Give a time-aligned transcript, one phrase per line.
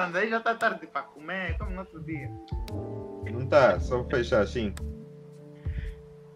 [0.00, 2.30] Sandra, aí já tá tarde para comer, como no outro dia.
[3.30, 4.74] Não tá, só fechar assim.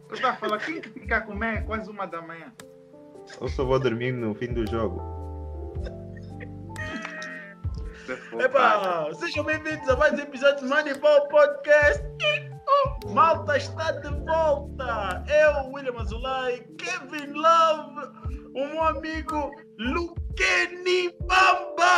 [0.07, 2.53] Eu estava falando, quem que fica a comer quase uma da manhã?
[3.41, 5.01] Eu só vou dormir no fim do jogo.
[8.39, 12.05] Epa, sejam bem-vindos a mais um episódio do Moneyball Podcast.
[13.15, 15.25] Malta está de volta.
[15.27, 18.11] Eu, William Azulay, Kevin Love,
[18.55, 19.51] o meu amigo
[20.39, 21.95] Luqueni Bamba.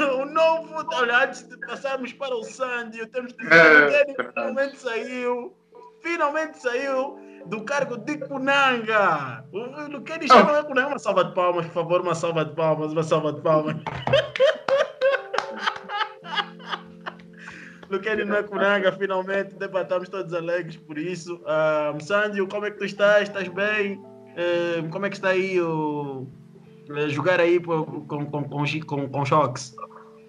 [0.20, 0.84] O novo.
[0.94, 4.32] Olha, antes de passarmos para o Sandy, temos que dizer É, que o Luqueni verdade.
[4.34, 5.56] finalmente saiu.
[6.02, 9.44] Finalmente saiu do cargo de Kunanga.
[9.52, 9.58] O
[9.90, 10.88] Luqueni já não é Kunanga.
[10.88, 13.76] Uma salva de palmas, por favor, uma salva de palmas, uma salva de palmas.
[17.90, 21.42] Luqueni não é Kunanga, finalmente debatamos todos alegres por isso.
[21.46, 23.24] Ah, Sandio, como é que tu estás?
[23.28, 24.00] Estás bem?
[24.36, 26.26] Eh, como é que está aí o
[27.08, 28.44] jogar aí com, com, com,
[28.86, 29.74] com, com choques?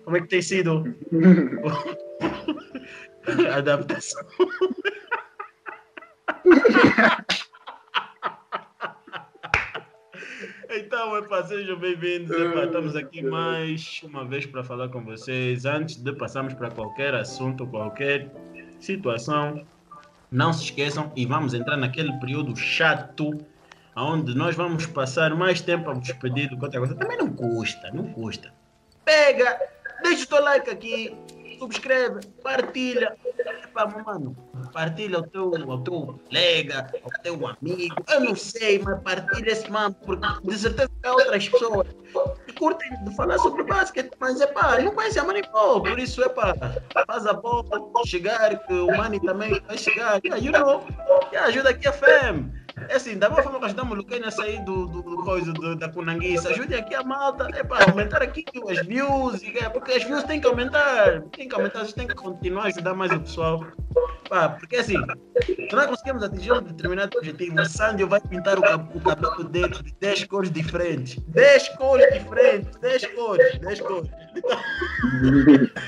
[0.04, 0.84] Como é que tem sido
[3.52, 4.26] a adaptação?
[10.74, 12.32] Então, epá, sejam bem-vindos.
[12.32, 15.66] Epá, estamos aqui mais uma vez para falar com vocês.
[15.66, 18.32] Antes de passarmos para qualquer assunto, qualquer
[18.80, 19.66] situação,
[20.32, 23.38] não se esqueçam e vamos entrar naquele período chato
[23.96, 26.96] onde nós vamos passar mais tempo a despedir do que outra coisa.
[26.96, 28.54] Também não custa, não custa.
[29.04, 29.60] Pega,
[30.04, 31.18] deixa o teu like aqui,
[31.60, 33.16] subscreve, partilha.
[33.64, 34.36] Epá, mano,
[34.74, 37.96] partilha ao teu, ao teu colega, ao teu amigo.
[38.10, 41.88] Eu não sei, mas partilha esse mano, porque de certeza há outras pessoas
[42.46, 46.24] que curtem de falar sobre basquete, mas é pá, não conhece a Manipol, por isso
[46.24, 46.56] é pá,
[47.08, 47.64] faz a bola,
[48.06, 50.84] chegar, que o Mani também vai chegar, yeah, you know,
[51.32, 52.52] yeah, ajuda aqui a FEM.
[52.90, 55.52] É assim, da mesma forma que ajudamos o Luquene a sair do, do, do coisa
[55.54, 59.94] do- da Cunanguiça, ajude aqui a malta, é para aumentar aqui as views, é, porque
[59.94, 63.20] as views têm que aumentar, tem que aumentar, tem que continuar a ajudar mais o
[63.20, 63.66] pessoal.
[64.30, 64.96] Pá, porque assim,
[65.46, 69.74] se nós conseguimos atingir um determinado objetivo, o Sandio vai pintar o, o cabelo dele
[69.84, 71.18] de 10 cores diferentes.
[71.28, 74.10] 10 cores diferentes, 10 cores, 10 cores.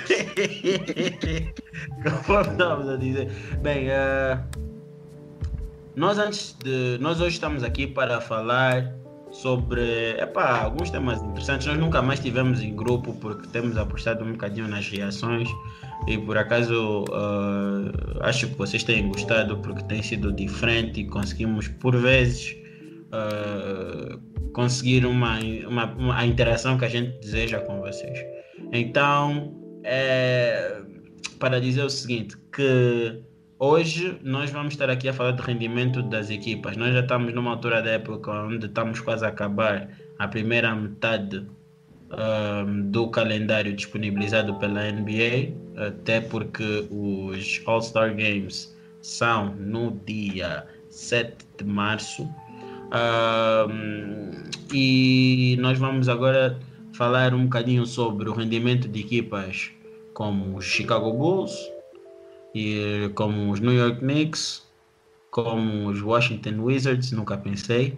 [2.03, 3.31] Conforme estávamos a dizer.
[3.61, 4.37] Bem, eh,
[5.95, 6.97] nós antes de.
[6.99, 8.93] Nós hoje estamos aqui para falar
[9.31, 11.65] sobre epá, alguns temas interessantes.
[11.67, 15.49] Nós nunca mais tivemos em grupo porque temos apostado um bocadinho nas reações
[16.07, 21.67] e por acaso eh, acho que vocês têm gostado porque tem sido diferente e conseguimos
[21.67, 22.55] por vezes
[23.11, 24.17] eh,
[24.53, 28.19] conseguir uma, uma, uma- a interação que a gente deseja com vocês.
[28.71, 30.79] Então, é,
[31.39, 33.19] para dizer o seguinte, que
[33.63, 36.75] hoje nós vamos estar aqui a falar de rendimento das equipas.
[36.75, 41.47] Nós já estamos numa altura da época onde estamos quase a acabar a primeira metade
[42.11, 51.33] ahm, do calendário disponibilizado pela NBA, até porque os All-Star Games são no dia 7
[51.57, 52.29] de março.
[52.91, 54.31] Ahm,
[54.73, 56.59] e nós vamos agora
[56.91, 59.71] falar um bocadinho sobre o rendimento de equipas
[60.13, 61.72] como os Chicago Bulls,
[62.53, 64.63] e como os New York Knicks,
[65.31, 67.97] como os Washington Wizards, nunca pensei.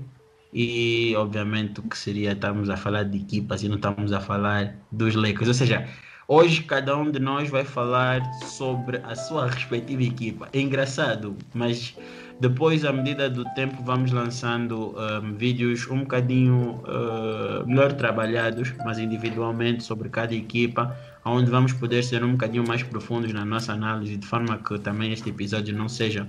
[0.53, 4.75] E obviamente o que seria estarmos a falar de equipas e não estamos a falar
[4.91, 5.49] dos Lakers.
[5.49, 5.85] Ou seja,
[6.27, 10.47] hoje cada um de nós vai falar sobre a sua respectiva equipa.
[10.53, 11.93] É engraçado, mas
[12.39, 18.99] depois, à medida do tempo, vamos lançando um, vídeos um bocadinho uh, melhor trabalhados, mas
[18.99, 24.15] individualmente sobre cada equipa, onde vamos poder ser um bocadinho mais profundos na nossa análise,
[24.15, 26.27] de forma que também este episódio não seja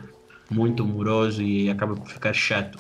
[0.51, 2.79] muito moroso e acabe por ficar chato.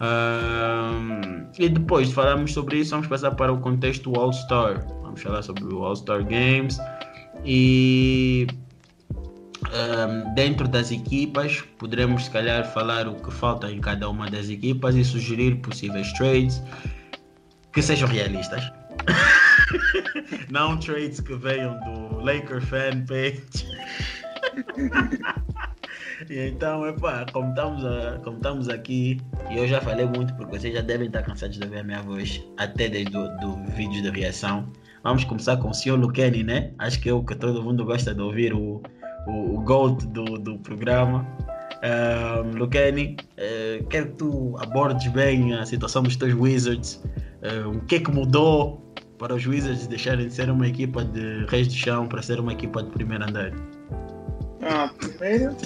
[0.00, 4.84] Um, e depois de falarmos sobre isso, vamos passar para o contexto All-Star.
[5.02, 6.78] Vamos falar sobre o All-Star Games
[7.44, 8.46] e
[9.66, 14.50] um, dentro das equipas poderemos se calhar falar o que falta em cada uma das
[14.50, 16.60] equipas e sugerir possíveis trades
[17.72, 18.62] que sejam realistas.
[20.50, 23.66] Não trades que venham do Laker fan page.
[26.30, 29.20] E então, epá, como estamos, a, como estamos aqui,
[29.50, 32.02] e eu já falei muito porque vocês já devem estar cansados de ouvir a minha
[32.02, 34.66] voz, até desde do, do vídeo de reação.
[35.02, 36.72] Vamos começar com o senhor Luqueni, né?
[36.78, 38.82] Acho que é o que todo mundo gosta de ouvir, o,
[39.26, 41.26] o, o GOAT do, do programa.
[41.84, 47.00] Um, Luqueni, eh, quero que tu abordes bem a situação dos teus Wizards.
[47.42, 48.85] Eh, o que é que mudou
[49.18, 52.52] para os Wizards deixarem de ser uma equipa de reis de chão para ser uma
[52.52, 53.52] equipa de primeiro andar?
[54.62, 55.56] Ah, primeiro,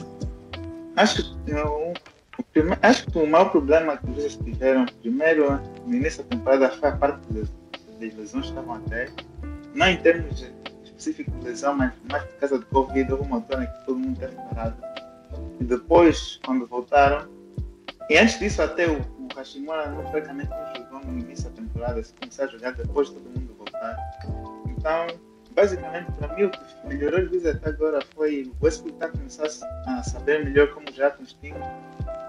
[0.97, 1.93] acho que eu,
[2.39, 6.71] o prime- acho que o maior problema que eles tiveram primeiro no início da temporada
[6.71, 7.43] foi a parte de
[8.01, 9.09] das lesões que estavam até.
[9.75, 10.43] Não em termos
[10.85, 14.19] específicos de lesão, mas mais por causa de Covid, houve uma altura que todo mundo
[14.19, 14.75] teve parado.
[15.61, 17.29] E depois, quando voltaram,
[18.09, 22.03] e antes disso até o, o Hashimura não praticamente não jogou no início da temporada,
[22.03, 23.40] se começar a jogar depois de todo mundo
[23.81, 24.11] voltar.
[24.67, 25.07] Então,
[25.53, 29.47] basicamente, para mim, o que melhorou Wizards até agora foi o Westbrook a começar
[29.87, 31.25] a saber melhor como jogar com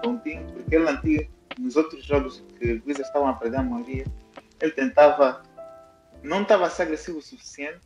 [0.02, 3.58] com o time, porque ele antigo, nos outros jogos que os Wizards estavam a perder
[3.58, 4.04] a maioria,
[4.60, 5.42] ele tentava,
[6.22, 7.80] não estava a ser agressivo o suficiente,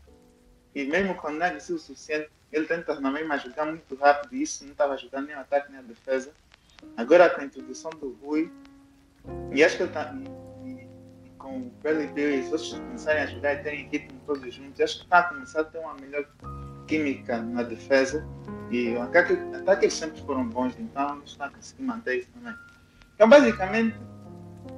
[0.75, 4.35] e mesmo quando não é agressivo o suficiente, ele tenta também a jogar muito rápido,
[4.35, 6.33] e isso não estava a jogar nem o ataque nem a defesa.
[6.97, 8.51] Agora com a introdução do Rui,
[9.53, 10.15] e acho que ele está
[11.46, 14.98] com Bradley Bill e os outros começarem a jogar e terem ritmo todos juntos, acho
[14.98, 16.26] que está a começar a ter uma melhor
[16.88, 18.26] química na defesa
[18.70, 19.34] e o ataque,
[19.82, 22.54] eles sempre foram bons, então está a conseguir manter isso também.
[23.14, 23.96] Então, basicamente,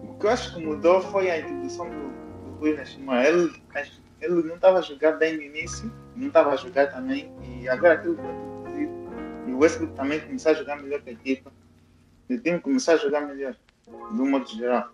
[0.03, 2.71] o que eu acho que mudou foi a introdução do, do Rui.
[2.71, 3.63] Ele,
[4.21, 7.95] ele não estava a jogar bem no início, não estava a jogar também, e agora
[7.95, 8.93] aquilo foi introduzido.
[9.47, 11.51] E o Westbrook também começou a jogar melhor que a equipa.
[12.29, 13.57] E o time começou a jogar melhor,
[13.89, 14.93] um modo geral.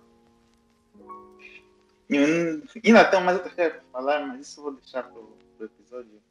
[2.10, 2.18] E
[2.84, 6.22] ainda tenho mais outras coisas para falar, mas isso eu vou deixar para o episódio.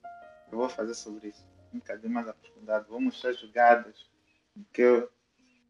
[0.52, 1.44] Eu vou fazer sobre isso.
[1.74, 2.86] Um bocadinho mais aprofundado.
[2.90, 4.06] Vou mostrar jogadas.
[4.72, 5.10] Que eu...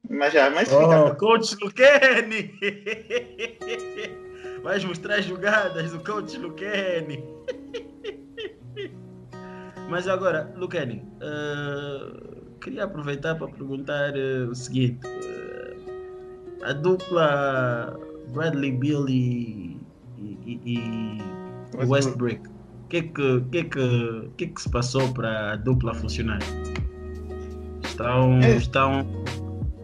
[0.09, 1.05] Mas já, mas fica.
[1.05, 2.59] Oh, coach Luquene!
[4.61, 7.23] Vais mostrar jogadas do coach Luquene.
[9.89, 17.99] Mas agora, Luquene, uh, queria aproveitar para perguntar uh, o seguinte: uh, a dupla
[18.29, 19.79] Bradley Billy e,
[20.45, 21.17] e
[21.85, 22.47] Westbrook.
[22.47, 26.39] O que, que, que, que, que, que se passou para a dupla funcionar?
[27.83, 28.57] Estão, é.
[28.57, 29.05] estão.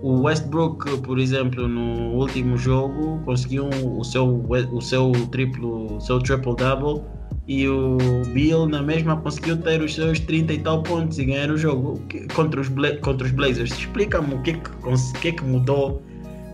[0.01, 6.19] O Westbrook, por exemplo, no último jogo conseguiu o seu, o seu triplo, o seu
[6.19, 7.03] triple double
[7.47, 7.97] e o
[8.31, 12.00] Bill na mesma conseguiu ter os seus 30 e tal pontos e ganhar o jogo
[12.33, 12.69] contra os,
[13.01, 13.71] contra os Blazers.
[13.71, 16.01] Explica-me o que, que, que, que mudou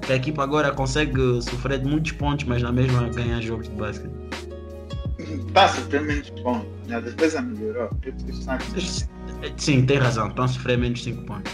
[0.05, 3.75] que a equipa agora consegue sofrer de muitos pontos, mas na mesma ganhar jogos de
[3.75, 4.11] basquete.
[5.17, 6.67] Está a sofrer menos pontos.
[6.91, 7.89] A defesa melhorou.
[9.57, 10.27] Sim, tem razão.
[10.27, 11.51] Estão a sofrer menos 5 pontos.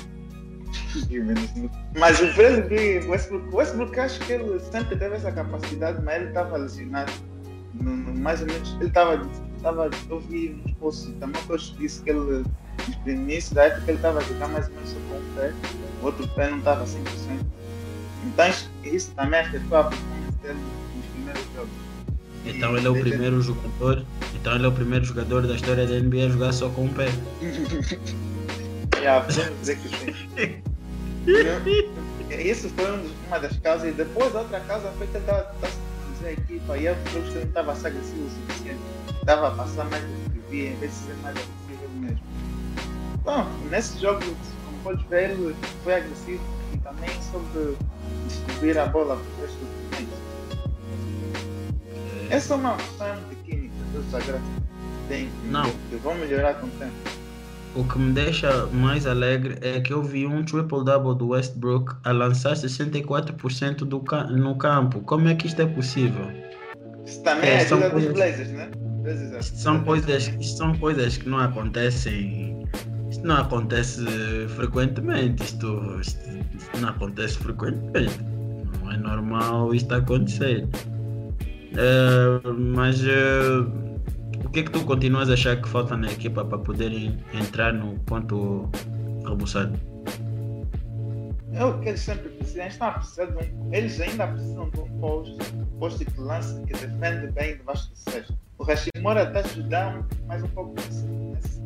[1.97, 6.57] mas o Bradley Westbrook, Westbrook acho que ele sempre teve essa capacidade, mas ele estava
[6.57, 7.11] lesionado.
[7.73, 9.21] Mais ou menos, ele estava.
[9.61, 12.43] Tava, eu vi nos posts também que eu disse que ele,
[13.05, 15.53] no início da época, ele estava a jogar mais ou menos com um pé,
[16.01, 17.60] o outro pé não estava 100%.
[18.23, 18.53] Então
[18.83, 20.59] isso também afetou a performance dele
[20.95, 21.71] nos primeiros jogos.
[22.45, 24.05] Então ele é o primeiro jogador.
[24.35, 26.89] Então ele é o primeiro jogador da história da NBA a jogar só com o
[26.89, 27.07] pé.
[28.97, 30.61] yeah, podemos dizer que sim.
[32.29, 32.85] Isso foi
[33.27, 33.89] uma das causas.
[33.89, 36.95] E depois a outra causa foi que ele estava a dizer a equipa e eu
[36.95, 38.79] que não estava a ser agressivo o suficiente.
[39.19, 42.21] Estava a passar mais do que via, em vez de ser mais agressivo mesmo.
[43.23, 44.19] Bom, nesse jogo,
[44.65, 46.43] como pode ver, ele foi agressivo
[46.73, 47.75] e também sobre
[48.27, 50.09] distribuir a bola para o resto do time.
[52.29, 54.41] Essa é uma questão de química dos agora
[55.11, 55.69] tem Não.
[55.89, 56.93] que vão melhorar com o tempo.
[57.75, 62.11] O que me deixa mais alegre é que eu vi um triple-double do Westbrook a
[62.11, 65.01] lançar 64% do ca no campo.
[65.01, 66.29] Como é que isto é possível?
[67.05, 68.69] Isso também é, é ajuda dos Blazers, né?
[69.39, 72.67] Isto são, coisas, isto são coisas que não acontecem.
[73.21, 74.03] Isto não acontece
[74.55, 75.43] frequentemente.
[75.43, 78.19] Isto, isto não acontece frequentemente.
[78.81, 80.67] Não é normal isto acontecer.
[81.71, 83.71] Uh, mas uh,
[84.43, 87.71] o que é que tu continuas a achar que falta na equipa para poderem entrar
[87.71, 88.67] no ponto
[89.23, 89.79] rebuçado?
[91.53, 92.63] É o que eles sempre precisam.
[92.63, 97.55] Eles, precisando de eles ainda precisam de um posto, posto que lance, que defende bem
[97.55, 98.35] debaixo do cesto.
[98.61, 101.61] O Hashimura está ajudando mais um pouco nesse, nesse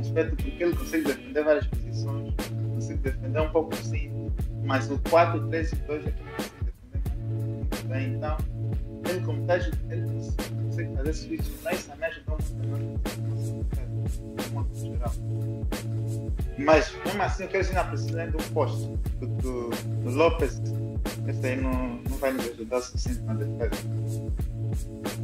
[0.00, 2.32] aspecto, porque ele consegue defender várias posições,
[2.74, 4.30] consegue defender um pouco sim
[4.62, 7.02] mas o 4, 3 e 2 é que não consegue defender
[7.56, 8.14] muito bem.
[8.14, 8.36] Então,
[9.08, 10.06] ele como está ele
[10.62, 12.38] consegue fazer switch, mas também ajudou
[14.52, 15.12] muito no geral.
[16.56, 18.96] Mas, mesmo assim, eu quero ainda precisar de um posto.
[19.18, 20.62] Porque o Lopes,
[21.26, 23.82] esse aí não, não vai nos ajudar o suficiente na defesa.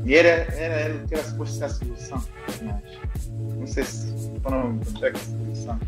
[0.04, 2.22] E era, era ele que era suposto ser a solução,
[2.62, 5.78] mas não sei se foram essa solução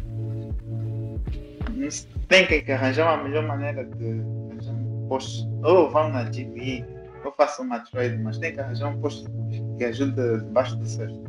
[2.28, 5.48] tem que arranjar uma melhor maneira de arranjar um posto.
[5.64, 6.84] Ou vão na GB,
[7.24, 9.30] ou façam uma trade, mas tem que arranjar um posto
[9.78, 11.20] que ajude debaixo do cesto.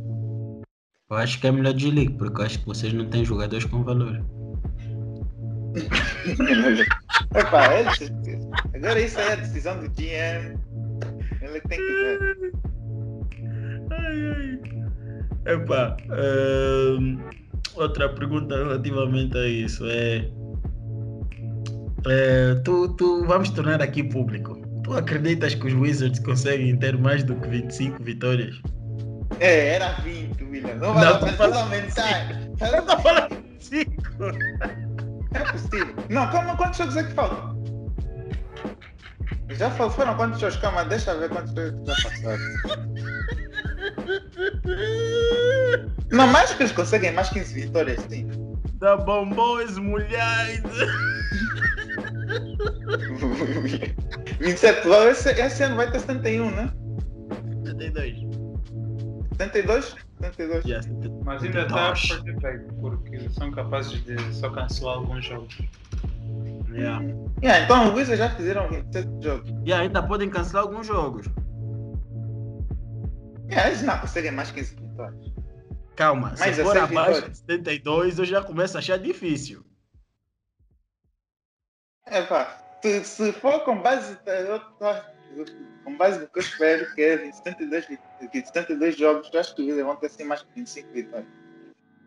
[1.09, 3.65] Eu acho que é melhor de league, porque eu acho que vocês não têm jogadores
[3.65, 4.23] com valor.
[7.33, 7.61] Epa,
[8.75, 10.57] agora isso aí é a decisão do GM.
[11.51, 12.51] Ele tem que.
[13.91, 14.59] Ai,
[15.45, 15.53] ai.
[15.53, 15.97] Epá,
[16.99, 17.19] hum,
[17.75, 20.29] outra pergunta relativamente a isso é,
[22.07, 24.61] é, tu, tu vamos tornar aqui público.
[24.83, 28.55] Tu acreditas que os Wizards conseguem ter mais do que 25 vitórias?
[29.39, 30.75] É, era 20, William.
[30.75, 32.41] Não Não, vai falando aumentar.
[32.73, 33.91] Eu tô falando 5.
[35.33, 35.95] É possível.
[36.09, 37.60] Não, calma, quantos jogos é que faltam?
[39.57, 40.57] Já foram quantos jogos?
[40.57, 42.37] Calma, deixa ver quantos já passaram.
[46.11, 48.29] Não, mais que eles conseguem mais 15 vitórias, sim.
[48.75, 50.77] Da bombons molhados.
[54.39, 56.71] 27, lá, esse, esse ano vai ter 71, né?
[57.65, 58.31] 72.
[59.37, 59.95] 72?
[60.21, 60.65] 72.
[60.65, 60.89] Yes.
[61.23, 65.57] Mas ainda está por debate, porque são capazes de só cancelar alguns jogos.
[66.73, 67.01] Yeah.
[67.43, 69.49] Yeah, então os Wizards já fizeram 27 jogos.
[69.65, 71.25] E ainda podem cancelar alguns jogos.
[73.49, 75.25] Yeah, eles não conseguem mais 15 vitórias.
[75.95, 79.65] Calma, Mais se for 16 abaixo de 72, eu já começo a achar difícil.
[82.07, 82.57] É pá,
[83.03, 85.45] se, for com base, eu tô-
[85.83, 87.99] com base no que eu espero, que é 72, vi-
[88.31, 91.27] que 72 jogos, eu acho que Wizards vão ter assim mais que 25 vitórias.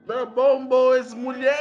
[0.06, 1.58] Da bombons mulher.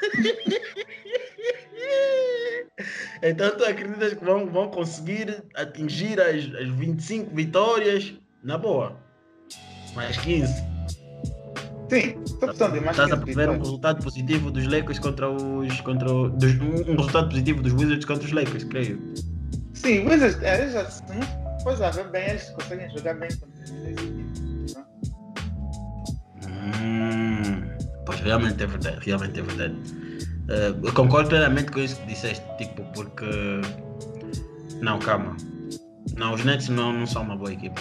[3.22, 8.12] então tu acreditas que vão, vão conseguir atingir as, as 25 vitórias
[8.42, 8.96] na boa?
[9.94, 10.52] Mais 15.
[11.90, 13.58] Sim, estou precisando de mais Estás a 15 prever um vitórias.
[13.66, 15.80] resultado positivo dos Lakers contra os.
[15.82, 19.00] Contra o- dos, um um resultado positivo dos Wizards contra os Lakers, creio.
[19.74, 23.14] Sim, os Wizards, é, eles já, se não for a ver bem, eles conseguem jogar
[23.14, 24.74] bem contra as equipes.
[24.74, 24.84] né?
[26.48, 27.76] Hum,
[28.06, 29.74] pois realmente é verdade, realmente é verdade.
[30.48, 33.24] Eu concordo plenamente com isso que disseste, tipo, porque.
[34.80, 35.36] Não, calma.
[36.16, 37.80] Não, os Nets não, não são uma boa equipe.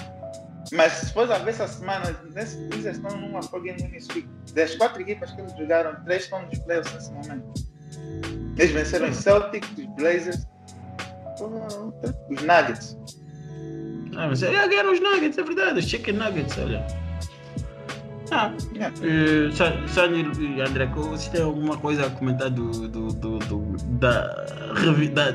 [0.71, 4.27] Mas se for a ver essa semana, nesse Wizards estão numa foguinha winning streak.
[4.53, 7.53] Das quatro equipas que eles jogaram, três estão nos playoffs nesse momento.
[8.57, 10.47] Eles venceram os Celtics, os Blazers,
[12.29, 12.97] os Nuggets.
[14.15, 17.02] Ah, mas é, ganharam os Nuggets, é verdade, os Chicken Nuggets, olha.
[18.31, 18.51] Ah,
[19.03, 24.27] e André, vocês têm alguma coisa a comentar do, do, do, do- da,
[25.13, 25.31] da,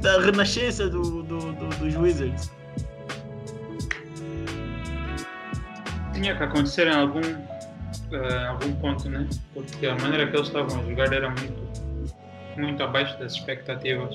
[0.00, 2.50] da renascença do, do, do- dos Wizards?
[6.14, 9.26] Tinha que acontecer em algum, eh, algum ponto, né?
[9.54, 11.62] Porque a maneira que eles estavam a jogar era muito,
[12.58, 14.10] muito abaixo das expectativas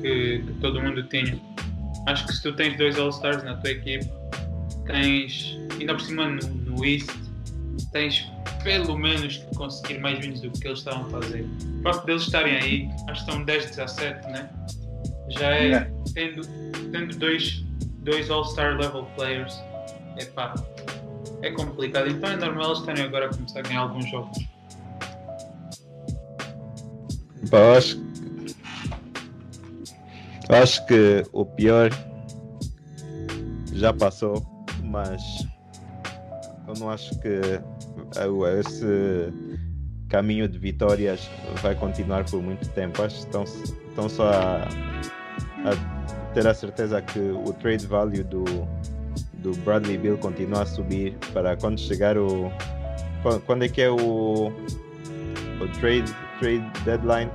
[0.00, 1.38] que, que todo mundo tinha.
[2.06, 4.08] Acho que se tu tens dois All-Stars na tua equipe,
[4.88, 7.10] tens, ainda por cima no, no East,
[7.92, 8.30] tens
[8.64, 11.46] pelo menos que conseguir mais wins do que eles estavam a fazer.
[11.78, 14.50] O facto deles estarem aí, acho que estão 10-17, né?
[15.28, 15.90] Já é, Yeah.
[16.14, 16.42] tendo,
[16.90, 17.64] tendo dois,
[18.00, 19.54] dois All-Star level players,
[20.18, 20.54] epá,
[21.42, 22.08] é complicado.
[22.08, 24.38] Então é normal eles estarem agora a começar a ganhar alguns jogos.
[27.50, 28.00] Pá, acho,
[30.48, 31.90] acho que o pior
[33.72, 34.34] já passou,
[34.88, 35.46] mas
[36.66, 37.40] eu não acho que
[38.60, 39.32] esse
[40.08, 41.28] caminho de vitórias
[41.62, 43.02] vai continuar por muito tempo.
[43.02, 44.68] Acho que estão, estão só a,
[45.64, 48.44] a ter a certeza que o trade value do,
[49.34, 52.50] do Bradley Bill continua a subir para quando chegar o.
[53.46, 54.48] Quando, é que é o,
[55.60, 57.30] o trade, trade deadline?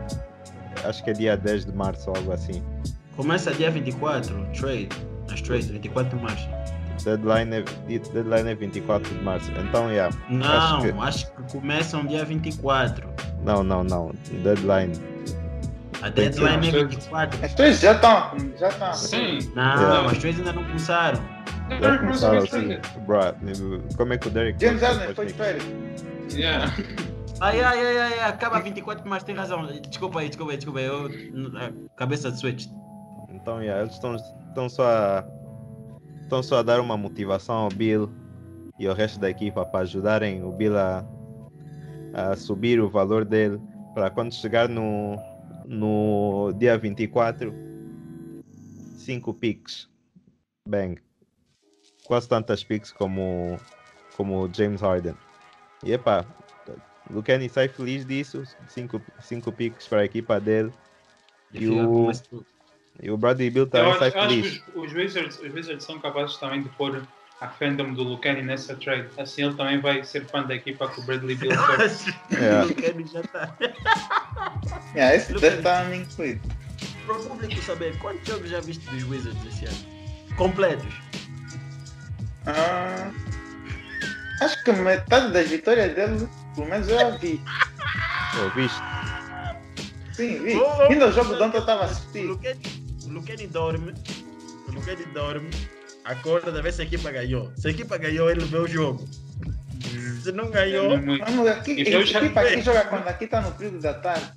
[0.86, 2.64] Acho que é dia 10 de março algo assim.
[3.16, 4.90] Começa dia 24, trade.
[5.32, 6.63] As trades, 24 de março.
[7.04, 9.52] Deadline é, deadline é 24 de março.
[9.52, 10.16] Então, yeah.
[10.30, 13.08] Não, Acho acho que- que, começam dia 24.
[13.44, 14.12] Não, não, não.
[14.44, 14.94] Deadline.
[16.02, 17.46] A deadline é Sim, 24.
[17.46, 18.94] As três já estão, já estão.
[18.94, 20.12] Sim, Não, Yeah.
[20.12, 21.20] as trades ainda não começaram.
[21.82, 22.78] Já começaram assim.
[23.06, 25.64] Bruh, como é que o Derek James Harden foi de férias.
[26.32, 26.72] Yeah.
[27.42, 29.66] Ai, ai, ai, ai, ai, acaba 24, mas tem razão.
[29.90, 30.86] Desculpa aí, desculpa aí, desculpa aí.
[30.86, 31.10] Eu,
[31.96, 32.68] cabeça de switch.
[33.30, 35.26] Então, yeah, eles estão, estão só a,
[36.34, 38.10] estão só a dar uma motivação ao Bill
[38.80, 41.06] e ao resto da equipa para ajudarem o Bill a,
[42.12, 43.62] a subir o valor dele
[43.94, 45.16] para quando chegar no,
[45.66, 47.54] no dia 24,
[48.98, 49.88] 5 picks.
[50.68, 51.00] Bang.
[52.06, 53.60] Quase tantas picks como,
[54.18, 55.16] como James Harden.
[55.84, 56.26] E epá,
[57.14, 58.44] o Kenny sai feliz disso.
[58.68, 60.74] 5 cinco picks para a equipa dele.
[61.54, 62.12] E Fica o-
[63.02, 64.58] E o Bradley Bill Eu também acho, sai eu acho feliz.
[64.60, 67.02] que os, os Wizards, os Wizards são capazes também de pôr
[67.42, 69.10] a fandom do Lucani nessa trade.
[69.18, 72.36] Assim ele também vai ser fã da equipa que o Bradley Bill Eu acho que
[72.36, 72.64] É.
[72.64, 73.56] o Kenny já tá.
[74.96, 76.42] Yeah, esse deve estar incluído.
[77.06, 80.36] Para o público saber, quantos jogos já viste dos Wizards esse ano?
[80.38, 80.94] Completos.
[82.46, 83.12] Ah,
[84.42, 87.42] acho que metade das vitórias dele, pelo menos eu a vi.
[88.44, 88.82] Ouviste?
[90.14, 90.56] Sim, vi.
[90.56, 92.40] Oh, Ainda o jogo de ontem eu estava a O
[93.20, 93.48] assistir.
[93.48, 93.94] Luqueni, o Luqueni dorme.
[94.68, 95.50] O Luqueni dorme.
[96.06, 97.52] Acorda, vê se a equipa ganhou.
[97.56, 99.08] Se a equipa ganhou, ele vê o jogo.
[100.22, 101.18] Se não ganhou, Não.
[101.20, 102.62] Vamos aqui, Então a equipa aqui vê.
[102.62, 104.32] joga quando aqui está no período da tarde.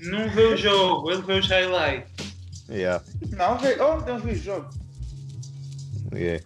[0.00, 2.12] não vê o jogo, ele vê os highlights.
[2.70, 3.02] Yeah.
[3.36, 4.68] Não, vi- ontem eu vi o jogo.
[6.14, 6.44] yeah.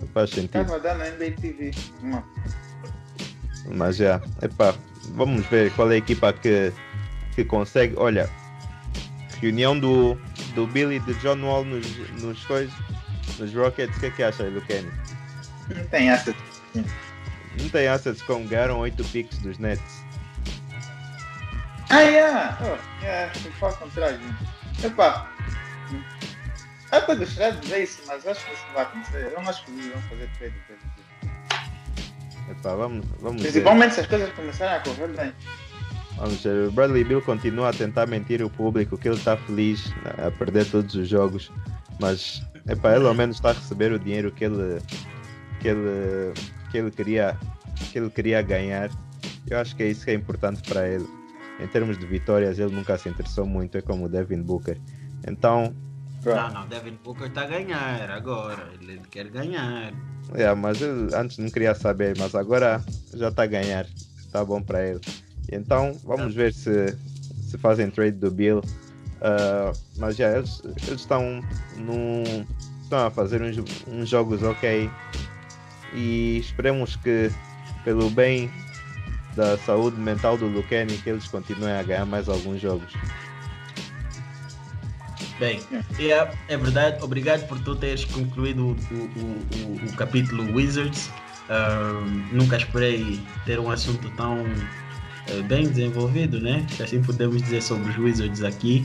[0.00, 0.60] Não faz sentido.
[0.62, 1.70] Estava dando na NBA TV.
[2.02, 2.24] Uma.
[3.74, 4.74] Mas já, epá,
[5.14, 6.72] vamos ver qual é a equipa que,
[7.34, 7.94] que consegue.
[7.96, 8.28] Olha,
[9.40, 10.18] reunião do,
[10.56, 11.86] do Billy e do John Wall nos,
[12.22, 12.74] nos, coisas,
[13.38, 14.90] nos Rockets, o que é que acha aí do Kenny?
[15.68, 16.34] Não tem essa.
[16.74, 20.04] Não tem assets como ganharam 8 picks dos Nets.
[21.90, 22.58] Ah, yeah.
[22.62, 23.32] Oh, yeah.
[23.44, 24.20] Me fala ao contrário.
[24.82, 25.30] Epá.
[26.92, 29.32] Eu até gostaria de ver isso, mas acho que isso não vai acontecer.
[29.32, 30.54] Eu não acho que eles vão fazer trade.
[32.50, 33.50] Epá, vamos, vamos ver.
[33.50, 35.32] Principalmente se as coisas começarem a correr bem.
[36.16, 36.68] Vamos ver.
[36.68, 39.92] O Bradley Bill continua a tentar mentir o público que ele está feliz
[40.24, 41.50] a perder todos os jogos.
[42.00, 44.80] Mas epá, ele ao menos está a receber o dinheiro que ele,
[45.60, 46.32] que ele,
[46.70, 47.38] que ele, queria,
[47.92, 48.90] que ele queria ganhar.
[49.48, 51.06] Eu acho que é isso que é importante para ele.
[51.60, 54.78] Em termos de vitórias, ele nunca se interessou muito, é como o Devin Booker.
[55.26, 55.74] Então,
[56.24, 58.68] Não, não, Devin Booker está a ganhar agora.
[58.80, 59.92] Ele, ele quer ganhar.
[60.34, 62.82] é, mas ele antes não queria saber, mas agora
[63.14, 63.86] já está a ganhar.
[64.18, 65.00] Está bom para ele.
[65.50, 66.96] Então, vamos ver se,
[67.42, 68.62] se fazem trade do Bill.
[69.20, 71.40] Ah, mas já, eles, eles estão,
[71.76, 72.44] num,
[72.82, 74.90] estão a fazer uns, uns jogos ok.
[75.94, 77.30] E esperemos que,
[77.84, 78.50] pelo bem
[79.34, 82.92] da saúde mental do Luqueni, que eles continuem a ganhar mais alguns jogos.
[85.38, 85.60] Bem,
[85.98, 87.02] é, é verdade.
[87.02, 91.10] Obrigado por tu teres concluído o, o, o, o capítulo Wizards.
[91.48, 94.44] Ah, nunca esperei ter um assunto tão
[95.28, 96.64] eh, bem desenvolvido, né?
[96.82, 98.84] Assim podemos dizer sobre os Wizards aqui.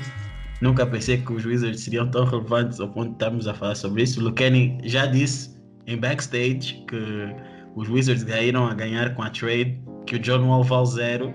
[0.62, 4.04] Nunca pensei que os Wizards seriam tão relevantes ao ponto de estarmos a falar sobre
[4.04, 4.19] isso.
[4.19, 5.56] O Luqueni já disse
[5.88, 7.36] em backstage que
[7.75, 11.34] os Wizards ganharam a ganhar com a trade, que o John Wall vale zero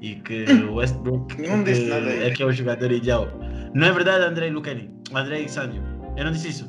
[0.00, 3.28] e que o Westbrook é é que é o jogador ideal.
[3.74, 4.90] Não é verdade, Andrei Lucani?
[5.12, 5.82] Andrei Sandio.
[6.16, 6.64] Eu não disse isso.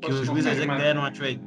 [0.00, 1.40] Que Posso os Wizards é que ganharam a trade.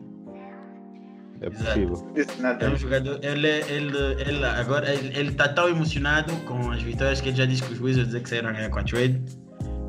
[1.42, 2.12] É possível.
[2.14, 3.20] Disse É um jogador.
[3.24, 7.46] Ele, ele, ele agora ele, ele tá tão emocionado com as vitórias que ele já
[7.46, 9.20] disse que os Wizards é que saíram a ganhar com a trade.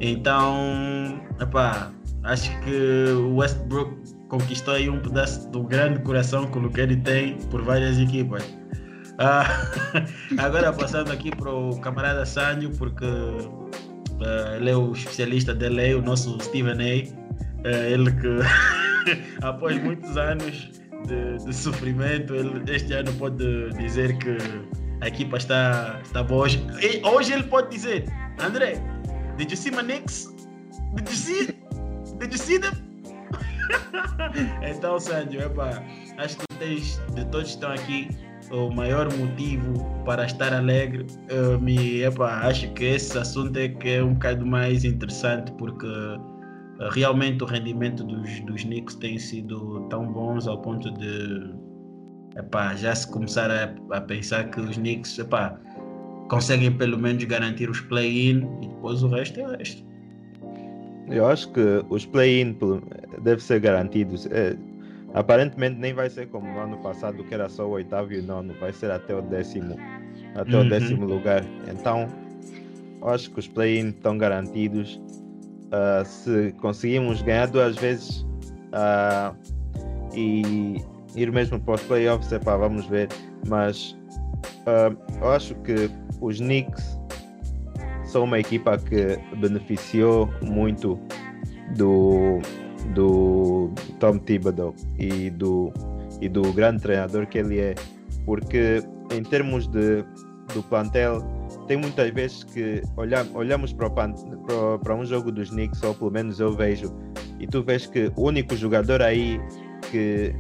[0.01, 1.93] Então, epá,
[2.25, 3.95] acho que o Westbrook
[4.29, 8.43] conquistou aí um pedaço do grande coração que o Luqueni tem por várias equipas.
[9.19, 9.45] Ah,
[10.39, 15.95] agora passando aqui para o camarada Sandio, porque ah, ele é o especialista da lei,
[15.95, 17.69] o nosso Steven A.
[17.69, 18.39] Ah, ele que
[19.45, 24.37] após muitos anos de, de sofrimento, ele este ano pode dizer que
[25.01, 26.45] a equipa está, está boa.
[26.45, 28.05] Hoje, e hoje ele pode dizer,
[28.41, 28.75] André,
[29.37, 30.33] did you see my Knicks?
[30.95, 31.47] Did you see?
[32.19, 32.73] Did you see them?
[34.63, 35.83] então, Sandro, epá,
[36.19, 38.09] acho que tens, de todos que estão aqui,
[38.51, 41.07] o maior motivo para estar alegre.
[41.29, 45.87] Eu me, epá, acho que esse assunto é que é um bocado mais interessante porque
[46.91, 51.55] realmente o rendimento dos, dos Knicks tem sido tão bons ao ponto de
[52.37, 55.59] epá, já se começar a, a pensar que os Knicks epá,
[56.29, 59.85] conseguem pelo menos garantir os play-in e depois o resto é o resto.
[61.09, 62.57] Eu acho que os play-in
[63.23, 64.27] devem ser garantidos.
[64.27, 64.57] É,
[65.15, 68.23] aparentemente nem vai ser como no ano passado, que era só o oitavo e o
[68.23, 69.77] nono, vai ser até o décimo,
[70.35, 70.67] até Uhum.
[70.67, 71.45] o décimo lugar.
[71.71, 72.09] Então,
[73.03, 74.99] eu acho que os play-in estão garantidos.
[75.73, 78.27] Ah, se conseguimos ganhar duas vezes
[78.73, 79.35] ah,
[80.15, 80.77] e
[81.17, 83.09] ir mesmo para os playoffs, epá, vamos ver.
[83.49, 83.97] Mas
[84.67, 87.01] ah, eu acho que os Knicks
[88.05, 91.01] são uma equipa que beneficiou muito
[91.75, 92.39] do,
[92.95, 95.73] do Tom Thibodeau e do,
[96.21, 97.75] e do grande treinador que ele é,
[98.27, 100.05] porque em termos de,
[100.53, 101.23] do plantel,
[101.67, 105.95] tem muitas vezes que olha, olhamos para, o para, para um jogo dos Knicks, ou
[105.95, 106.93] pelo menos eu vejo,
[107.39, 109.41] e tu vês que o único jogador aí
[109.91, 110.35] que,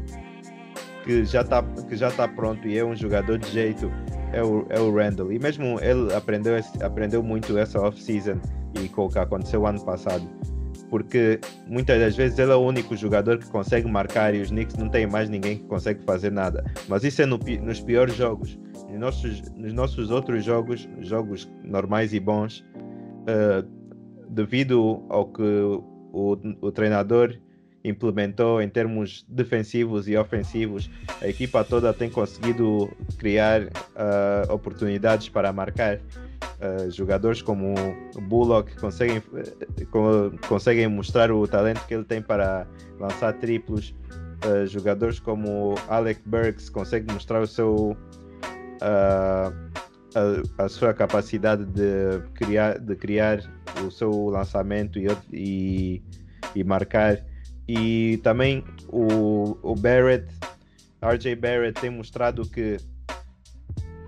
[1.04, 3.90] que já está tá pronto e é um jogador de jeito
[4.32, 5.32] é o, é o Randall.
[5.32, 8.40] E mesmo ele aprendeu, aprendeu muito essa off-season
[8.82, 10.28] e com o que aconteceu ano passado.
[10.88, 14.76] Porque muitas das vezes ele é o único jogador que consegue marcar e os Knicks
[14.76, 16.64] não têm mais ninguém que consegue fazer nada.
[16.88, 18.58] Mas isso é no nos piores jogos.
[18.92, 22.62] Nos nossos, nos nossos outros jogos, jogos normais e bons,
[23.26, 23.64] eh,
[24.28, 27.36] devido ao que o, o treinador
[27.84, 30.90] implementou em termos defensivos e ofensivos.
[31.20, 35.98] A equipa toda tem conseguido criar uh, oportunidades para marcar.
[35.98, 37.74] Uh, jogadores como
[38.14, 42.66] o Bullock conseguem, uh, conseguem mostrar o talento que ele tem para
[43.00, 43.94] lançar triplos.
[44.44, 47.96] Uh, jogadores como Alec Burks conseguem mostrar o seu,
[48.82, 49.52] a,
[50.64, 53.40] a, sua capacidade de criar, de criar
[53.86, 56.02] o seu lançamento e, e,
[56.54, 57.24] e marcar.
[57.68, 60.26] E também o, o Barrett,
[61.00, 62.76] RJ Barrett, tem mostrado que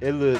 [0.01, 0.39] ele,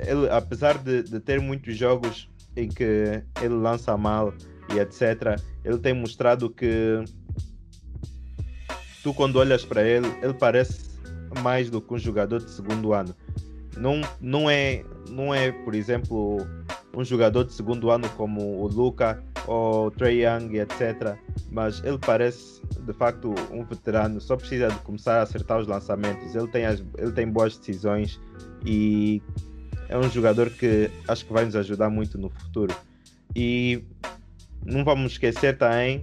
[0.00, 4.32] ele apesar de, de ter muitos jogos em que ele lança mal
[4.74, 7.04] e etc., ele tem mostrado que
[9.02, 10.86] tu, quando olhas para ele, ele parece
[11.42, 13.14] mais do que um jogador de segundo ano.
[13.76, 16.46] Não, não, é, não é, por exemplo,
[16.94, 21.16] um jogador de segundo ano como o Luca ou o Trey Young, etc.
[21.50, 26.34] Mas ele parece de facto um veterano, só precisa de começar a acertar os lançamentos.
[26.34, 28.20] Ele tem, as, ele tem boas decisões
[28.64, 29.22] e
[29.88, 32.74] é um jogador que acho que vai nos ajudar muito no futuro.
[33.34, 33.84] E
[34.64, 36.02] não vamos esquecer também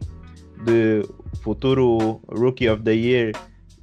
[0.63, 1.03] de
[1.41, 3.31] futuro Rookie of the Year,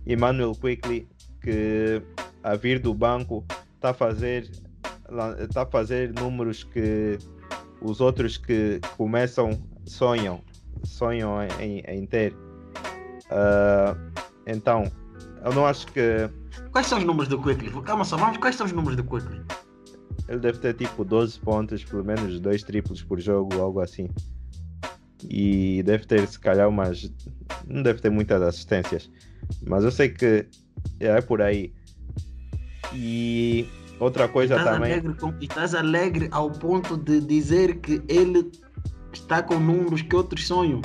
[0.06, 1.06] Emmanuel Quickly,
[1.42, 2.00] que
[2.42, 3.44] a vir do banco
[3.80, 4.50] está a fazer
[5.40, 7.18] está a fazer números que
[7.80, 10.42] os outros que começam sonham
[10.84, 13.96] sonham em, em ter uh,
[14.46, 14.84] então
[15.44, 16.28] eu não acho que
[16.70, 17.70] quais são os números do Quickly?
[17.82, 19.40] calma só vamos quais são os números do Quickly?
[20.28, 24.08] ele deve ter tipo 12 pontos pelo menos dois triplos por jogo algo assim
[25.24, 27.10] e deve ter se calhar umas
[27.66, 29.10] não deve ter muitas assistências
[29.66, 30.46] mas eu sei que
[31.00, 31.72] é por aí
[32.94, 33.68] e
[34.00, 34.92] Outra coisa estás também.
[34.92, 38.50] Alegre com, estás alegre ao ponto de dizer que ele
[39.12, 40.80] está com números que outros sonham.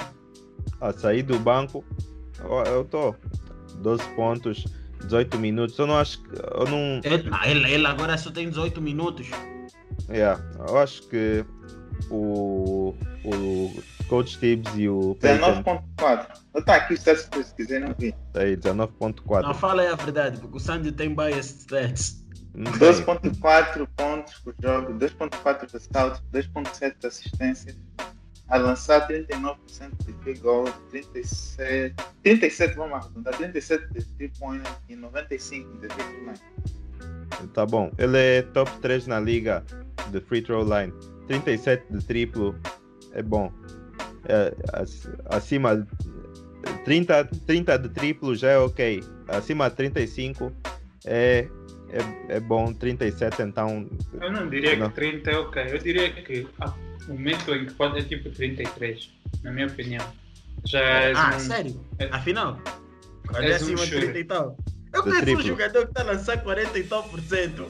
[0.81, 1.83] A sair do banco,
[2.67, 3.15] eu estou
[3.77, 4.65] 12 pontos,
[5.03, 5.79] 18 minutos.
[5.79, 6.29] Eu não acho que.
[6.35, 6.99] Eu não...
[7.05, 9.29] Ele, ele, ele agora só tem 18 minutos.
[10.09, 11.45] Yeah, eu acho que
[12.11, 15.15] o, o Coach Tibbs e o.
[15.21, 16.27] 19.4.
[16.55, 18.13] Está aqui se quiser não vi.
[18.33, 19.41] Tá aí, 19.4.
[19.41, 22.25] Não, fala aí a verdade, porque o Sandy tem bias stats.
[22.55, 27.77] 12.4 pontos por jogo, 2.4 ressaltos, 2.7 assistências,
[28.47, 29.57] a lançar 39%
[30.05, 36.05] de field goal, 37, 37 vamos arredondar, 37 de 3 point e 95 de free
[36.21, 37.49] line.
[37.53, 39.63] Tá bom, ele é top 3 na liga
[40.11, 40.93] de free throw line,
[41.27, 42.55] 37 de triplo
[43.11, 43.51] é bom,
[45.25, 45.87] acima
[46.83, 50.51] 30, 30 de triplo já é ok, acima de 35
[51.05, 51.47] é
[51.89, 53.87] é, é bom 37, então.
[54.19, 54.89] Eu não diria não.
[54.89, 56.47] que 30 é ok, eu diria que
[57.07, 59.11] o momento em que pode é tipo 33,
[59.43, 60.05] na minha opinião.
[60.65, 61.13] Já é.
[61.15, 61.39] Ah, um...
[61.39, 61.85] sério?
[61.99, 62.05] É...
[62.05, 62.59] Afinal,
[63.35, 64.57] é acima um de 30 e tal.
[64.93, 67.67] Eu conheço um jogador que está a lançar 40 e tal por cento,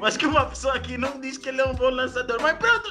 [0.00, 2.40] mas que uma pessoa aqui não diz que ele é um bom lançador.
[2.40, 2.88] Mas pronto,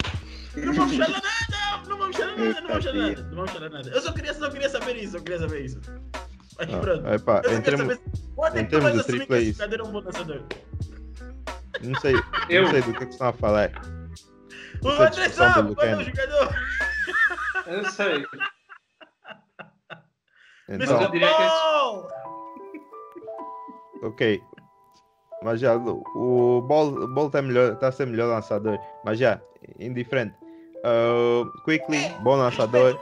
[0.65, 3.70] não vamos falar nada, não vamos falar nada, não vamos falar nada, não vamos falar
[3.70, 3.89] nada.
[3.89, 5.82] Eu só queria, só queria saber isso, eu queria saber isso.
[6.58, 7.08] Mas ah, pronto.
[7.08, 8.00] Epa, em termos,
[8.56, 9.63] em termos de triplo é isso.
[9.63, 10.43] Um bom lançador?
[11.82, 12.15] Não sei,
[12.50, 12.63] eu.
[12.63, 13.72] não sei do que, que estão a falar.
[14.82, 16.56] O André sabe qual é o jogador.
[17.67, 18.26] Eu sei.
[20.70, 21.50] Então, eu diria que é...
[24.04, 24.43] Ok.
[25.43, 28.78] Mas já, o Ball tá, melhor, tá a ser melhor lançador.
[29.06, 29.39] Mas já,
[29.80, 30.36] indiferente.
[30.84, 32.98] Uh, quickly, bom lançador.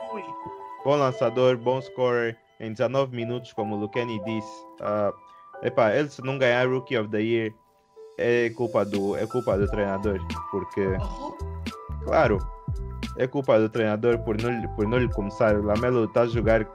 [0.83, 2.37] Bom lançador, bom scorer.
[2.59, 4.65] Em 19 minutos, como o Lucani disse.
[4.79, 5.13] Uh,
[5.65, 7.53] epá, ele se não ganhar Rookie of the Year,
[8.17, 10.19] é culpa do, é culpa do treinador,
[10.51, 10.97] porque,
[12.03, 12.37] claro,
[13.17, 15.55] é culpa do treinador por não, por não lhe começar.
[15.55, 16.65] O Lamelo está a jogar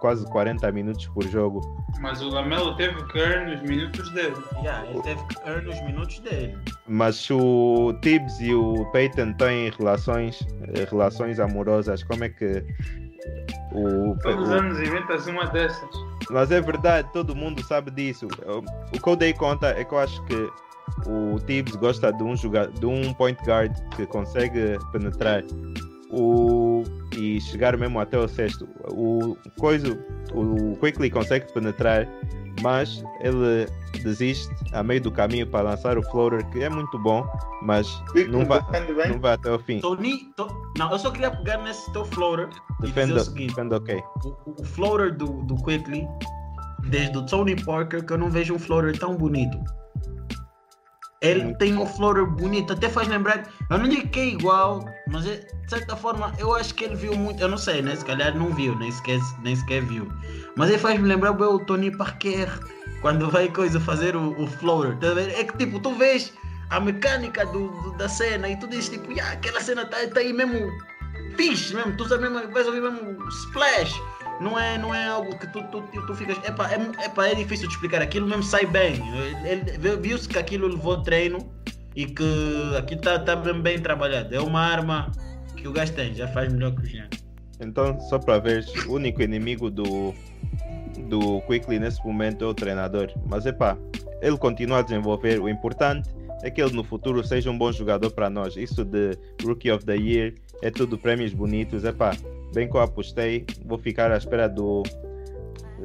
[0.00, 1.60] quase 40 minutos por jogo.
[2.00, 4.36] Mas o Lamelo teve que earn os minutos dele.
[4.62, 6.58] Yeah, ele teve que earn os minutos dele.
[6.86, 10.46] Mas o Tibbs e o Peyton têm relações,
[10.90, 12.02] relações amorosas.
[12.02, 12.64] Como é que
[13.72, 15.88] o, Todos os anos inventas uma dessas.
[16.30, 18.26] Mas é verdade, todo mundo sabe disso.
[18.46, 20.50] O que eu dei conta é que eu acho que
[21.06, 25.42] o Tibbs gosta de um, jogador, de um point guard que consegue penetrar
[26.10, 26.82] o,
[27.16, 28.68] e chegar mesmo até o sexto.
[28.90, 29.98] O coisa,
[30.32, 32.08] o Quickly consegue penetrar,
[32.62, 33.66] mas ele
[34.02, 37.26] desiste a meio do caminho para lançar o floater, que é muito bom,
[37.62, 37.86] mas
[38.28, 38.60] não vai,
[39.08, 39.80] não vai até o fim.
[39.80, 42.48] Tony, to, não, eu só queria pegar nesse teu floater
[42.80, 44.02] defenda, e dizer o seguinte: okay.
[44.24, 46.06] o, o floater do, do Quickly,
[46.88, 49.58] desde o Tony Parker, que eu não vejo um floater tão bonito.
[51.20, 51.82] Ele Muito tem bom.
[51.82, 53.42] um floater bonito, até faz lembrar.
[53.68, 56.94] Eu não digo que é igual, mas é- de certa forma eu acho que ele
[56.94, 57.40] viu muito.
[57.40, 57.96] Eu não sei, né?
[57.96, 60.08] Se calhar não viu, nem sequer, nem sequer viu.
[60.56, 62.48] Mas ele faz-me lembrar bem o Tony Parker
[63.00, 64.96] quando vai coisa fazer o, o floater.
[64.98, 65.20] tá?
[65.20, 66.32] É que tipo, tu vês
[66.70, 70.20] a mecânica do, do- da cena e tu dizes tipo, "Ya, aquela cena tá, tá
[70.20, 70.70] aí mesmo
[71.36, 73.92] fixe mesmo, tu sabes mesmo, vais ouvir mesmo splash.
[74.40, 76.36] Não é, não é algo que tu, tu, tu, tu ficas.
[76.48, 78.00] Epá, é, epá, é difícil de explicar.
[78.00, 79.00] Aquilo mesmo sai bem.
[79.44, 81.38] Ele- Viu-se que aquilo levou treino
[81.96, 82.24] e que
[82.76, 84.34] aquilo está tá bem, bem trabalhado.
[84.34, 85.10] É uma arma
[85.56, 87.08] que o gajo tem, já faz melhor que o Jean.
[87.60, 90.14] Então, só para ver, o único inimigo do,
[91.08, 93.10] do Quickly nesse momento é o treinador.
[93.28, 93.76] Mas é pá,
[94.22, 95.40] ele continua a desenvolver.
[95.40, 96.08] O importante
[96.44, 98.56] é que ele no futuro seja um bom jogador para nós.
[98.56, 101.84] Isso de Rookie of the Year é tudo prémios bonitos.
[101.84, 102.12] É pá,
[102.52, 104.82] bem que eu apostei, vou ficar à espera do.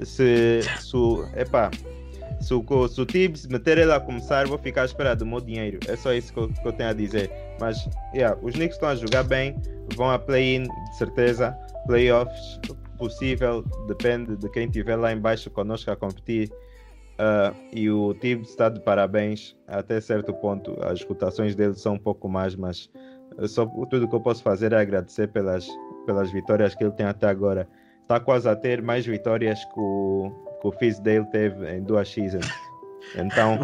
[0.03, 0.61] Se.
[0.79, 1.69] se o- é pá.
[2.41, 5.39] Se o, se o Tibbs meter ele a começar, vou ficar à espera do meu
[5.39, 5.79] dinheiro.
[5.87, 7.31] É só isso que eu, que eu tenho a dizer.
[7.59, 7.77] Mas,
[8.13, 9.55] yeah, os Knicks estão a jogar bem,
[9.95, 11.57] vão a play-in, de certeza.
[11.87, 12.59] Playoffs,
[12.97, 16.51] possível, depende de quem estiver lá embaixo conosco a competir.
[17.17, 20.75] Ah, e o Tibbs está de parabéns até certo ponto.
[20.83, 22.89] As rotações dele são um pouco mais, mas
[23.47, 25.67] só, tudo que eu posso fazer é agradecer pelas,
[26.05, 27.67] pelas vitórias que ele tem até agora.
[28.01, 32.45] Está quase a ter mais vitórias que o, que o Fizdale teve em duas seasons.
[33.15, 33.59] Então,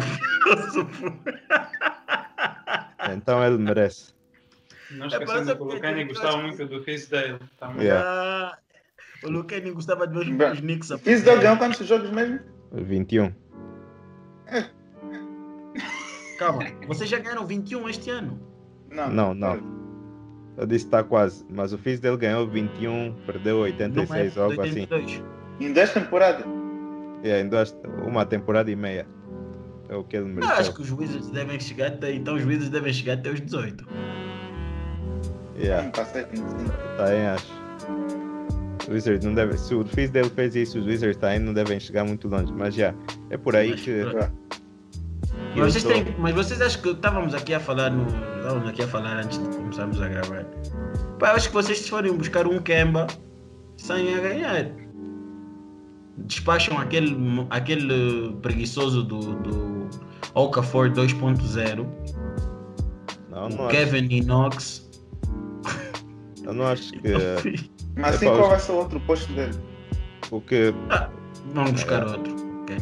[3.14, 4.12] então ele merece.
[4.90, 6.84] Não É, esquecendo é que o Lucani gostava acho muito do.
[7.58, 8.06] Tá muito- Yeah.
[8.06, 8.58] Ah,
[9.24, 12.38] o Luqueni gostava de ver os- Knicks a Fiz dele ganhou quantos jogos mesmo?
[12.72, 13.32] 21.
[16.38, 18.40] Calma, vocês já ganharam 21 este ano.
[18.90, 19.79] Não, Não, não.
[20.56, 24.40] Eu disse que está quase, mas o Fizdale ganhou 21, perdeu Não 86 é?
[24.40, 24.80] algo assim.
[24.80, 25.22] 82.
[25.60, 26.44] Em 10 temporadas.
[27.22, 29.06] É, em duas, uma temporada e meia.
[29.88, 30.54] É o que ele Eu mereceu.
[30.56, 32.12] acho que os Wizards devem chegar até.
[32.14, 33.86] Então os Wizards devem chegar até os 18.
[35.58, 35.82] Yeah.
[35.90, 36.28] 25.
[36.96, 37.60] Também acho.
[38.88, 39.56] Wizards não deve.
[39.58, 42.52] Se o Fizdale fez isso, os Wizards também não devem chegar muito longe.
[42.52, 42.94] Mas já,
[43.30, 43.90] é por aí Mas, que.
[43.90, 44.04] é.
[45.52, 48.06] Que eu Mas vocês, sou- têm, mas vocês acham que estávamos aqui a falar no.
[48.38, 50.44] Estávamos aqui a falar antes de começarmos a gravar.
[51.18, 53.06] Pá, eu acho que vocês se forem buscar um Kemba,
[53.76, 54.66] saem a ganhar.
[56.18, 57.16] Despacham aquele,
[57.50, 59.88] aquele preguiçoso do, do
[60.34, 61.86] Okafor 2.0,
[63.30, 64.90] Não, não acho, Kevin Inox.
[66.44, 67.00] eu não acho que.
[67.96, 69.54] Mas assim Epá, qual vai ser o outro posto dele?
[70.30, 70.74] O que.
[71.54, 72.32] Vamos buscar outro.
[72.62, 72.76] ok?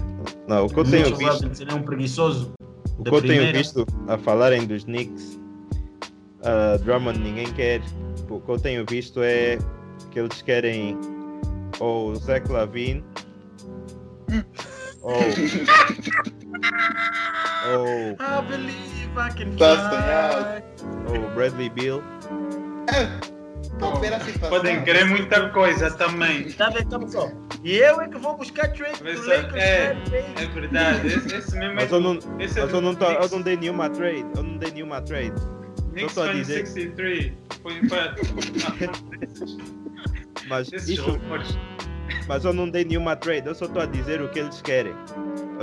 [0.46, 1.42] Não, o que eu tenho visto.
[1.42, 2.52] Robinson é um preguiçoso.
[2.98, 5.40] O que eu tenho visto a falarem dos Knicks,
[6.42, 7.80] uh, Drummond ninguém quer.
[8.28, 9.58] O que eu tenho visto é
[10.10, 10.98] que eles querem
[11.80, 13.02] ou o Zach Lavine
[15.02, 15.14] ou,
[17.74, 20.62] ou, I believe I can Tá fly.
[21.08, 22.02] ou o Bradley Bill.
[24.24, 24.48] Situação.
[24.48, 26.50] Podem querer muita coisa também.
[26.52, 26.70] Tá
[27.08, 27.30] só.
[27.62, 29.54] E eu é que vou buscar trade Mas, do Lakers.
[29.54, 29.96] é,
[30.36, 31.06] É verdade.
[31.08, 33.42] Esse, esse mesmo é Mas eu não, esse é mas eu não, tô, eu não
[33.42, 34.26] dei nenhuma trade.
[34.36, 35.32] Eu não dei nenhuma trade.
[35.92, 37.32] Knicks tô a dizer- 63.
[37.62, 38.14] Foi para.
[40.48, 41.58] Mas, Esses isso, rumores.
[42.26, 43.46] mas eu não dei nenhuma trade.
[43.46, 44.94] Eu só estou a dizer o que eles querem.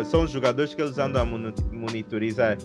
[0.04, 2.58] São os jogadores que eles andam a moni- monitorizar.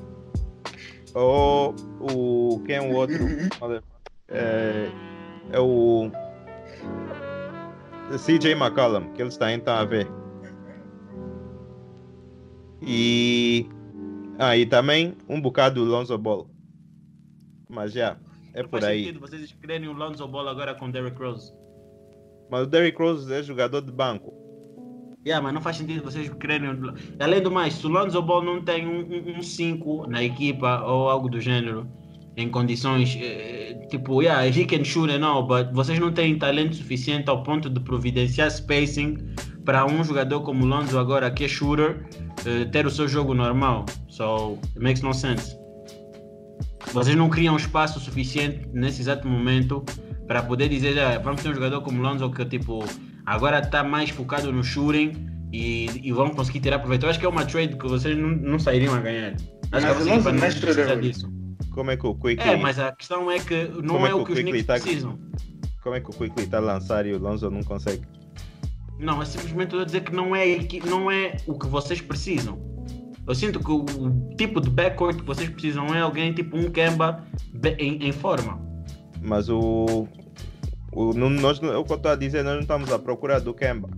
[1.14, 2.62] Ou o.
[2.66, 3.16] Quem é o outro?
[4.32, 4.88] É,
[5.52, 6.08] é o.
[8.16, 10.06] CJ McCollum, que eles também estão a ver.
[12.82, 13.66] E.
[14.38, 16.48] Ah, e também um bocado o Lonzo Ball.
[17.70, 18.16] Mas já,
[18.54, 19.04] é Não por faz aí.
[19.04, 21.52] sentido vocês querem o Lonzo Ball agora com Derrick Rose.
[22.50, 24.34] Mas o Derrick Rose é jogador de banco.
[25.24, 26.70] Yeah, mas não faz sentido vocês quererem.
[26.70, 31.08] o- Além do mais, se o Lonzo Ball não tem um 5 na equipa ou
[31.10, 31.86] algo do gênero,
[32.36, 36.74] em condições eh, tipo, yeah, he can shoot and all, but vocês não têm talento
[36.74, 39.18] suficiente ao ponto de providenciar spacing
[39.64, 42.02] para um jogador como o Lonzo agora, que é shooter,
[42.46, 43.84] eh, ter o seu jogo normal.
[44.08, 45.54] So, it makes no sense.
[46.92, 49.84] Vocês não criam espaço suficiente nesse exato momento
[50.26, 52.84] para poder dizer, ah, vamos ter um jogador como Lonzo que tipo
[53.26, 57.04] agora está mais focado no shooting e, e vão conseguir tirar proveito.
[57.04, 59.32] Eu acho que é uma trade que vocês não, não sairiam a ganhar.
[59.32, 61.32] Acho Mas que não é disso.
[61.70, 64.12] Como é que o Quickly, É, mas a questão é que não Como é é,
[64.12, 65.18] que o o que os Knicks tá- precisam.
[65.82, 68.02] como é que o Quickly está a lançar e o Lonzo não consegue?
[68.98, 72.58] Não, é simplesmente a dizer que não é, não é o que vocês precisam.
[73.26, 76.70] Eu sinto que o, o tipo de backcourt que vocês precisam é alguém tipo um
[76.70, 77.24] Kemba
[77.78, 78.60] em, em forma.
[79.22, 80.08] Mas o.
[80.92, 83.40] o não, nós, é o que eu estou a dizer, nós não estamos à procura
[83.40, 83.88] do Kemba.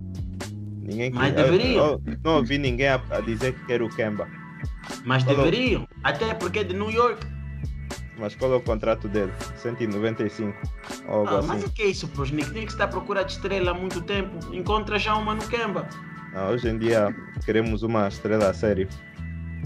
[0.81, 4.27] Ninguém Mas quer- eu- eu não ouvi ninguém a, a dizer que quer o Kemba.
[5.05, 5.45] Mas Falou.
[5.45, 5.87] deveriam.
[6.03, 7.25] Até porque é de New York.
[8.19, 9.31] Mas qual é o contrato dele?
[9.55, 10.55] 195,
[11.07, 11.47] ou algo Ah, assim.
[11.47, 12.51] mas o que é isso, pros Knicks?
[12.51, 14.53] Knicks está à procura de estrela há muito tempo.
[14.53, 15.87] Encontra já uma no Kemba.
[16.35, 18.87] Ah, hoje em dia queremos uma estrela a sério.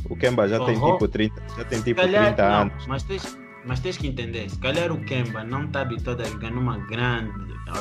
[0.09, 2.87] O Kemba já tem tipo 30, já tem tipo calhar, 30 não, anos.
[2.87, 4.49] mas tens, mas tens que entender.
[4.49, 7.31] Se calhar o Kemba não está habituado a jogar numa grande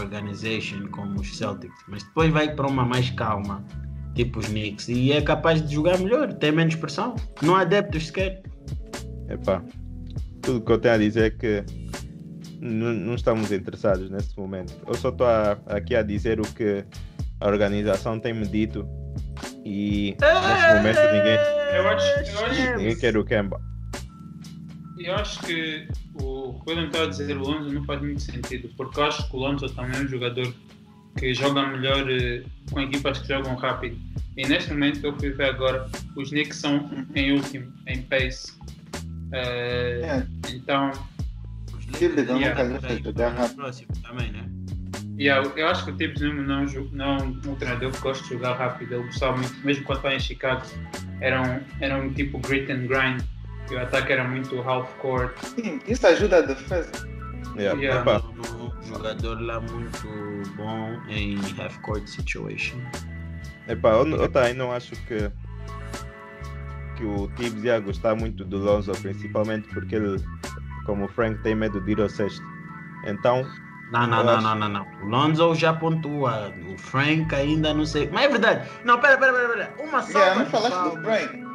[0.01, 1.79] organization como os Celtics.
[1.89, 3.65] Mas depois vai para uma mais calma,
[4.15, 4.89] tipo os Knicks.
[4.89, 7.15] E é capaz de jogar melhor, tem menos pressão.
[7.43, 8.43] Não há adeptos sequer.
[9.29, 9.63] Epá,
[10.43, 11.65] tudo que eu tenho a dizer é que
[12.61, 14.75] n- não estamos interessados nesse momento.
[14.87, 15.27] Eu só estou
[15.67, 16.85] aqui a dizer o que
[17.41, 18.89] a organização tem me dito
[19.65, 21.39] e nesse momento ninguém,
[21.77, 23.61] Eu acho, eu acho, ninguém quer o Kemba.
[24.99, 28.21] eu acho que o que o William está a dizer, o Lonzo, não faz muito
[28.23, 30.53] sentido, porque eu acho que o Lonzo também é um jogador
[31.19, 33.97] que joga melhor eh, com equipas que jogam rápido.
[34.37, 38.53] E neste momento, eu fui ver agora, os Knicks são em último, em pace.
[39.33, 40.91] Eh, É, Então,
[41.77, 42.11] Os quer
[42.55, 43.57] por aí, jogar rápido.
[43.57, 44.45] próximo também, né?
[45.19, 48.31] Yeah, eu acho que o Tibbs não, não, não é um treinador que gosta de
[48.35, 48.95] jogar rápido.
[48.95, 50.63] Ele gostava muito, mesmo quando estava em Chicago,
[51.21, 53.23] era um, era um tipo grit and grind.
[53.71, 55.37] E o ataque era muito half court.
[55.39, 57.09] sim, isso ajuda a defesa.
[57.57, 57.81] Yeah.
[57.81, 58.23] Yeah.
[58.23, 60.07] Um jogador lá muito
[60.57, 62.77] bom em half-court situation.
[63.67, 65.31] epá, eu, eu também não acho que,
[66.97, 70.23] que o Tibbs ia gostar muito do Lonzo, principalmente porque ele,
[70.85, 72.45] como o Frank, tem medo de ir ao sexto.
[73.07, 73.45] Então,
[73.91, 74.87] Não, não, não, não, não, não.
[75.03, 76.53] O Lonzo já pontua.
[76.69, 78.11] O Frank ainda não sei.
[78.13, 78.69] Mas é verdade.
[78.85, 79.49] Não, pera, pera, pera.
[79.49, 79.75] pera.
[79.79, 81.05] Uma salva Yeah, não falaste do palmas.
[81.05, 81.47] Frank.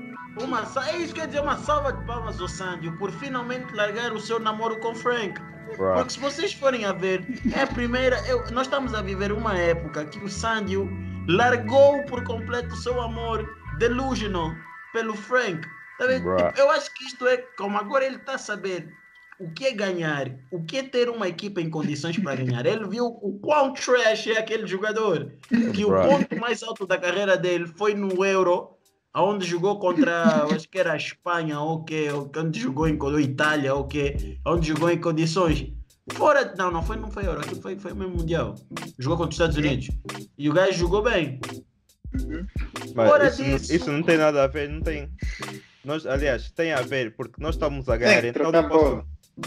[0.42, 3.74] Uma, sa- é isso que eu dizer, uma salva de palmas ao Sandio por finalmente
[3.74, 5.42] largar o seu namoro com o Frank.
[5.76, 8.18] Porque se vocês forem a ver, é a primeira.
[8.28, 10.90] eu- nós estamos a viver uma época que o Sandio
[11.28, 13.46] largou por completo o seu amor
[13.78, 14.54] delusional
[14.94, 15.68] pelo Frank.
[15.98, 16.08] Tá.
[16.08, 18.88] Tipo, Eu acho que isto é como agora ele está a saber
[19.42, 22.66] o que é ganhar, o que é ter uma equipa em condições para ganhar.
[22.66, 25.32] Ele viu o quão trash é aquele jogador.
[25.74, 26.04] Que o Bruh.
[26.08, 28.70] ponto mais alto da carreira dele foi no Euro,
[29.16, 33.86] onde jogou contra, acho que era a Espanha, ou que, onde jogou em Itália, ou
[33.88, 35.72] que, onde jogou em condições.
[36.14, 38.56] Fora, não, não foi, não foi Euro, aquilo foi, foi mesmo Mundial.
[39.00, 39.90] Jogou contra os Estados Unidos.
[40.38, 41.40] E o gajo jogou bem.
[42.96, 45.10] mas fora isso, não- disso- isso não tem nada a ver, não tem.
[45.84, 49.06] Nós, aliás, tem a ver, porque nós estamos a ganhar, que então não posso, bola.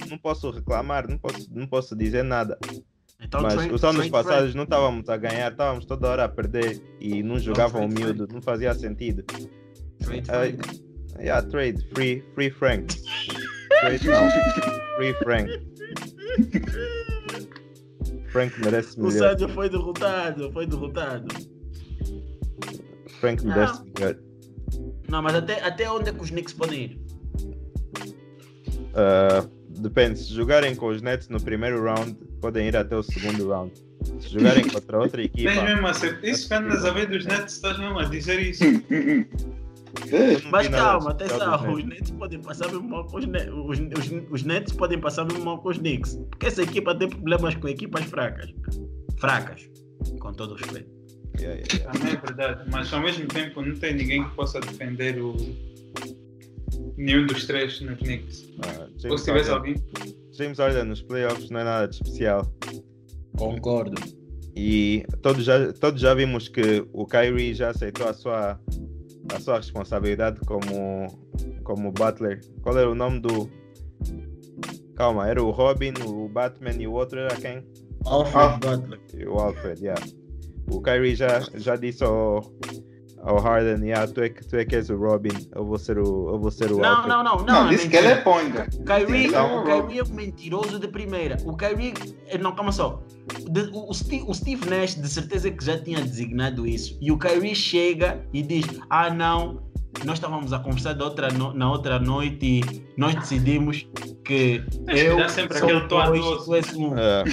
[0.08, 2.58] Não posso reclamar, não posso, não posso dizer nada.
[3.20, 7.22] Então, Mas os anos passados não estávamos a ganhar, estávamos toda hora a perder e
[7.22, 9.24] não jogavam o trade miúdo, não fazia sentido.
[10.00, 10.84] Trade Ai, Frank.
[11.18, 12.94] Yeah, trade, free, free Frank.
[13.80, 14.28] Trade não,
[14.96, 15.50] free Frank.
[18.28, 19.30] Frank merece O melhor.
[19.30, 21.28] Sandio foi derrotado, foi derrotado.
[23.20, 24.16] Frank merece melhor.
[25.08, 27.00] Não, mas até, até onde é que os Knicks podem ir?
[28.94, 29.48] Uh,
[29.80, 33.72] depende, se jogarem com os Nets no primeiro round, podem ir até o segundo round.
[34.20, 36.18] Se jogarem contra outra Tens equipa, mesmo a ser.
[36.22, 38.62] Isso que andas a ver dos Nets, estás mesmo a dizer isso.
[38.64, 41.88] eu não Mas vi nada calma, atenção, os Nets.
[42.00, 45.44] Nets podem passar mesmo mal com os, Ne- os, os, os Nets podem passar mesmo
[45.44, 46.16] mal com os Knicks.
[46.30, 48.52] Porque essa equipa tem problemas com equipas fracas.
[49.18, 49.68] Fracas,
[50.18, 50.90] com todo o respeito.
[51.40, 51.92] Yeah, yeah, yeah.
[51.98, 52.70] Também é verdade.
[52.70, 55.34] Mas ao mesmo tempo não tem ninguém que possa defender o.
[56.96, 58.48] Nenhum dos três nos Knicks.
[58.64, 59.74] Ah, Ou se James, tivesse alguém.
[60.32, 62.52] James Harden nos playoffs não é nada de especial.
[63.36, 64.00] Concordo.
[64.56, 68.60] E todos já, todos já vimos que o Kyrie já aceitou a sua,
[69.34, 71.06] a sua responsabilidade como,
[71.64, 72.40] como Butler.
[72.62, 73.50] Qual era o nome do.
[74.94, 77.64] Calma, era o Robin, o Batman e o outro era quem?
[78.06, 79.00] Alfred Butler.
[79.16, 80.00] E O Alfred, yeah.
[80.70, 82.40] O Kyrie já, já disse ao,
[83.24, 85.98] ao Harden, yeah, tu, é que, tu é que és o Robin, eu vou ser
[85.98, 87.44] o, eu vou ser o Não, não, não, não.
[87.46, 88.66] Não, é disse que ele é ponga.
[88.86, 91.36] Kyrie, Então, o Kyrie é um mentiroso de primeira.
[91.44, 91.94] O Kyrie.
[92.28, 93.02] eh, Não, calma só.
[93.50, 96.96] De- o, o Steve, o Steve Nash de certeza que já tinha designado isso.
[97.00, 99.62] E o Kyrie chega e diz: Ah, não,
[100.04, 103.86] nós estávamos a conversar outra no- na outra noite e nós decidimos
[104.24, 106.92] que eu dar sempre sou aquele dois, tu és um.
[106.94, 107.24] Ah,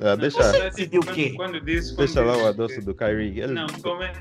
[0.00, 1.32] ah, deixa, Você É, decidiu tipo, o quê?
[1.36, 3.40] Quando, quando disse, quando deixa lá o dizes adoço que- do Kyrie.
[3.40, 4.12] Ele, Não, como é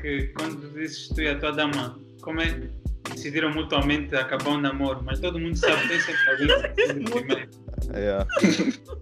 [0.00, 2.68] que quando dizes tu e a tua dama, como é que
[3.10, 7.50] decidiram mutuamente acabar o namoro, mas todo mundo sabe, tem sempre alguém que primeiro.
[7.94, 8.26] yeah.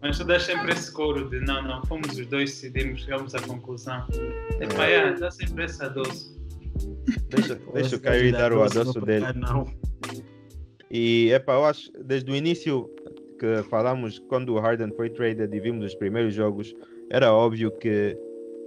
[0.01, 3.41] Mas tu dás sempre esse coro de não, não, fomos os dois, decidimos, chegamos à
[3.41, 4.05] conclusão.
[4.61, 4.85] É.
[4.85, 6.37] yeah, dá sempre esse adoço.
[7.29, 9.27] Deixa, deixa o Esse Kyrie gajo dar o dá adoço dele.
[9.35, 9.67] Não.
[10.91, 12.91] E epá, eu acho desde o início
[13.43, 16.73] que falamos quando o Harden foi traded e vimos os primeiros jogos,
[17.11, 18.17] era óbvio que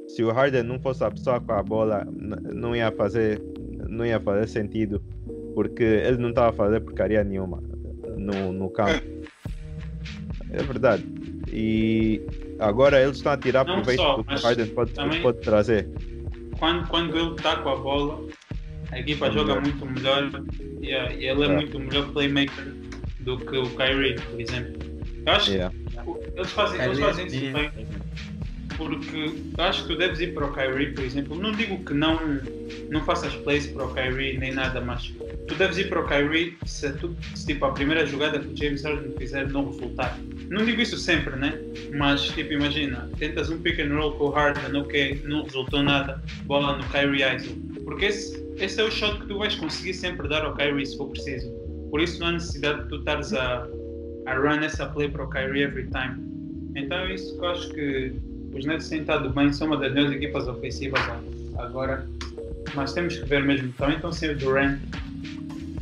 [0.09, 2.05] se o Harden não fosse a pessoa com a bola,
[2.53, 3.41] não ia fazer,
[3.87, 5.01] não ia fazer sentido
[5.53, 7.63] porque ele não estava a fazer porcaria nenhuma
[8.17, 9.01] no, no campo.
[10.51, 11.05] É verdade.
[11.51, 12.21] E
[12.59, 15.39] agora eles estão a tirar Não proveito só, do que o Harden pode, também- pode
[15.39, 15.87] trazer.
[16.59, 18.27] Quando, quando ele está com a bola,
[18.91, 19.61] a equipa É joga melhor.
[19.61, 20.43] muito melhor
[20.81, 20.87] e
[21.25, 21.55] ele é, É.
[21.55, 22.73] muito melhor playmaker
[23.25, 24.73] do que o Kyrie, por exemplo.
[25.25, 25.75] Eu acho Yeah.
[25.75, 27.71] que eles fazem, eles fazem isso bem.
[28.77, 31.35] Porque eu acho que tu deves ir para o Kyrie, por exemplo.
[31.37, 32.19] Não digo que não,
[32.89, 35.13] não faças plays para o Kyrie nem nada, mas
[35.47, 38.57] tu deves ir para o Kyrie se, tu, se tipo, a primeira jogada que o
[38.57, 40.19] James Harden fizer não resultar.
[40.49, 41.57] Não digo isso sempre, né?
[41.93, 46.21] Mas tipo, imagina, tentas um pick and roll com o Harden, ok, não resultou nada,
[46.43, 47.55] bola no Kyrie ISO.
[47.85, 50.97] Porque esse, esse é o shot que tu vais conseguir sempre dar ao Kyrie se
[50.97, 51.64] for preciso.
[51.95, 53.65] Por isso não há necessidade de tu estares a,
[54.25, 56.21] a run essa play para o Kyrie every time.
[56.75, 58.11] Então é isso que eu acho que
[58.53, 60.99] os Nets têm estado bem, são uma das melhores equipas ofensivas
[61.57, 62.05] agora,
[62.73, 63.71] mas temos que ver mesmo.
[63.77, 64.77] Também estão sem o Durant,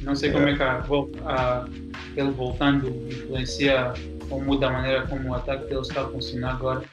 [0.04, 0.86] não sei como é que a,
[1.26, 1.68] a-
[2.16, 3.94] ele voltando influencia
[4.30, 6.84] ou muda a maneira como o ataque dele está a funcionar agora.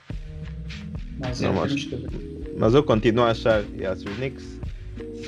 [1.18, 2.55] Mas é, mas- que.
[2.57, 4.59] Mas eu continuo a achar que yeah, se os Knicks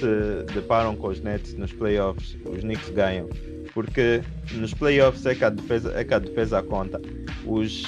[0.01, 3.29] se deparam com os Nets nos playoffs, os Knicks ganham.
[3.75, 7.01] Porque nos playoffs é que a defesa, é que a defesa conta.
[7.47, 7.85] Os,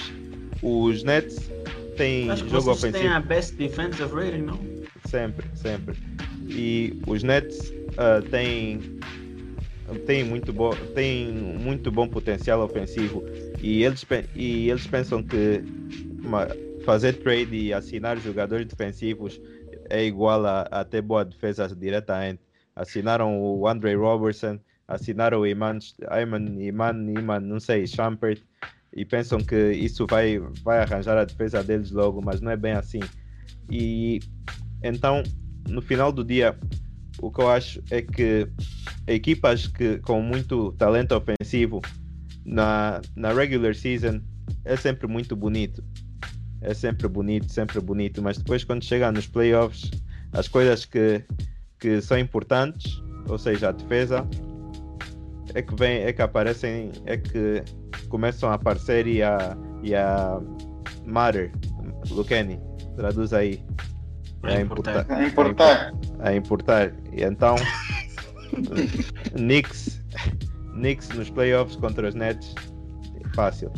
[0.62, 1.50] os Nets
[1.96, 4.58] têm Acho que jogo vocês ofensivo têm a best defensive rating, não?
[5.06, 5.96] sempre, sempre.
[6.48, 8.80] E os Nets ah, têm,
[10.06, 13.22] têm, muito bo, têm muito bom potencial ofensivo
[13.60, 14.04] e eles,
[14.34, 15.62] e eles pensam que
[16.22, 16.48] uma-
[16.84, 19.40] fazer trade e assinar jogadores defensivos
[19.88, 22.40] é igual a, a ter boa defesa diretamente.
[22.74, 25.78] Assinaram o Andre Robertson, assinaram o Iman,
[26.60, 28.42] Iman, Iman, não sei, Shumpert,
[28.92, 32.72] e pensam que isso vai, vai arranjar a defesa deles logo, mas não é bem
[32.72, 33.00] assim.
[33.70, 34.20] E
[34.82, 35.22] então,
[35.68, 36.56] no final do dia,
[37.20, 38.48] o que eu acho é que
[39.06, 41.80] equipas que, com muito talento ofensivo
[42.44, 44.20] na, na regular season
[44.64, 45.82] é sempre muito bonito.
[46.60, 49.90] É sempre bonito, sempre bonito, mas depois quando chega nos playoffs,
[50.32, 51.22] as coisas que,
[51.78, 54.26] que são importantes, ou seja, a defesa,
[55.54, 57.62] é que vem, é que aparecem, é que
[58.08, 60.40] começam a aparecer e a, e a
[61.06, 61.52] matter.
[62.10, 62.60] Lucani,
[62.96, 63.62] traduz aí.
[64.40, 65.06] Para importar.
[65.08, 65.92] A importar.
[66.20, 66.92] a importar.
[67.12, 67.54] E então,
[69.34, 70.02] Knicks,
[70.74, 72.54] Knicks nos playoffs contra os Nets,
[73.34, 73.72] fácil.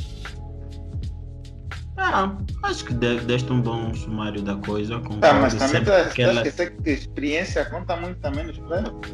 [1.99, 4.99] Ah, acho que de- deste um bom sumário da coisa.
[5.01, 9.13] Com Tá, mas também a aquela- que experiência conta muito também nos playoffs.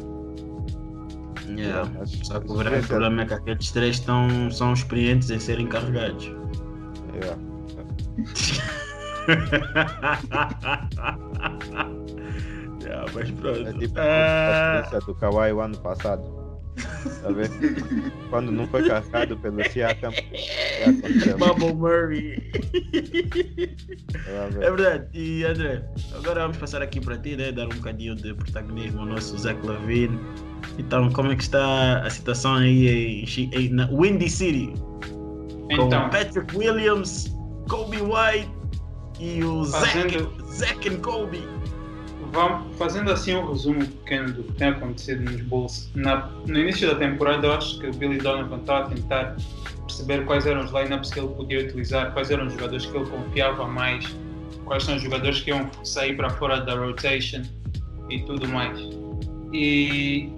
[1.47, 1.89] Yeah.
[2.23, 5.67] Só que o grande é- problema é que aqueles três estão, são experientes em serem
[5.67, 6.31] carregados.
[7.13, 7.37] yeah.
[12.81, 13.67] yeah, mas pronto.
[13.67, 16.32] É tipo Ah, a experiência do Kawhi o ano passado.
[17.21, 18.11] Tá vendo?
[18.29, 20.09] Quando não foi carregado pelo Siakam,
[20.87, 21.37] aconteceu.
[21.37, 22.51] Bubble Murray.
[24.25, 24.65] Tá?
[24.65, 25.07] É verdade.
[25.13, 25.83] E André,
[26.15, 27.51] agora vamos passar aqui para ti, né?
[27.51, 30.19] Dar um bocadinho de protagonismo ao nosso Zach Lavine.
[30.77, 34.73] Então, como é que está a situação aí em, em- na Windy City?
[35.11, 37.35] Com Então, Patrick Williams,
[37.69, 38.49] Kobe White
[39.19, 41.43] e o Zach, Fazendo- Zach and Kobe.
[42.33, 45.91] Vamos, fazendo assim um resumo pequeno do que tem acontecido nos Bulls.
[45.95, 49.35] Na- no início da temporada, eu acho que o Billy Donovan estava a tentar
[49.85, 53.09] perceber quais eram os lineups que ele podia utilizar, quais eram os jogadores que ele
[53.09, 54.05] confiava mais,
[54.65, 57.43] quais são os jogadores que iam sair para fora da rotation
[58.09, 58.79] e tudo mais.
[59.53, 60.31] E,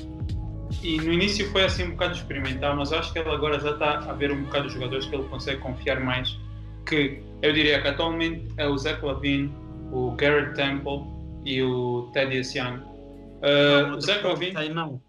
[0.83, 3.99] e no início foi assim um bocado experimental, mas acho que ele agora já está
[3.99, 6.37] a ver um bocado os jogadores que ele consegue confiar mais.
[6.85, 9.51] Que eu diria que atualmente é o Zach Lavine,
[9.91, 11.14] o Garrett Temple
[11.45, 12.79] e o Thaddeus Young.
[12.79, 15.01] Uh, o Zach Lavine, Aí não.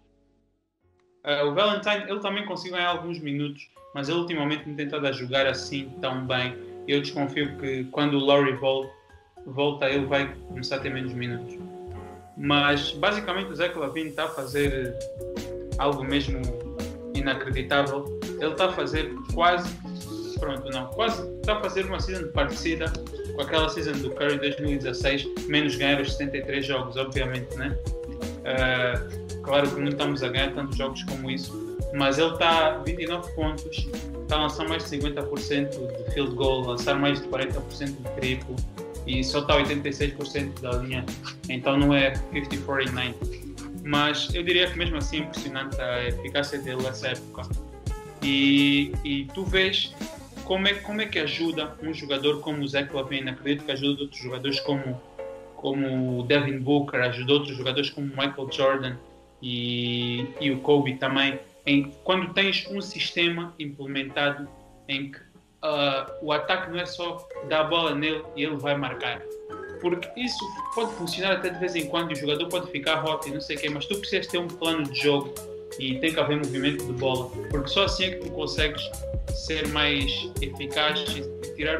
[1.25, 5.07] uh, o Valentine, ele também conseguiu ganhar alguns minutos, mas ele ultimamente não tem estado
[5.07, 6.55] a jogar assim tão bem.
[6.87, 8.89] Eu desconfio que quando o Laurie vol-
[9.45, 11.57] volta, ele vai começar a ter menos minutos.
[12.37, 14.93] Mas basicamente o Zach Lavine está a fazer
[15.79, 16.39] algo mesmo
[17.15, 18.05] inacreditável.
[18.39, 19.75] Ele está a fazer quase,
[20.39, 22.91] pronto, não, quase está a fazer uma season parecida
[23.35, 27.77] com aquela season do Curry 2016, menos ganhar os 73 jogos, obviamente, né?
[28.47, 32.77] Uh, claro que não estamos a ganhar tantos jogos como isso, mas ele está a
[32.79, 33.87] 29 pontos,
[34.21, 38.55] está a lançar mais de 50% de field goal, lançar mais de 40% de triplo
[39.05, 41.05] e só está a 86% da linha,
[41.49, 43.47] então não é 50, 40, 90.
[43.83, 47.43] Mas eu diria que mesmo assim é impressionante a eficácia dele nessa época.
[48.21, 49.93] E, e tu vês
[50.47, 54.03] como é, como é que ajuda um jogador como o Zach Lavine, acredito que ajuda
[54.03, 54.99] outros jogadores como,
[55.57, 58.95] como o Devin Booker, ajuda outros jogadores como Michael Jordan,
[59.41, 61.37] e, e o Kobe também.
[61.65, 64.47] Em, quando tens um sistema implementado
[64.87, 68.75] em que uh, o ataque não é só dar a bola nele e ele vai
[68.77, 69.21] marcar.
[69.81, 70.39] Porque isso
[70.73, 73.57] pode funcionar até de vez em quando, o jogador pode ficar hot e não sei
[73.57, 75.33] o quê, mas tu precisas ter um plano de jogo
[75.79, 78.81] e tem que haver movimento de bola, porque só assim é que tu consegues
[79.35, 81.77] ser mais eficaz e tirar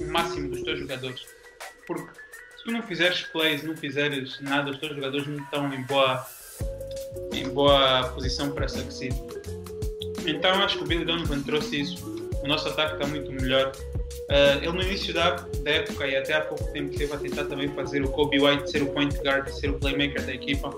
[0.00, 1.26] o máximo dos teus jogadores.
[1.86, 2.08] Porque
[2.56, 6.26] se tu não fizeres plays, não fizeres nada, os teus jogadores não estão em boa,
[7.32, 9.14] em boa posição para succeed.
[10.26, 12.30] Então acho que o Billy Donovan trouxe isso.
[12.42, 13.72] O nosso ataque está muito melhor.
[14.30, 17.44] Uh, ele no início da, da, época e até há pouco tempo esteve a tentar
[17.44, 20.74] também fazer o Kobe White ser o point guard, ser o playmaker da equipa.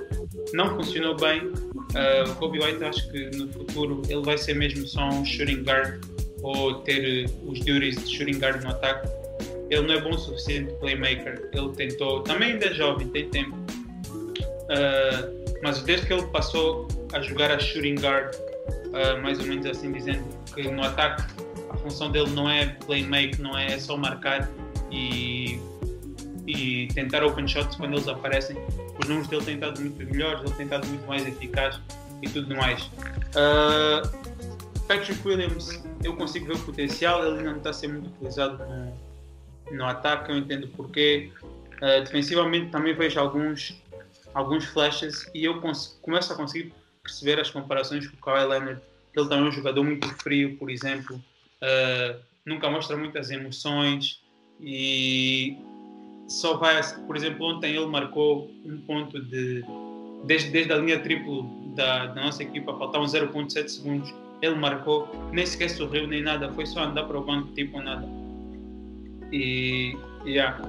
[0.52, 1.42] Não funcionou bem.
[1.46, 5.62] Uh, o Kobe White acho que no futuro ele vai ser mesmo só um shooting
[5.62, 6.04] guard
[6.42, 9.08] ou ter os duties de shooting guard no ataque.
[9.70, 11.48] Ele não é bom o suficiente playmaker.
[11.52, 13.54] Ele tentou, também ainda é jovem, tem tempo.
[13.54, 18.34] Uh, mas desde que ele passou a jogar a shooting guard,
[19.22, 20.24] mais ou menos assim dizendo
[20.54, 21.22] que no ataque
[21.86, 24.50] função dele não é playmaker, não é, é só marcar
[24.90, 25.60] e,
[26.46, 28.56] e tentar open shots quando eles aparecem.
[28.98, 31.80] Os números dele têm estado muito melhores, ele tem estado muito mais eficaz
[32.22, 32.82] e tudo mais.
[33.34, 34.08] Uh,
[34.88, 38.58] Patrick Williams, eu consigo ver o potencial, ele ainda não está a ser muito utilizado
[38.58, 41.30] no, no ataque, eu entendo porquê.
[41.76, 43.80] Uh, defensivamente também vejo alguns,
[44.34, 46.72] alguns flashes e eu começo a conseguir
[47.02, 48.80] perceber as comparações com o Kawhi Leonard.
[49.14, 51.20] Ele também é um jogador muito frio, por exemplo,
[51.62, 54.22] uh, nunca mostra muitas emoções
[54.60, 55.56] e
[56.28, 59.64] só vai, por exemplo, ontem ele marcou um ponto de
[60.24, 61.44] desde, desde a linha triplo
[61.74, 66.66] da, da nossa equipa, faltavam 0.7 segundos ele marcou, nem sequer sorriu nem nada, foi
[66.66, 68.06] só andar para o banco, tipo nada.
[69.32, 70.60] E, yeah.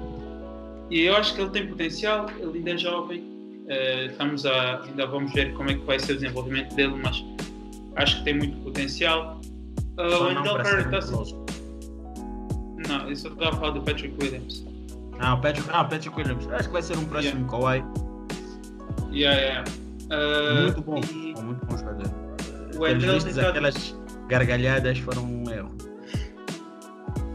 [0.90, 5.06] e eu acho que ele tem potencial, ele ainda é jovem, uh, estamos a, ainda
[5.06, 7.24] vamos ver como é que vai ser o desenvolvimento dele, mas
[7.96, 9.37] acho que tem muito potencial.
[9.98, 11.46] O Wendell Carter está assim.
[12.88, 14.64] Não, eu só estava a falar do Patrick Williams.
[15.20, 16.48] Ah, o Patrick, ah, Patrick Williams.
[16.52, 17.50] Acho que vai ser um próximo yeah.
[17.50, 18.08] Kawhi.
[19.12, 19.72] Yeah, yeah.
[20.12, 21.34] Uh, muito bom, e...
[21.42, 22.12] muito bom jogador.
[22.76, 23.48] O Wendell tentado...
[23.48, 23.96] aquelas
[24.28, 25.72] gargalhadas foram um erro.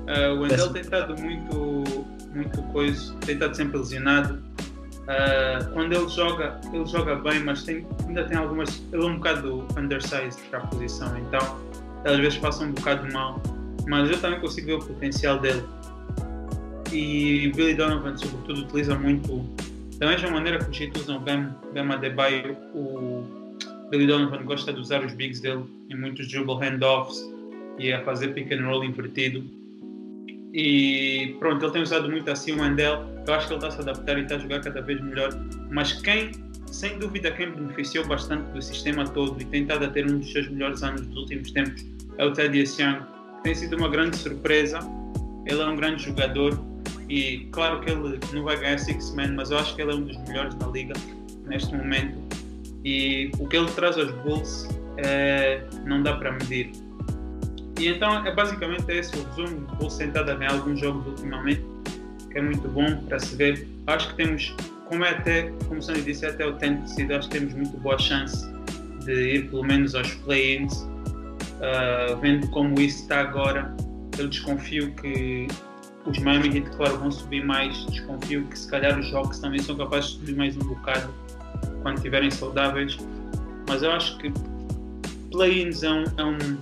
[0.06, 4.42] Uh, o Wendell tem estado muito, muito coisa, tem estado sempre lesionado.
[5.02, 8.80] Uh, quando ele joga, ele joga bem, mas tem, ainda tem algumas.
[8.92, 11.58] Ele é um bocado undersized para a posição, então
[12.04, 13.42] às vezes passa um bocado mal.
[13.88, 15.62] Mas eu também consigo ver o potencial dele.
[16.92, 19.38] E Billy Donovan, sobretudo, utiliza muito.
[19.98, 23.24] Da mesma maneira que os Heat usam o Bam, Bam Adebayo, o
[23.90, 27.22] Billy Donovan gosta de usar os bigs dele em muitos dribble handoffs
[27.78, 29.44] e a fazer pick and roll invertido.
[30.52, 33.06] E pronto, ele tem usado muito assim o Mandel.
[33.26, 35.30] Eu acho que ele está a se adaptar e está a jogar cada vez melhor.
[35.70, 36.30] Mas quem,
[36.72, 40.32] sem dúvida, quem beneficiou bastante do sistema todo e tem estado a ter um dos
[40.32, 41.84] seus melhores anos dos últimos tempos
[42.18, 43.02] é o Teddy Young.
[43.42, 44.78] Tem sido uma grande surpresa.
[45.46, 46.58] Ele é um grande jogador
[47.08, 49.94] e claro que ele não vai ganhar Six Man, mas eu acho que ele é
[49.94, 50.94] um dos melhores da liga
[51.46, 52.16] neste momento
[52.84, 54.68] e o que ele traz aos Bulls
[54.98, 56.70] é, não dá para medir.
[57.78, 59.60] E então é basicamente esse o resumo.
[59.78, 61.64] Bulls tentado a ganhar alguns jogos ultimamente,
[62.30, 63.68] que é muito bom para se ver.
[63.86, 64.54] Acho que temos,
[64.92, 67.78] como é até, como o Sandy disse, até o tempo de acho que temos muito
[67.78, 68.46] boa chance
[69.06, 70.82] de ir pelo menos aos play-ins.
[70.82, 73.74] Uh, vendo como isso está agora,
[74.18, 75.48] eu desconfio que
[76.04, 77.86] os Miami Heat, claro, vão subir mais.
[77.86, 81.10] Desconfio que se calhar os jogos também são capazes de subir mais um bocado
[81.80, 82.98] quando estiverem saudáveis.
[83.66, 84.30] Mas eu acho que
[85.30, 86.58] play-ins é, um, é um,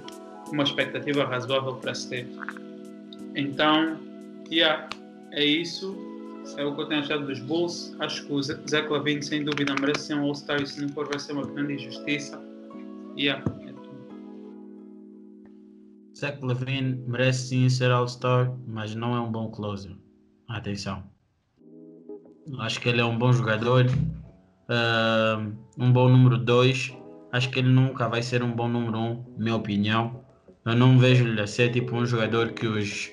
[0.52, 2.28] uma expectativa razoável para se ter.
[3.34, 3.98] Então,
[4.48, 4.88] yeah,
[5.32, 6.09] é isso.
[6.56, 7.94] É o que eu tenho achado dos Bulls.
[7.98, 11.08] Acho que o Zé Clavin, sem dúvida, merece ser um All-Star e se não for,
[11.08, 12.40] vai ser uma grande injustiça.
[13.16, 13.42] Yeah,
[16.20, 19.96] Zach Levine merece sim ser All-Star, mas não é um bom closer.
[20.46, 21.02] Atenção.
[22.58, 23.86] Acho que ele é um bom jogador,
[25.78, 26.94] um bom número 2.
[27.32, 30.22] Acho que ele nunca vai ser um bom número 1, um, minha opinião.
[30.66, 33.12] Eu não vejo ele a ser tipo um jogador que os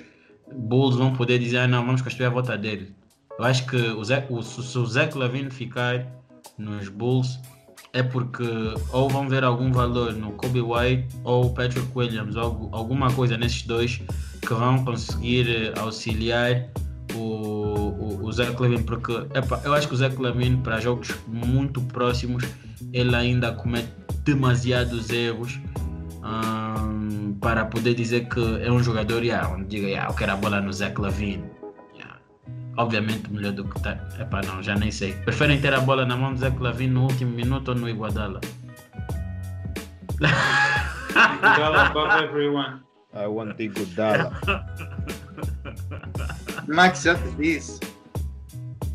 [0.54, 2.94] Bulls vão poder dizer, ah, não, vamos construir a volta dele.
[3.38, 6.06] Eu acho que o Zé, o, se o Zé Lavine ficar
[6.58, 7.40] nos Bulls
[7.94, 8.44] é porque
[8.92, 13.64] ou vão ver algum valor no Kobe White ou Patrick Williams, ou alguma coisa nesses
[13.64, 14.02] dois
[14.42, 16.68] que vão conseguir eh, auxiliar
[17.14, 21.14] o, o, o Zach Levine, porque epa, eu acho que o Zach Levine, para jogos
[21.28, 22.44] muito próximos,
[22.94, 23.90] ele ainda comete
[24.24, 25.60] demasiados erros
[26.24, 30.36] um, para poder dizer que é um jogador yeah, onde diga yeah, eu quero a
[30.36, 31.57] bola no Zach Levine.
[32.78, 33.98] Obviamente melhor do que tá.
[34.20, 35.14] Epá, não, já nem sei.
[35.26, 38.40] Preferem ter a bola na mão de Zé Clavin no último minuto ou no Iguadala?
[40.20, 42.82] Iguodala above everyone.
[43.14, 44.32] I want Iguodala.
[46.68, 47.80] Max já te disse.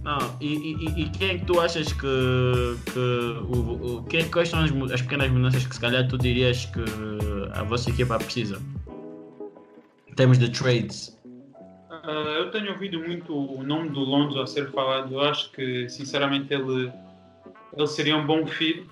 [0.05, 2.77] Não, e, e, e quem é que tu achas que.
[2.93, 6.67] que o, o, que, quais são as, as pequenas mudanças que se calhar tu dirias
[6.67, 6.85] que
[7.53, 8.61] a vossa equipa precisa?
[10.09, 11.17] Em termos de trades.
[12.05, 15.15] Ah, eu tenho ouvido muito o nome do Lonzo a ser falado.
[15.15, 16.93] Eu acho que, sinceramente, ele,
[17.77, 18.87] ele seria um bom fit.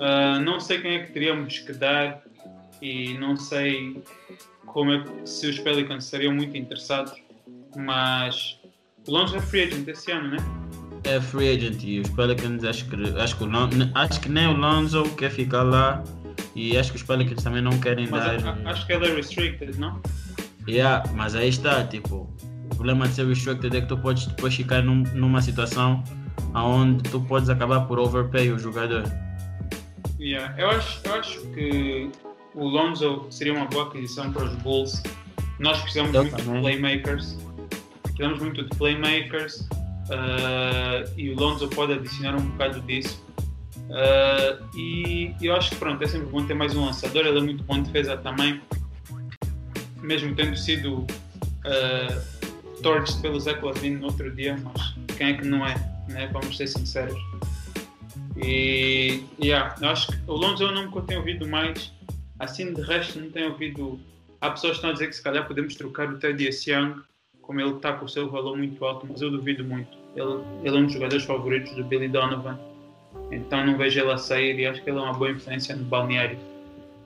[0.00, 2.22] Ah, não sei quem é que teríamos que dar
[2.82, 4.02] e não sei
[4.66, 7.12] como é que, se os Pelicans seriam muito interessados,
[7.76, 8.58] mas
[9.06, 10.36] o Lonzo é free agent esse ano, né?
[11.04, 14.52] É free agent e os Pelicans acho que, acho que, Lon- acho que nem o
[14.56, 16.02] Lonzo quer ficar lá
[16.54, 18.58] e acho que os Pelicans também não querem Mas dar.
[18.68, 20.00] acho que ele é restricted, não?
[20.70, 22.28] Yeah, mas aí está, tipo,
[22.64, 26.02] o problema de ser restricted é que tu podes depois ficar num- numa situação
[26.54, 29.04] onde tu podes acabar por overpay o jogador.
[30.20, 30.54] Yeah.
[30.58, 32.10] Eu, acho, eu acho que
[32.54, 35.02] o Lonzo seria uma boa aquisição para os Bulls.
[35.58, 36.54] Nós precisamos Eu muito também.
[36.54, 37.38] de playmakers.
[38.02, 39.66] Precisamos muito de playmakers
[40.10, 43.24] ah, e o Lonzo pode adicionar um bocado disso.
[43.90, 47.26] Ah, e eu acho que pronto, é sempre bom ter mais um lançador.
[47.26, 48.60] Ele é muito bom em defesa também,
[50.02, 51.06] mesmo tendo sido
[51.64, 52.22] ah,
[52.82, 55.74] torched pelo Zach Lavine no outro dia, mas quem é que não é?
[56.08, 56.28] Né?
[56.32, 57.18] Vamos ser sinceros.
[58.36, 61.92] E yeah, eu acho que o Lonzo é um nome que eu tenho ouvido mais.
[62.38, 64.00] Assim, de resto, não tenho ouvido.
[64.40, 67.02] Há pessoas que estão a dizer que se calhar podemos trocar o Teddy Young,
[67.42, 69.98] como ele está com o seu valor muito alto, mas eu duvido muito.
[70.16, 72.58] Ele, ele é um dos jogadores favoritos do Billy Donovan,
[73.30, 75.84] então não vejo ele a sair e acho que ele é uma boa influência no
[75.84, 76.38] balneário.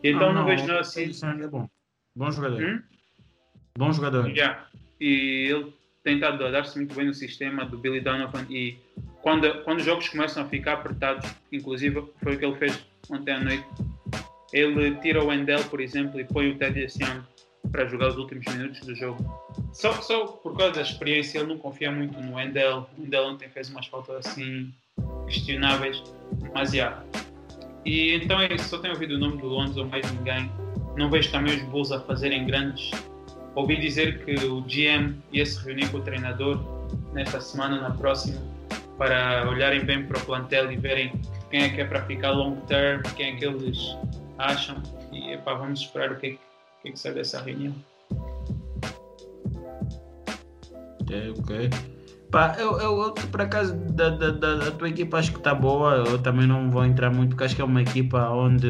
[0.02, 1.10] Então Ah, não, vejo nada assim.
[1.42, 1.68] É bom.
[2.16, 2.62] Bom jogador.
[2.62, 2.82] Hum?
[3.76, 4.28] Bom jogador.
[4.28, 4.66] Yeah.
[5.00, 8.78] E ele tem estado a dar-se muito bem no sistema do Billy Donovan e
[9.22, 13.32] quando, quando os jogos começam a ficar apertados, inclusive foi o que ele fez ontem
[13.32, 13.64] à noite,
[14.52, 17.22] ele tira o Wendell, por exemplo, e põe o Teddy Young
[17.72, 19.24] para jogar os últimos minutos do jogo.
[19.72, 22.86] Só, só por causa da experiência, ele não confia muito no Wendell.
[22.96, 24.72] O Wendell ontem fez umas faltas assim
[25.26, 26.02] questionáveis,
[26.52, 26.76] mas já.
[26.76, 27.04] Yeah.
[27.84, 30.50] E então é isso, só tenho ouvido o nome do Lonzo, mais ninguém.
[30.96, 32.90] Não vejo também os Bulls a fazerem grandes
[33.54, 36.60] ouvi dizer que o GM ia se reunir com o treinador
[37.12, 38.40] nesta semana, na próxima,
[38.98, 41.12] para olharem bem para o plantel e verem
[41.50, 43.96] quem é que é para ficar long term, quem é que eles
[44.38, 44.76] acham.
[45.12, 46.38] E epá, vamos esperar o que, é que-
[46.82, 47.74] que, é que sai dessa reunião.
[51.00, 51.70] Ok, ok.
[52.30, 55.94] Pá, eu, eu, eu, por acaso da, da, da tua equipa acho que está boa.
[56.08, 58.68] Eu também não vou entrar muito porque acho que é uma equipa onde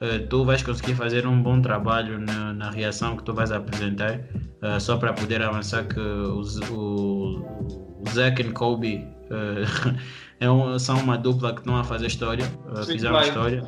[0.00, 4.20] eh, tu vais conseguir fazer um bom trabalho na, na reação que tu vais apresentar.
[4.62, 6.42] eh, só para poder avançar que o,
[6.72, 9.64] o, o Zach e Kobe eh,
[10.40, 12.44] é um- são uma dupla que estão a fazer história.
[12.82, 13.28] Sim, fizeram vai.
[13.28, 13.62] história.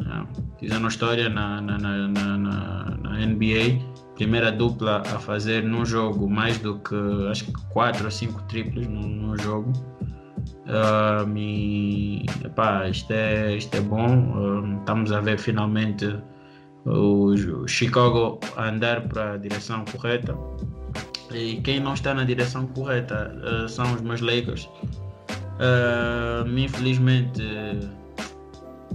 [0.00, 0.26] Não,
[0.58, 3.78] fizeram história na, na, na, na, na- na NBA.
[4.14, 6.94] Primeira dupla a fazer num jogo mais do que
[7.30, 9.72] acho que 4 ou 5 triplos num, num jogo.
[10.66, 14.06] Um, e, epá, isto, é, isto é bom.
[14.06, 16.18] Um, estamos a ver finalmente
[16.84, 20.36] o, o Chicago a andar para a direção correta.
[21.32, 24.68] E quem não está na direção correta uh, são os meus Lakers.
[25.60, 27.42] Uh, infelizmente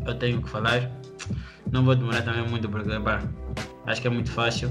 [0.06, 0.92] eu tenho que falar.
[1.72, 3.22] Não vou demorar também muito porque pá,
[3.86, 4.70] acho que é muito fácil.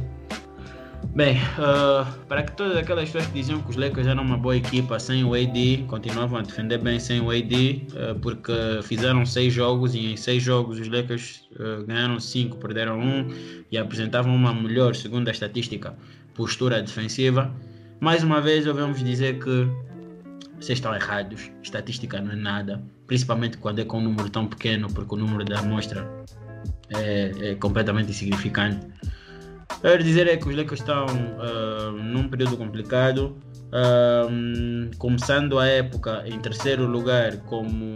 [1.14, 4.56] Bem, uh, para que todas aquelas pessoas que diziam que os Lakers eram uma boa
[4.56, 8.52] equipa sem o AD, continuavam a defender bem sem o AD, uh, porque
[8.82, 13.28] fizeram seis jogos e em seis jogos os Lakers uh, ganharam cinco, perderam um
[13.70, 15.94] e apresentavam uma melhor, segundo a estatística,
[16.34, 17.54] postura defensiva.
[18.00, 19.68] Mais uma vez, ouvimos dizer que
[20.58, 24.92] vocês estão errados, estatística não é nada, principalmente quando é com um número tão pequeno,
[24.92, 26.10] porque o número da amostra
[26.88, 28.84] é, é completamente insignificante.
[29.80, 31.06] Quero dizer é que os Lakers estão
[31.38, 33.36] ah, num período complicado,
[33.72, 34.26] ah,
[34.98, 37.94] começando a época em terceiro lugar como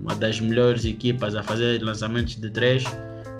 [0.00, 2.84] uma das melhores equipas a fazer lançamentos de três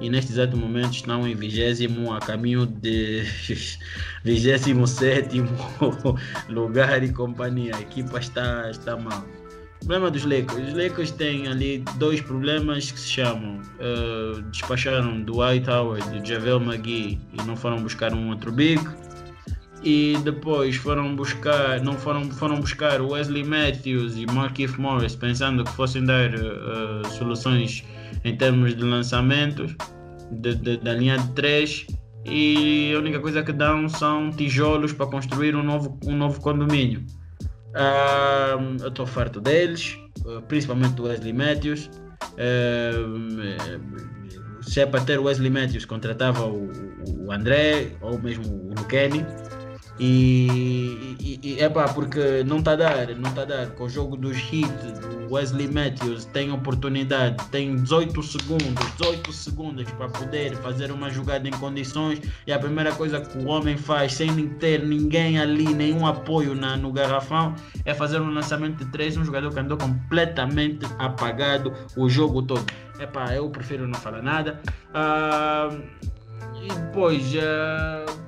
[0.01, 3.25] e neste exato momento estão em vigésimo a caminho de
[4.23, 5.49] vigésimo sétimo
[6.49, 7.75] lugar e companhia.
[7.75, 9.25] A equipa está, está mal.
[9.81, 10.68] Problema dos Lakers.
[10.68, 13.61] Os Lakers têm ali dois problemas que se chamam.
[13.79, 18.83] Uh, despacharam Dwight Howard e Javel McGee e não foram buscar um outro big.
[19.83, 25.70] E depois foram buscar, não foram, foram buscar Wesley Matthews e Markieff Morris pensando que
[25.72, 27.85] fossem dar uh, soluções
[28.24, 29.76] em termos de lançamentos
[30.33, 31.87] de, de, da linha de 3
[32.24, 37.05] e a única coisa que dão são tijolos para construir um novo, um novo condomínio.
[37.75, 39.99] Uh, eu estou farto deles,
[40.49, 41.91] principalmente do Wesley Matthews.
[42.35, 43.19] Uh,
[44.62, 46.71] se é para ter Wesley Matthews, contratava o,
[47.07, 49.25] o André ou mesmo o Kenny.
[50.01, 53.71] E, e, é pá, porque não está a dar, não está a dar.
[53.71, 54.39] Com o jogo dos
[55.29, 61.49] o Wesley Matthews tem oportunidade, tem 18 segundos, 18 segundos para poder fazer uma jogada
[61.49, 62.21] em condições.
[62.47, 66.77] E a primeira coisa que o homem faz, sem ter ninguém ali, nenhum apoio na,
[66.77, 69.17] no garrafão, é fazer um lançamento de 3.
[69.19, 72.65] Um jogador que andou completamente apagado o jogo todo.
[72.99, 74.61] É pá, eu prefiro não falar nada.
[74.89, 75.83] Uh,
[76.63, 77.33] e depois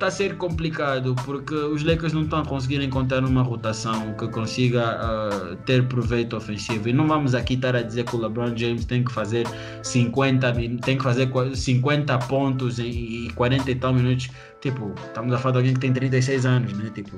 [0.01, 4.27] está a ser complicado porque os Lakers não estão a conseguir encontrar uma rotação que
[4.29, 6.89] consiga uh, ter proveito ofensivo.
[6.89, 9.47] E não vamos aqui estar a dizer que o LeBron James tem que fazer
[9.83, 10.53] 50,
[10.83, 14.31] tem que fazer 50 pontos e 40 e tal minutos.
[14.61, 16.91] Tipo, estamos a falar de alguém que tem 36 anos, né?
[16.95, 17.17] Tipo,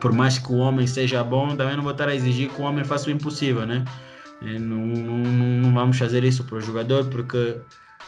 [0.00, 2.64] por mais que o homem seja bom, também não vou estar a exigir que o
[2.64, 3.84] homem faça o impossível, né?
[4.42, 7.56] Não, não, não vamos fazer isso para o jogador porque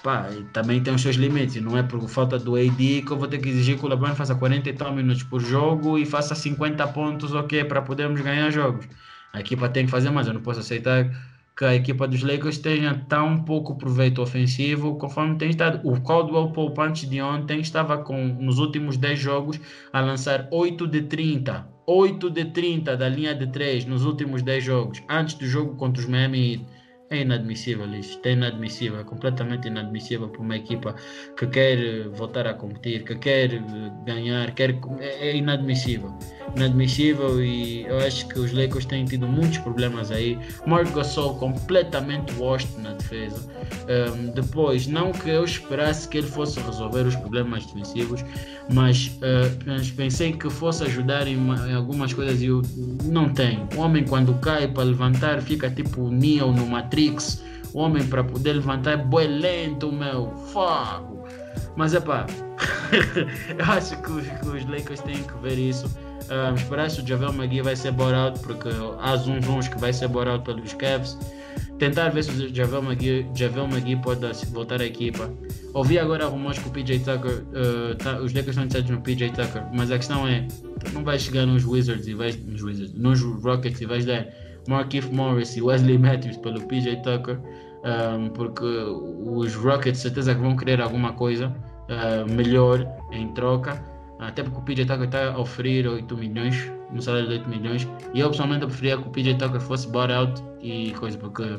[0.03, 1.63] pá, também tem os seus limites.
[1.63, 4.15] Não é por falta do AD que eu vou ter que exigir que o LeBron
[4.15, 8.51] faça 40 e tal minutos por jogo e faça 50 pontos, ok, para podermos ganhar
[8.51, 8.87] jogos.
[9.33, 10.27] A equipa tem que fazer mais.
[10.27, 11.11] Eu não posso aceitar
[11.57, 15.81] que a equipa dos Lakers tenha tão pouco proveito ofensivo conforme tem estado.
[15.85, 19.61] O Caldwell Pope antes de ontem estava com, nos últimos 10 jogos,
[19.93, 21.73] a lançar 8 de 30.
[21.87, 26.01] 8 de 30 da linha de 3 nos últimos 10 jogos, antes do jogo contra
[26.01, 26.65] os Miami
[27.13, 30.95] é inadmissível isto, é inadmissível, é completamente inadmissível para uma equipa
[31.37, 33.51] que quer voltar a competir, que quer
[34.05, 36.17] ganhar, quer, é, é inadmissível.
[36.57, 40.39] Inadmissível e eu acho que os Lakers têm tido muitos problemas aí.
[40.67, 43.41] Mark Gasol completamente washed na defesa.
[43.89, 48.25] Um, depois, não que eu esperasse que ele fosse resolver os problemas defensivos,
[48.73, 52.63] mas, uh, pensei que fosse ajudar em, em, algumas coisas e eu
[53.05, 53.67] não tem.
[53.77, 57.43] O homem quando cai para levantar fica tipo Neo no Matrix.
[57.73, 60.31] O homem para poder levantar é boi lento, meu.
[60.53, 61.27] Fogo.
[61.75, 62.27] Mas é pá,
[63.59, 65.87] eu acho que os, que os, Lakers têm que ver isso.
[66.31, 68.69] Um, esperar se o Javel McGee vai ser out, porque
[69.01, 71.19] há uns que vai ser out pelos Cavs
[71.83, 74.21] tentar ver se o Javel McGee, Javel McGee pode
[74.53, 75.29] voltar à equipa.
[75.75, 79.31] Ouvi agora rumores que o PJ Tucker, uh, tá, os Lakers estão interessados no PJ
[79.31, 80.47] Tucker, mas a questão é,
[80.93, 84.29] não vais chegar nos Wizards e vais, nos Wizards, nos Rockets e vais dar
[84.69, 87.41] Markif Morris e Wesley Matthews pelo PJ Tucker,
[87.83, 91.53] um, porque os Rockets certeza que vão querer alguma coisa
[91.93, 93.83] uh, melhor em troca,
[94.19, 97.89] até porque o PJ Tucker está a oferecer 8 milhões um salário de 8 milhões.
[98.15, 101.59] E eu pessoalmente preferia que o PJ Tucker fosse bought out e coisa, porque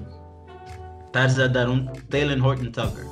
[1.05, 3.05] estás a dar um Taylor Horton Tucker,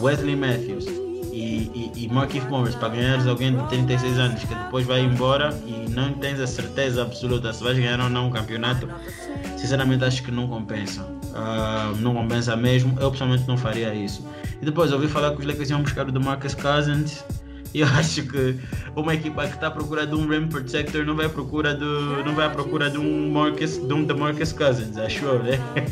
[0.00, 0.86] Wesley Matthews
[1.32, 5.58] e, e, e Markif Morris para ganhares alguém de 36 anos que depois vai embora
[5.66, 8.88] e não tens a certeza absoluta se vais ganhar ou não o campeonato.
[9.56, 11.02] Sinceramente acho que não compensa.
[11.02, 12.98] Uh, não compensa mesmo.
[13.00, 14.26] Eu pessoalmente não faria isso.
[14.62, 17.24] E depois ouvi falar que os Lakers iam buscar o DeMarcus Cousins.
[17.74, 18.56] Eu acho que
[18.94, 22.24] uma equipa que está à procura de um rim protector não vai à procura do
[22.24, 25.58] não vai à procura de um Marcus de um DeMarcus Cousins acho eu né?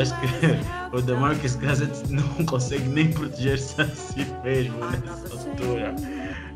[0.00, 5.94] Acho que o DeMarcus Cousins não consegue nem proteger-se a si mesmo nessa altura.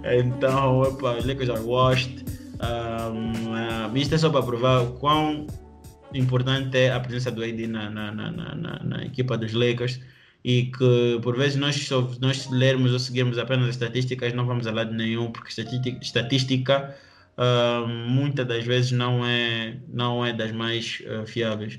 [0.03, 2.25] Então opa, os Lakers are washed.
[2.61, 5.47] Um, uh, isto é só para provar o quão
[6.13, 10.01] importante é a presença do AD na, na, na, na, na equipa dos Lakers
[10.45, 11.89] e que por vezes nós,
[12.21, 16.97] nós lermos ou seguirmos apenas as estatísticas não vamos a lado nenhum, porque estatística, estatística
[17.37, 21.79] uh, muitas das vezes não é, não é das mais uh, fiáveis.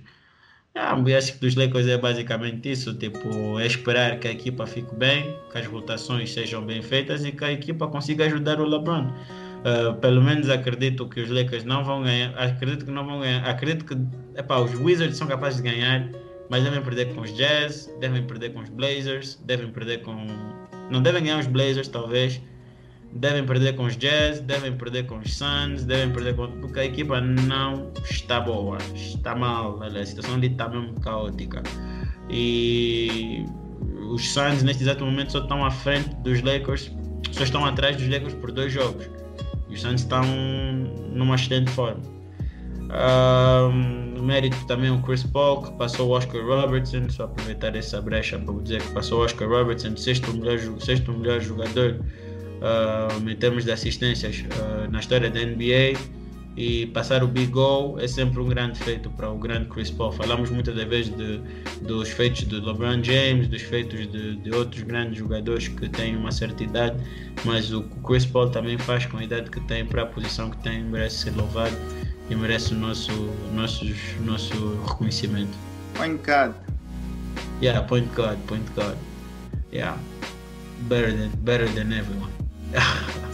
[0.76, 4.94] Ah, acho que dos Lakers é basicamente isso, tipo, é esperar que a equipa fique
[4.96, 9.12] bem, que as rotações sejam bem feitas e que a equipa consiga ajudar o LeBron.
[9.60, 13.44] Uh, pelo menos acredito que os Lakers não vão ganhar, acredito que não vão ganhar,
[13.46, 16.10] acredito que epá, os Wizards são capazes de ganhar,
[16.50, 20.26] mas devem perder com os Jazz, devem perder com os Blazers, devem perder com.
[20.90, 22.42] Não devem ganhar os Blazers, talvez.
[23.12, 26.48] Devem perder com os Jazz, devem perder com os Suns, devem perder com.
[26.60, 31.62] Porque a equipa não está boa, está mal, a situação ali está mesmo caótica.
[32.30, 33.46] E
[34.12, 36.92] os Suns neste exato momento só estão à frente dos Lakers,
[37.32, 39.08] só estão atrás dos Lakers por dois jogos.
[39.70, 40.24] Os Suns estão
[41.14, 42.19] numa excelente forma.
[42.90, 48.38] Um, mérito também o Chris Paul, que passou o Oscar Robertson, só aproveitar essa brecha
[48.38, 52.00] para dizer que passou o Oscar Robertson, sexto melhor, sexto melhor jogador
[53.26, 55.98] em termos de assistências uh, na história da NBA.
[56.58, 60.12] e passar o big goal é sempre um grande feito para o grande Chris Paul.
[60.12, 61.40] Falamos muitas vezes de,
[61.84, 66.32] dos feitos de LeBron James, dos feitos de, de, outros grandes jogadores que têm uma
[66.32, 66.98] certa idade,
[67.46, 70.58] mas o Chris Paul também faz com a idade que tem para a posição que
[70.58, 71.76] tem, merece ser louvado
[72.30, 73.12] e merece o nosso,
[73.54, 73.86] nosso,
[74.24, 75.58] nosso reconhecimento.
[75.96, 76.54] Point guard.
[77.62, 78.98] Yeah, point guard, point guard.
[79.72, 79.98] Yeah,
[80.88, 82.32] better than, better than everyone.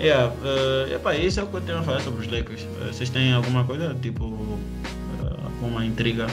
[0.00, 2.62] Yeah, uh, epá, isso é o que eu tenho a falar sobre os Lakers.
[2.62, 4.58] Uh, vocês têm alguma coisa, tipo, uh,
[5.44, 6.26] alguma intriga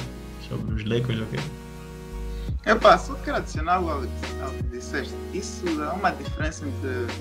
[0.50, 1.40] sobre os Lakers ou okay?
[1.40, 2.72] quê?
[2.72, 4.02] Epá, só quero adicionar algo ao
[4.52, 5.14] que disseste.
[5.34, 7.14] Isso há uma diferença entre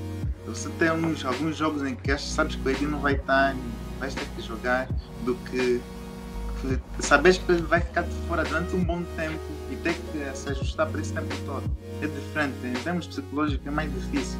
[0.47, 3.55] você ter uns, alguns jogos em que sabes que o Edi não vai estar,
[4.01, 4.89] vais ter que jogar,
[5.25, 5.81] do que,
[7.01, 9.39] sabes que vai ficar de fora durante um bom tempo
[9.71, 11.63] e ter que se ajustar para esse tempo todo.
[12.03, 14.39] É diferente, em termos psicológicos é mais difícil.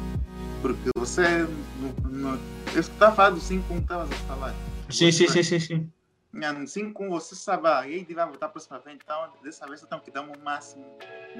[0.61, 1.47] Porque você.
[1.79, 2.39] No, no,
[2.73, 4.55] eu estava a falar do 5 como estavas a falar.
[4.89, 5.91] Sim, sim, sim, sim, sim.
[6.33, 10.05] No 5 você sabe, e aí vai voltar para próxima vez, então dessa vez temos
[10.05, 10.85] que dar o máximo.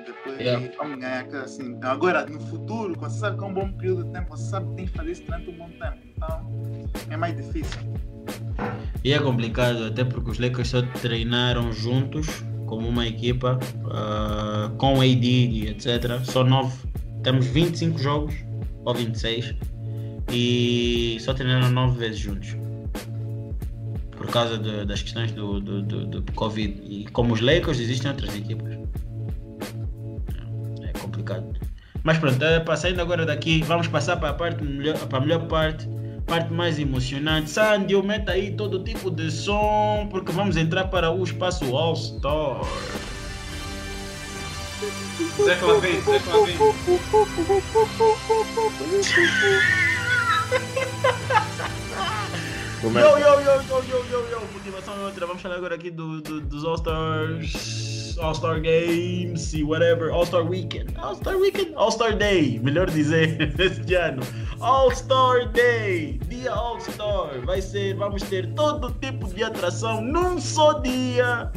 [0.06, 0.70] Depois yeah.
[0.78, 1.80] vamos ganhar assim.
[1.82, 4.76] Agora, no futuro, você sabe que é um bom período de tempo, você sabe que
[4.76, 5.98] tem que fazer isso durante um bom tempo.
[6.06, 6.52] Então
[7.10, 7.80] é mais difícil.
[9.02, 12.28] E é complicado, até porque os Lakers só treinaram juntos
[12.68, 16.20] como uma equipa, uh, com AD e etc.
[16.26, 16.78] Só nove.
[17.24, 18.36] Temos 25 jogos
[18.84, 19.56] ou 26
[20.34, 22.56] e só treinaram 9 vezes juntos
[24.22, 26.80] por causa de, das questões do, do, do, do, Covid.
[26.84, 28.78] E como os Lakers, existem outras equipas.
[30.84, 31.46] É complicado.
[32.04, 35.48] Mas pronto, é, passando agora daqui, vamos passar para a parte melhor, para a melhor
[35.48, 35.90] parte,
[36.28, 37.50] parte mais emocionante.
[37.50, 42.62] Sandy, meta aí todo tipo de som, porque vamos entrar para o espaço All Star.
[45.44, 46.20] Zé Clavei, Zé
[52.82, 53.04] Clavei.
[53.04, 55.28] Yo, yo, yo, yo, yo, yo, yo, motivação é outra.
[55.28, 60.92] Vamos falar agora aqui do, do, dos All-Stars, All-Star Games e whatever, All-Star Weekend.
[60.98, 61.74] All-Star Weekend?
[61.76, 64.24] All-Star Day, melhor dizer, este ano.
[64.60, 67.46] All-Star Day, dia All-Star.
[67.46, 71.52] Vai ser, vamos ter todo tipo de atração num só dia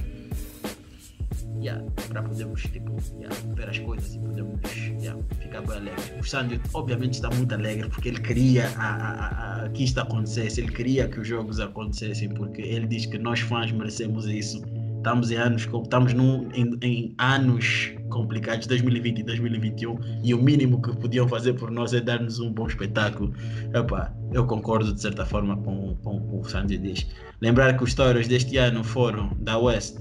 [1.65, 4.61] yeah, para podermos tipo, yeah, ver as coisas e podermos
[5.01, 6.13] yeah, ficar bem alegres.
[6.21, 10.61] O Sandy, obviamente, está muito alegre porque ele queria a, a, a, que isto acontecesse,
[10.61, 14.63] ele queria que os jogos acontecessem, porque ele diz que nós fãs merecemos isso.
[14.99, 20.81] Estamos em anos, estamos num, em, em anos complicados, 2020 e 2021, e o mínimo
[20.81, 23.35] que podiam fazer por nós é dar-nos um bom espetáculo.
[23.75, 27.07] Epá, eu concordo de certa forma com, com, com o Sandy diz.
[27.43, 29.99] Lembrar que os stories deste ano foram da West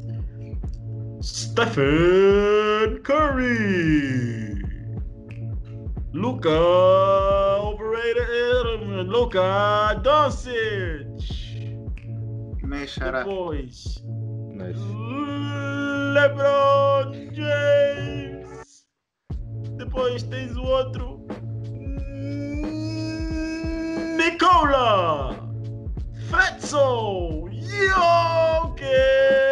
[1.23, 4.61] Stephen Curry.
[6.11, 6.49] Luca
[7.61, 11.23] Operator Luca Doncic.
[12.61, 14.03] Depois.
[14.51, 14.77] Nice.
[16.13, 18.83] LeBron James.
[19.77, 21.25] Depois tens o outro.
[24.17, 25.39] Nicola.
[26.29, 27.47] Fatso.
[27.61, 29.42] Jokic.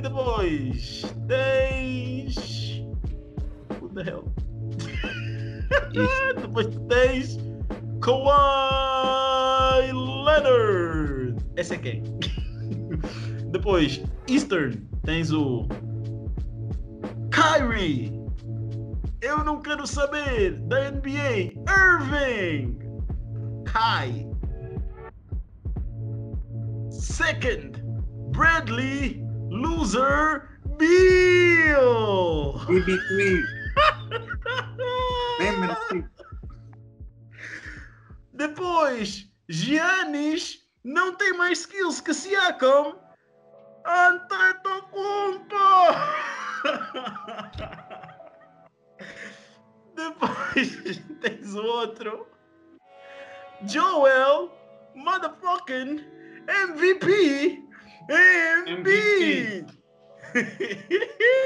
[0.00, 2.80] E depois tens.
[3.80, 4.24] What the hell?
[6.40, 7.38] depois tens.
[8.00, 8.32] Kawhi
[9.92, 11.36] Leonard.
[11.54, 12.02] Esse é quem?
[13.52, 15.68] depois, Eastern, tens o.
[17.30, 18.18] Kyrie.
[19.20, 21.52] Eu não quero saber da NBA.
[21.68, 22.78] Irving.
[23.66, 24.26] Kai.
[26.90, 27.82] Second,
[28.30, 29.19] Bradley
[29.50, 30.48] Loser
[30.78, 32.54] Bill!
[32.66, 33.42] BB3.
[35.40, 36.04] Lembra-se.
[38.32, 42.96] Depois, Giannis não tem mais skills que Siakam.
[43.84, 45.56] Antetokounmpo!
[49.94, 52.26] Depois tens o outro.
[53.66, 54.50] Joel
[54.94, 56.04] Motherfucking
[56.48, 57.68] MVP
[58.08, 59.66] MVP!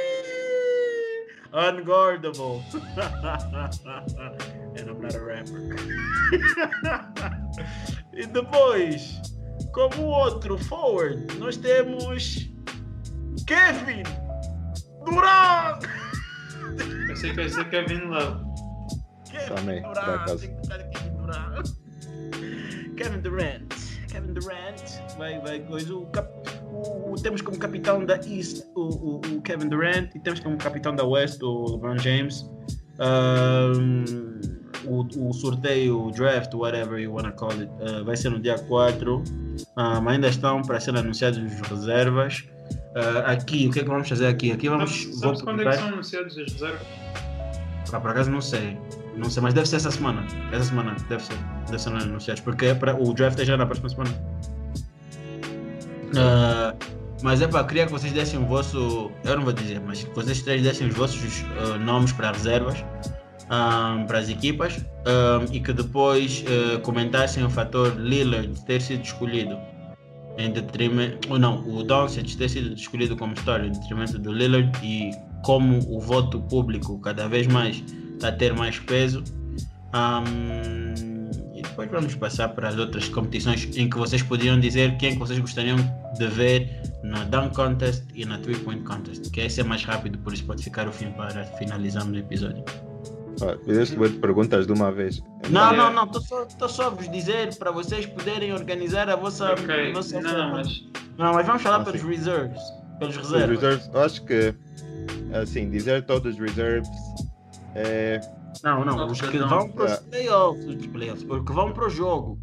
[1.54, 2.62] Unguardable.
[4.76, 5.76] and I'm not a rapper.
[8.12, 9.20] e depois,
[9.72, 12.50] como outro forward, nós temos
[13.46, 14.02] Kevin
[15.04, 15.86] Durant.
[17.06, 18.44] Pensei que ia ser Kevin Love.
[19.30, 20.26] Kevin Também, Durant.
[20.26, 20.56] Kevin
[21.16, 21.68] Durant.
[22.96, 23.74] Kevin Durant.
[24.08, 25.94] Kevin Durant vai, vai coisa.
[25.94, 26.28] O, cap,
[26.70, 30.94] o, o, temos como capitão da East o, o, Kevin Durant e temos como capitão
[30.94, 32.48] da West o LeBron James.
[32.98, 34.04] Um,
[34.86, 38.58] o, o sorteio, o draft, whatever you wanna call it, uh, vai ser no dia
[38.58, 39.22] 4.
[39.76, 42.44] Um, ainda estão para ser anunciados os reservas.
[42.96, 44.52] Uh, aqui, o que é que vamos fazer aqui?
[44.52, 45.04] Aqui vamos.
[45.04, 46.86] Vou sabes quando é que são anunciados as reservas?
[47.92, 48.76] Ah, por acaso não sei.
[49.16, 50.26] Não sei, mas deve ser essa semana.
[50.52, 51.36] Essa semana deve ser.
[51.66, 52.42] Deve ser anunciados.
[52.42, 54.10] Porque é para, o draft é já na próxima semana.
[56.18, 56.74] Ah,
[57.22, 59.10] mas é para queria que vocês dessem o vosso.
[59.24, 62.84] Eu não vou dizer, mas que vocês três dessem os vossos ah, nomes para reservas.
[63.50, 64.84] ah, para as equipas
[65.52, 69.58] e que depois ah, comentassem o fator Lillard ter sido escolhido
[70.36, 74.70] em detrimento, ou não, o Doncic ter sido escolhido como história em detrimento do Lillard
[74.82, 75.12] e
[75.44, 77.82] como o voto público cada vez mais
[78.14, 79.22] está a ter mais peso.
[79.94, 81.13] E
[81.64, 85.18] depois vamos passar para as outras competições em que vocês poderiam dizer quem é que
[85.18, 85.76] vocês gostariam
[86.16, 90.18] de ver na Dunk Contest e na Three Point Contest, que esse é mais rápido,
[90.18, 92.64] por isso pode ficar o fim para finalizarmos o episódio.
[93.42, 95.20] Ah, Fizeste boas perguntas de uma vez.
[95.50, 95.76] Não, É.
[95.76, 99.52] não, não, estou só, tô só a vos dizer para vocês poderem organizar a vossa.
[99.52, 100.84] Ok, a vossa não, mas
[101.18, 102.08] Não, mas vamos falar Ah, pelos sim.
[102.08, 102.60] reserves.
[103.00, 103.60] Pelos Os reservas.
[103.60, 104.54] reserves, acho que,
[105.32, 106.88] assim, dizer todos os reserves
[107.74, 108.20] é,
[108.62, 109.48] Não, não, Não, os que não.
[109.48, 109.96] vão para os É.
[109.96, 112.38] playoffs, os playoffs, os que vão para o jogo.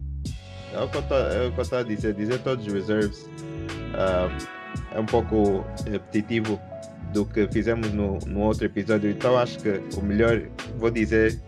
[0.73, 2.13] é o que eu é estou a dizer.
[2.13, 3.29] Dizer todos os reserves
[3.95, 4.29] ah,
[4.93, 6.59] é um pouco repetitivo
[7.13, 9.09] do que fizemos no, no outro episódio.
[9.09, 10.41] Então acho que o melhor,
[10.77, 11.39] vou dizer,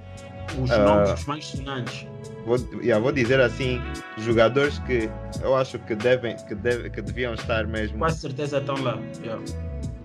[0.62, 0.78] Os Ah.
[0.84, 2.06] nomes os mais sonantes.
[2.46, 3.82] vou, yeah, vou dizer assim,
[4.20, 5.10] jogadores que
[5.42, 7.98] eu acho que devem, que, deve, que deviam estar mesmo.
[7.98, 9.00] Quase certeza estão lá.
[9.24, 9.42] Yeah.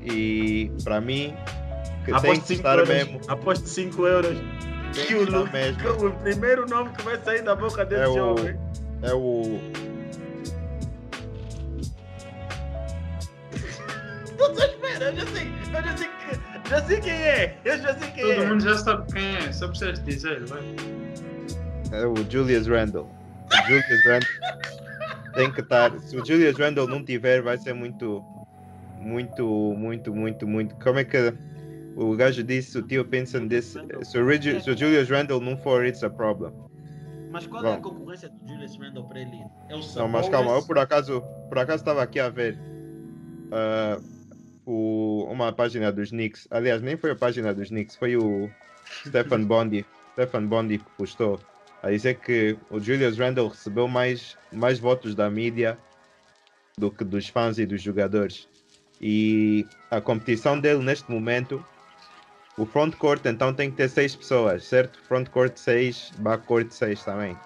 [0.01, 1.35] E para mim,
[2.17, 2.89] Aposto que 5 estar euros.
[2.89, 3.21] mesmo.
[3.29, 4.39] Aposto 5 euros.
[4.95, 6.07] Tem Que o, mesmo.
[6.07, 8.57] o primeiro nome que vai sair da boca desse É o- homem.
[9.03, 9.61] É o.
[14.39, 15.49] Não tô esperando, eu já sei.
[15.75, 17.57] Eu já sei, que, já sei quem é.
[17.65, 18.47] Eu já sei quem todo é.
[18.47, 20.63] mundo já sabe quem é, só precisas dizer, vai.
[21.93, 23.09] É o Julius Randle.
[23.53, 24.29] O Julius Randle
[25.35, 25.93] tem que estar.
[26.01, 28.25] Se o Julius Randle não tiver, vai ser muito,
[28.99, 29.45] muito,
[29.77, 30.75] muito, muito, muito.
[30.77, 31.35] Como é que
[31.99, 32.79] o gajo disse?
[32.79, 36.11] O tio Pinson disse: se o, Rigi- se o Julius Randle não for, it's a
[36.11, 36.53] problem.
[37.31, 37.83] Mas qual é a Bom.
[37.83, 39.45] concorrência do Julius Randle para ele?
[39.69, 42.59] É o Não, mas calma, eu por acaso, por acaso estava aqui a ver
[43.53, 43.99] ah,
[44.65, 46.47] o, uma página dos Knicks.
[46.51, 48.49] Aliás, nem foi a página dos Knicks, foi o
[49.07, 51.39] Stefan Bondi, Stefan Bondi que postou
[51.83, 55.79] a dizer que o Julius Randle recebeu mais, mais votos da mídia
[56.79, 58.49] do que dos fãs e dos jogadores.
[59.01, 61.65] E a competição dele neste momento,
[62.59, 64.99] o frontcourt então tem que ter seis pessoas, certo?
[65.07, 67.37] Frontcourt 6, backcourt 6 também,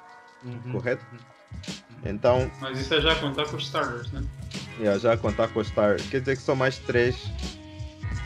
[0.44, 0.72] Uhum.
[0.72, 1.04] correto?
[2.04, 4.24] Então, Mas isso é já contar com os starters, né?
[4.78, 5.96] Yeah, já a contar com o Star.
[6.10, 7.16] Quer dizer que só mais três.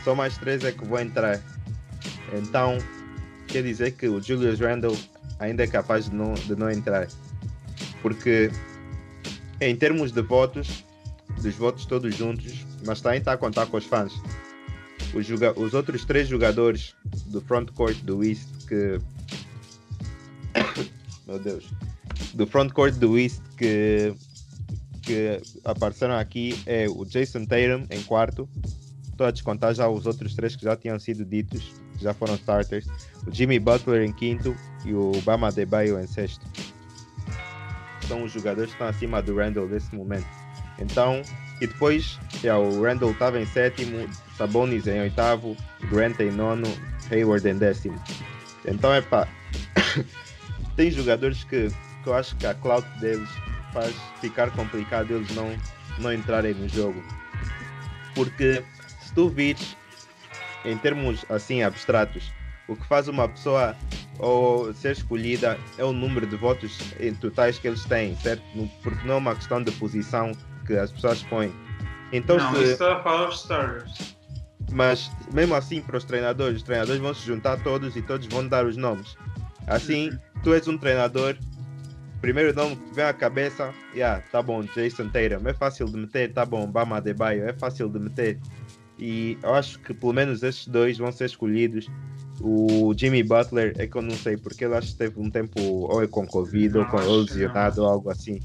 [0.03, 1.39] Só mais três é que vão entrar.
[2.33, 2.77] Então,
[3.47, 4.97] quer dizer que o Julius Randle
[5.39, 7.07] ainda é capaz de não, de não entrar.
[8.01, 8.49] Porque,
[9.61, 10.83] em termos de votos,
[11.41, 14.13] dos votos todos juntos, mas também está a contar com os fãs.
[15.13, 16.95] Os, os outros três jogadores
[17.27, 18.99] do frontcourt do East que.
[21.27, 21.65] Meu Deus.
[22.33, 24.13] Do frontcourt do East que
[25.07, 28.47] que apareceram aqui é o Jason Tatum em quarto.
[29.09, 32.35] Estou a descontar já os outros três que já tinham sido ditos, que já foram
[32.35, 32.85] starters.
[33.25, 34.53] O Jimmy Butler em quinto
[34.85, 36.45] e o Bama Debaio em sexto.
[38.05, 40.27] São os jogadores que estão acima do Randall nesse momento.
[40.77, 41.21] Então,
[41.59, 45.57] e depois, yeah, o Randall estava em sétimo, Sabonis em oitavo,
[45.89, 46.67] Grant em nono,
[47.11, 48.01] Hayward em décimo.
[48.65, 49.27] Então, é pá,
[50.75, 51.69] tem jogadores que,
[52.03, 53.29] que eu acho que a cloud deles
[53.73, 55.55] faz ficar complicado eles não,
[55.99, 57.03] não entrarem no jogo.
[58.13, 58.63] Porque
[58.99, 59.75] se tu vires
[60.65, 62.31] em termos assim abstratos,
[62.67, 63.75] o que faz uma pessoa
[64.19, 66.77] ou ser escolhida é o número de votos
[67.21, 68.43] totais que eles têm, certo?
[68.83, 70.31] Porque não é uma questão de posição
[70.67, 71.51] que as pessoas põem.
[72.11, 74.15] Então, não, se- isso está a falar os starters.
[74.71, 78.47] mas mesmo assim para os treinadores, os treinadores vão se juntar todos e todos vão
[78.47, 79.15] dar os nomes.
[79.65, 80.11] Assim,
[80.43, 81.35] tu és um treinador,
[82.21, 86.31] primeiro nome que vem à cabeça, yeah, tá bom, Jason Tatum, é fácil de meter,
[86.33, 88.39] tá bom, Bama Adebayo, é fácil de meter.
[88.99, 91.87] E eu acho que pelo menos esses dois vão ser escolhidos.
[92.41, 95.59] O Jimmy Butler é que eu não sei, porque ele acho que teve um tempo
[95.61, 98.39] ou é com Covid ou Não, com ou que lesionado ou algo assim.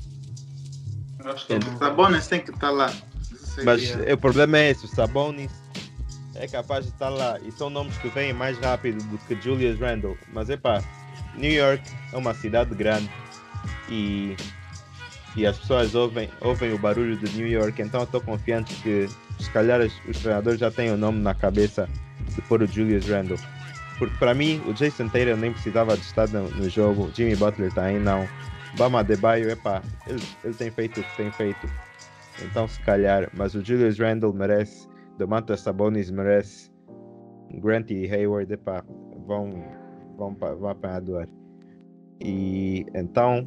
[1.25, 1.70] Acho que Entendo.
[1.73, 1.79] não.
[1.79, 2.93] Sabonis tem que estar lá.
[3.31, 5.51] Isso seria- Mas o problema é esse, o Sabonis
[6.35, 9.79] é capaz de estar lá e são nomes que vêm mais rápido do que Julius
[9.79, 10.16] Randle.
[10.33, 10.83] Mas epá,
[11.35, 13.11] New York é uma cidade grande
[13.89, 14.37] e,
[15.37, 19.09] e as pessoas ouvem, ouvem o barulho de New York, então eu estou confiante que
[19.39, 21.89] se calhar os, os treinadores já têm o nome na cabeça
[22.35, 23.39] de pôr o Julius Randle.
[23.99, 27.73] porque para mim o Jason Taylor nem precisava de estar no, no jogo, Jimmy Butler
[27.73, 28.27] tá aí não.
[28.77, 31.66] Bama Adebayo, epá, ele, ele tem feito o que tem feito.
[32.43, 36.70] Então se calhar, mas o Julius Randle merece, Domantas Sabonis merece,
[37.55, 38.83] Grant e Hayward, epá,
[39.27, 39.51] vão,
[40.16, 41.29] vão, vão apanhar dor.
[42.20, 43.45] E então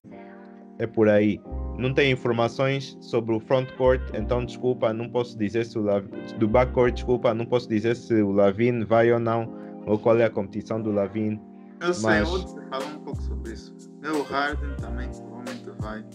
[0.77, 1.41] é por aí.
[1.77, 6.05] Não tem informações sobre o frontcourt, então desculpa, não posso dizer se o Lav...
[6.37, 9.53] do backcourt, desculpa, não posso dizer se o Lavin vai ou não,
[9.85, 11.39] ou qual é a competição do Lavin.
[11.81, 13.74] Eu sei, Mas- eu vou falar um pouco sobre isso.
[14.05, 16.05] Eu, o Harden também provavelmente vai.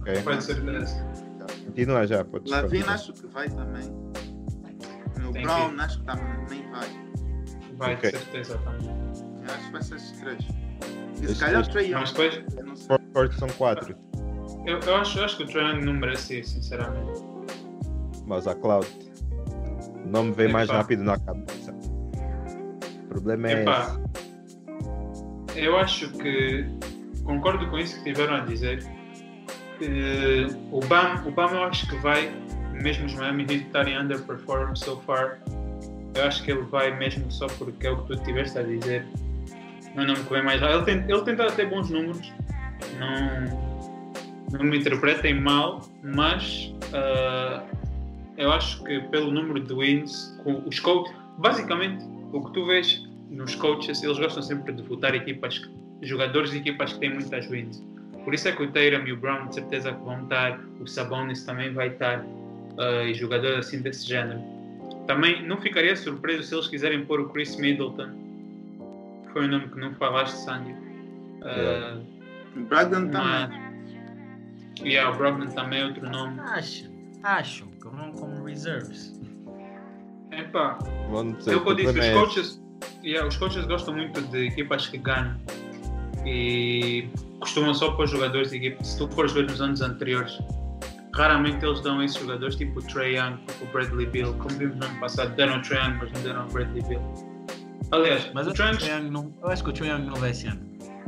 [0.00, 0.22] ok?
[0.22, 1.02] Pode ser dessa.
[1.66, 3.88] Continua já, pode Lavin acho que vai também.
[5.28, 6.88] O Tem Brown que- acho que também vai.
[7.76, 8.10] Vai, Ok.
[8.10, 8.88] de certeza também.
[8.88, 10.44] Eu acho que vai ser esses três.
[11.22, 11.68] E se calhar o.
[11.70, 12.00] Trey Young.
[12.00, 12.86] Mas depois, Eu não sei.
[12.86, 13.96] Frontcourt são quatro,
[14.66, 17.22] eu, eu, acho, eu acho que o Trae Young não merece ir, sinceramente.
[18.26, 18.86] mas a Cloud
[20.06, 20.78] não me vem mais Epá.
[20.78, 21.72] rápido na cabeça.
[21.72, 23.98] O problema é Epá,
[25.48, 25.58] esse.
[25.60, 26.66] eu acho que
[27.30, 28.84] concordo com isso que tiveram a dizer.
[29.80, 32.30] Eh, o BAM, o BAM eu acho que vai,
[32.82, 35.40] mesmo os Miami Heat estarem underperform so far,
[36.14, 39.06] eu acho que ele vai mesmo só porque é o que tu tiveste a dizer.
[39.94, 40.60] Não, não me convém mais.
[40.62, 42.32] Ele tem, ele tem até bons números,
[42.98, 47.62] não, não me interpretem mal, mas ah,
[48.36, 53.02] eu acho que pelo número de wins, com os coaches, basicamente o que tu vês
[53.30, 55.70] nos coaches, eles gostam sempre de votar equipas, que-
[56.02, 57.82] jogadores de equipas que têm muitas wins.
[58.24, 60.86] Por isso é que o Tatum e o Brown de certeza que vão estar, o
[60.86, 62.24] Sabonis também vai estar,
[62.78, 64.40] ah, e jogadores assim desse género.
[65.06, 68.10] Também não ficaria surpreso se eles quiserem pôr o Chris Middleton,
[69.26, 70.74] que foi o nome que não falaste, Sandy.
[71.42, 71.98] Ah,
[72.56, 73.70] O Bragdon mas, também.
[74.84, 76.40] e yeah, o Brogdon também é outro nome.
[76.40, 76.90] Acho,
[77.22, 79.18] acho que vão como reserves.
[80.32, 80.78] Epá,
[81.10, 82.62] Eu o que eu disse, os é coaches,
[83.02, 85.36] yeah, os coaches gostam muito de equipas que ganham
[86.26, 87.08] e
[87.40, 88.82] costumam só pôr jogadores de equipa.
[88.84, 90.38] Se tu fores ver nos anos anteriores,
[91.14, 94.76] raramente eles dão esses jogadores tipo o Trae Young, tipo o Bradley Bill, como vimos
[94.76, 97.00] no ano passado, deram o Trae Young, mas não deram o Bradley Bill.
[97.92, 99.88] Aliás, Mas o eu, Trae acho que o Young, não, eu acho que o Trae
[99.90, 100.60] Young não vai esse ano.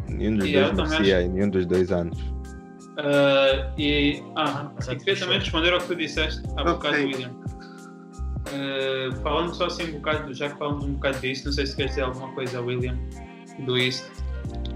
[0.08, 2.18] nenhum dos Yeah, dois em nenhum dos dois anos.
[2.98, 6.72] ah, e, ah, e queria também responder ao que tu disseste há Ok.
[6.72, 7.30] bocado, William.
[8.48, 11.76] Ah, falando só assim um bocado, já que falamos um bocado disso, não sei se
[11.76, 12.98] queres dizer alguma coisa, William,
[13.64, 14.04] do East.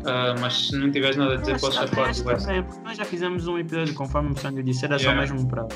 [0.07, 2.47] Ah, mas se não tiveres nada a dizer, Acho- posso já acho- falar do West.
[2.85, 5.27] Nós já fizemos um episódio, conforme o Sandro disse, era Yeah.
[5.27, 5.67] só mesmo para.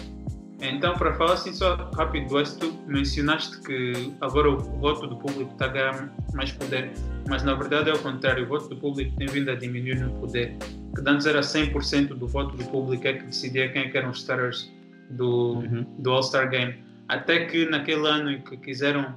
[0.63, 5.17] Então, para falar assim só rápido do West, tu mencionaste que agora o voto do
[5.17, 6.93] público está a ganhar mais poder,
[7.29, 10.11] mas na verdade é o contrário, o voto do público tem vindo a diminuir no
[10.21, 10.55] poder.
[10.95, 14.11] Que antes era 100% do voto do público é que decidia quem é que eram
[14.11, 14.71] os starters
[15.09, 15.87] do, Uhum.
[15.99, 16.75] do All-Star Game.
[17.09, 19.15] Até que naquele ano em que quiseram,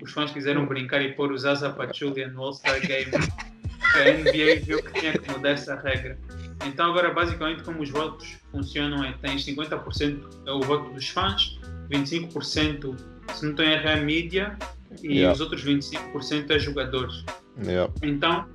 [0.00, 3.10] os fãs quiseram brincar e pôr o Zaza Pachulia no All-Star Game,
[3.94, 6.18] a NBA viu que tinha que mudar essa regra.
[6.66, 11.58] Então agora basicamente como os votos funcionam é tens 50% é o voto dos fãs,
[11.90, 12.96] 25%
[13.32, 14.56] se não estou em erro é a mídia
[15.02, 15.32] e Yeah.
[15.32, 17.24] os outros 25% é jogadores.
[17.64, 17.92] Yeah.
[18.02, 18.46] Então,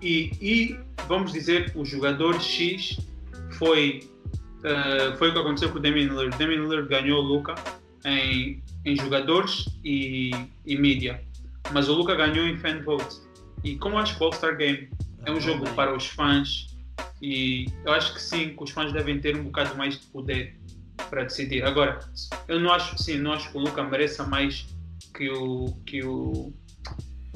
[0.00, 0.78] e, e
[1.08, 2.98] vamos dizer o jogador X
[3.52, 4.08] foi,
[4.62, 6.34] eh, foi o que aconteceu com o Damian Lillard.
[6.34, 7.54] O Damian Lillard ganhou o Luca
[8.04, 10.30] em, em jogadores e,
[10.64, 11.20] e mídia,
[11.72, 13.16] mas o Luca ganhou em fan vote.
[13.64, 14.88] E como acho que o All-Star Game
[15.24, 16.76] é um jogo para os fãs
[17.20, 20.56] e eu acho que sim, que os fãs devem ter um bocado mais de poder
[21.10, 21.64] para decidir.
[21.64, 21.98] Agora,
[22.46, 24.66] eu não acho, sim, não acho que o Luca mereça mais
[25.14, 26.52] que o que o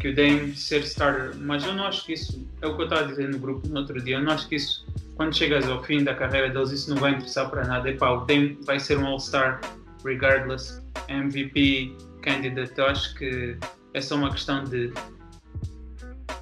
[0.01, 2.85] que o Dame ser starter, mas eu não acho que isso é o que eu
[2.87, 4.17] estava a dizer no grupo no outro dia.
[4.17, 4.85] Eu não acho que isso,
[5.15, 7.89] quando chegas ao fim da carreira deles, isso não vai interessar para nada.
[7.89, 9.61] Epá, o Dame vai ser um All-Star
[10.05, 12.73] regardless, MVP candidate.
[12.77, 13.57] Eu acho que
[13.95, 14.93] é só uma questão de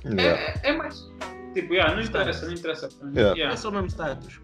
[0.04, 0.40] Yeah.
[0.62, 1.08] é, é mais.
[1.54, 2.88] Tipo, yeah, não interessa, não interessa.
[3.14, 3.34] Yeah.
[3.36, 4.40] Yeah, É só o mesmo status.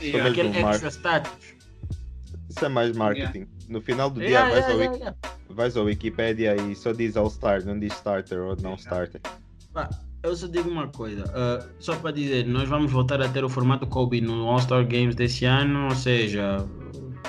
[0.00, 0.30] yeah.
[0.30, 1.54] Aquele extra status.
[2.48, 3.46] Isso é mais marketing.
[3.68, 5.16] No final do dia vais, yeah, ao, yeah,
[5.50, 9.20] vais ao Wikipedia e só diz All-Star, não diz starter ou não starter.
[9.72, 9.88] Pá,
[10.22, 13.48] Eu só digo uma coisa, ah, só para dizer, nós vamos voltar a ter o
[13.48, 16.66] formato Kobe no All-Star Games desse ano, ou seja,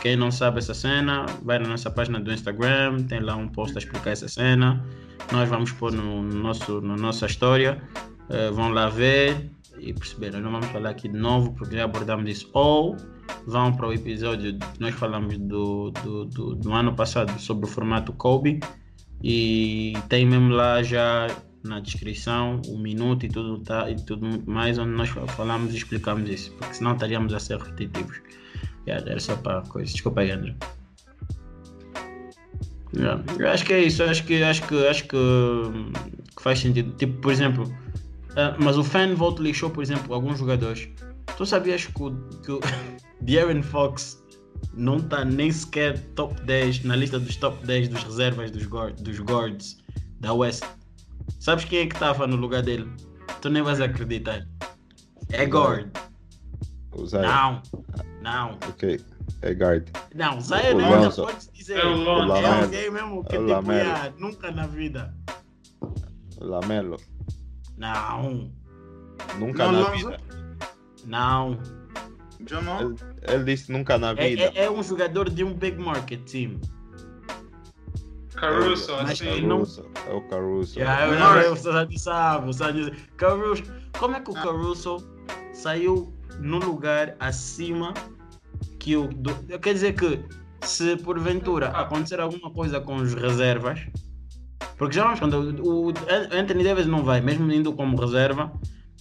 [0.01, 3.75] quem não sabe essa cena, vai na nossa página do Instagram, tem lá um post
[3.75, 4.83] a explicar essa cena,
[5.31, 7.81] nós vamos pôr no, no nosso, na nossa história,
[8.29, 11.83] ah, vão lá ver e perceber, nós não vamos falar aqui de novo porque já
[11.83, 12.95] abordamos isso, ou
[13.45, 17.67] vão para o episódio que nós falamos do, do, do, do ano passado sobre o
[17.67, 18.59] formato Kobe.
[19.23, 21.27] E tem mesmo lá já
[21.63, 26.27] na descrição o minuto e tudo tá, e tudo mais onde nós falamos e explicamos
[26.29, 28.19] isso, porque senão estaríamos a ser repetitivos.
[28.87, 29.91] Yeah, era só para coisa.
[29.91, 30.55] Desculpa aí, André.
[32.93, 33.23] Yeah.
[33.39, 36.91] Eu acho que é isso, acho que acho que acho que, que que faz sentido.
[36.97, 37.71] Tipo, por exemplo,
[38.35, 40.89] ah, mas o fan vote lixou, por exemplo, alguns jogadores.
[41.37, 42.11] Tu sabias que o,
[42.43, 42.59] que o
[43.21, 44.23] De'Aaron Fox
[44.73, 48.99] não está nem sequer top 10 na lista dos top 10 dos reservas dos, guard,
[49.01, 49.77] dos guards
[50.19, 50.63] da West?
[51.39, 52.89] Sabes quem é que estava no lugar dele?
[53.41, 54.47] Tu nem vais acreditar.
[55.29, 55.89] É guard.
[57.13, 57.61] Não,
[58.21, 58.99] não, Ok.
[59.41, 59.87] É guard.
[60.13, 60.39] não.
[60.41, 61.77] Zion O ainda pode dizer.
[61.79, 62.35] É o.
[62.35, 63.79] É alguém mesmo que O tipo, Lamelo.
[63.89, 65.13] yeah, nunca na vida.
[66.39, 66.97] Lamelo.
[67.77, 68.51] Não,
[69.39, 69.95] Nunca Não, na Lonzo?
[70.09, 70.17] vida.
[71.05, 71.57] não.
[72.39, 72.95] Ele,
[73.27, 74.41] ele disse nunca na É, vida.
[74.55, 76.59] é, é um jogador de um big market team.
[78.35, 79.27] Caruso, Mas assim.
[79.27, 79.85] ele não- Caruso.
[80.07, 80.79] É o Caruso.
[80.79, 81.65] Yeah, eu, Morris.
[81.65, 83.63] eu, eu, eu Sandy- Caruso.
[83.99, 84.41] Como é que o Ah.
[84.41, 84.97] Caruso
[85.53, 86.11] saiu
[86.41, 87.93] no lugar acima
[88.79, 89.07] que o.
[89.07, 90.19] Do, quer dizer que
[90.65, 93.79] se porventura acontecer alguma coisa com os reservas,
[94.77, 95.93] porque já vamos quando o, o
[96.31, 98.51] Anthony Davis não vai, mesmo indo como reserva,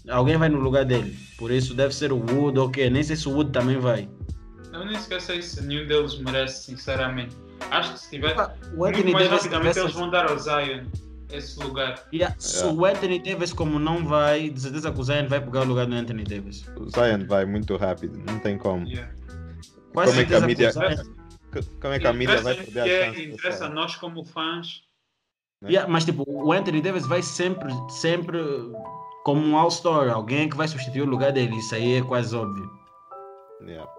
[0.08, 1.16] alguém vai no lugar dele.
[1.36, 2.88] Por isso deve ser o Wood, ok.
[2.90, 4.08] Nem sei se o Wood também vai.
[4.72, 7.36] Eu nem sei se nenhum deles merece, sinceramente.
[7.70, 8.34] Acho que se tiver.
[8.74, 10.84] O Muito Anthony mais Davis rapidamente eles vão dar ao Zion
[11.32, 12.06] esse lugar.
[12.12, 15.60] Yeah, Se o Anthony Davis, como não vai, de certeza que o Zion vai pegar
[15.62, 16.66] o lugar do Anthony Davis.
[16.76, 18.18] O Zion vai muito rápido.
[18.18, 18.86] Não tem como.
[18.86, 19.12] Yeah.
[19.92, 20.72] Quase Como é que a mídia-
[21.80, 23.24] Como é que a mídia vai perder que é- a chance?
[23.24, 23.74] Interessa a sair?
[23.74, 24.82] nós como fãs.
[25.62, 25.70] né?
[25.70, 28.38] Yeah, mas tipo, o Anthony Davis vai sempre, sempre
[29.24, 31.56] como um All-Star, alguém que vai substituir o lugar dele.
[31.56, 32.70] Isso aí é quase óbvio.
[33.62, 33.90] Yeah.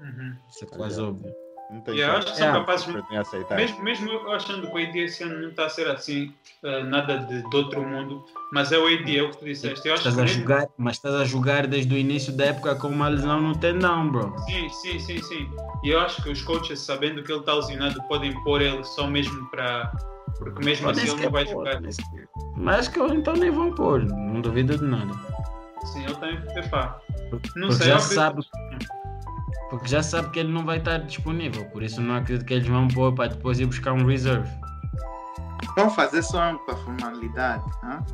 [0.00, 0.36] Uhum.
[0.50, 1.08] Isso é quase Yeah.
[1.18, 1.34] óbvio.
[1.72, 2.94] Não tem Yeah, acho que são capazes.
[3.16, 3.56] Aceitar.
[3.56, 6.32] Mesmo, mesmo eu achando que o AD esse ano não está a ser assim,
[6.62, 9.88] eh, nada de, de outro mundo, mas é o AD, é o que tu disseste.
[9.88, 12.44] Eu acho Estás que a mesmo- jogar, mas estás a jogar desde o início da
[12.46, 14.34] época com uma lesão no tendão, bro.
[14.46, 15.50] Sim, sim, sim, sim.
[15.82, 19.06] E eu acho que os coaches, sabendo que ele está lesionado, podem pôr ele só
[19.06, 19.90] mesmo para.
[20.38, 21.80] Porque mesmo Podem assim ele não vai pôr, jogar.
[22.56, 25.12] Mas acho que eu então nem vão pôr, não duvido de nada.
[25.84, 26.34] Sim, ele tem.
[26.62, 27.00] Epá,
[27.56, 27.86] não Porque sei.
[27.86, 28.42] já óbvio- sabe.
[29.72, 32.68] Porque já sabe que ele não vai estar disponível, por isso não acredito que eles
[32.68, 34.46] vão pôr para depois ir buscar um reserve.
[35.76, 37.64] Vamos fazer só para formalidade.
[37.82, 38.04] hã?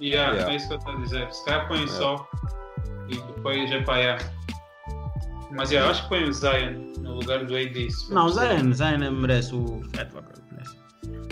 [0.00, 0.50] Yeah, Yeah.
[0.50, 1.30] É isso que eu estou a dizer.
[1.30, 1.98] Se calhar põe Yeah.
[1.98, 2.26] só
[3.10, 4.24] e depois é para yeah.
[5.50, 7.88] Mas yeah, eu acho que põe o Zion no lugar do AD.
[8.08, 8.58] Não, possível.
[8.58, 10.36] Zion, Zion merece o Fat Fucker.
[10.52, 10.78] merece.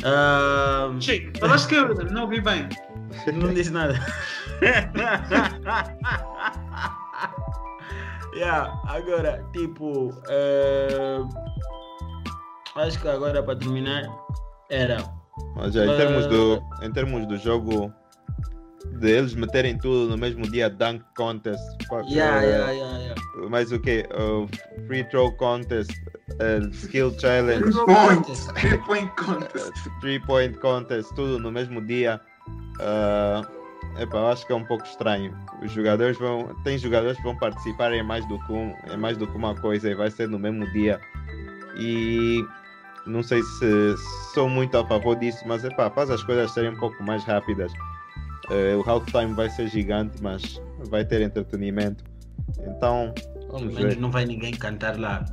[0.05, 2.69] Ah, Chico, falaste que eu não ouvi bem.
[3.33, 3.95] não disse nada.
[8.35, 11.19] yeah, agora, tipo, eh,
[12.77, 14.09] acho que agora para terminar
[14.71, 14.99] era
[15.57, 17.93] Mas já, em, Eh, termos do, em termos do jogo,
[19.01, 21.63] de eles meterem tudo no mesmo dia, dunk contest,
[22.09, 23.51] yeah, eh, yeah, yeah, yeah.
[23.51, 24.07] mais o quê?
[24.13, 24.47] Uh,
[24.87, 25.91] free throw contest,
[26.41, 28.27] eh, skill challenge, Three point.
[28.61, 29.73] Three point contest.
[30.01, 32.21] three point contest, tudo no mesmo dia.
[32.81, 33.58] Uh,
[33.99, 35.37] epá, eu acho que é um pouco estranho.
[35.63, 36.55] Os jogadores vão.
[36.65, 39.55] Tem jogadores que vão participar em mais do que um, em mais do que uma
[39.55, 41.01] coisa e vai ser no mesmo dia.
[41.77, 42.45] E
[43.07, 43.97] não sei se
[44.35, 47.73] sou muito a favor disso, mas epá, faz as coisas serem um pouco mais rápidas.
[48.51, 52.03] Eh, o halftime vai ser gigante, mas vai ter entretenimento.
[52.61, 54.01] Então, Pelo vamos menos ver.
[54.01, 55.25] não vai ninguém cantar lá.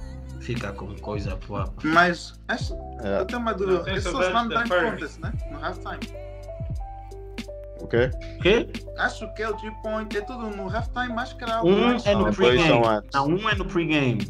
[0.41, 1.63] Fica com coisa pô.
[1.83, 3.83] Mas acho, É, eu tenho uma Não, dúvida.
[4.01, 4.91] da dunk Furby.
[4.91, 5.33] contest, né?
[5.51, 5.99] No halftime.
[7.85, 8.11] O quê?
[8.41, 8.67] quê?
[8.97, 11.81] Acho que é o three point, é tudo no halftime, mas que era algo Um
[11.87, 12.85] mais é no Depois pregame.
[12.87, 13.09] antes.
[13.13, 14.21] Não, um é no pregame.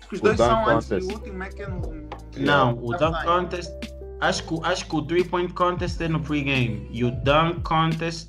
[0.00, 1.08] Acho que os o dois são antes contest.
[1.08, 1.80] e o último é que é no.
[1.80, 3.72] no- Não, no o dunk contest.
[4.20, 6.88] Acho que, acho que o three point contest é no pregame.
[6.92, 8.28] E o dunk contest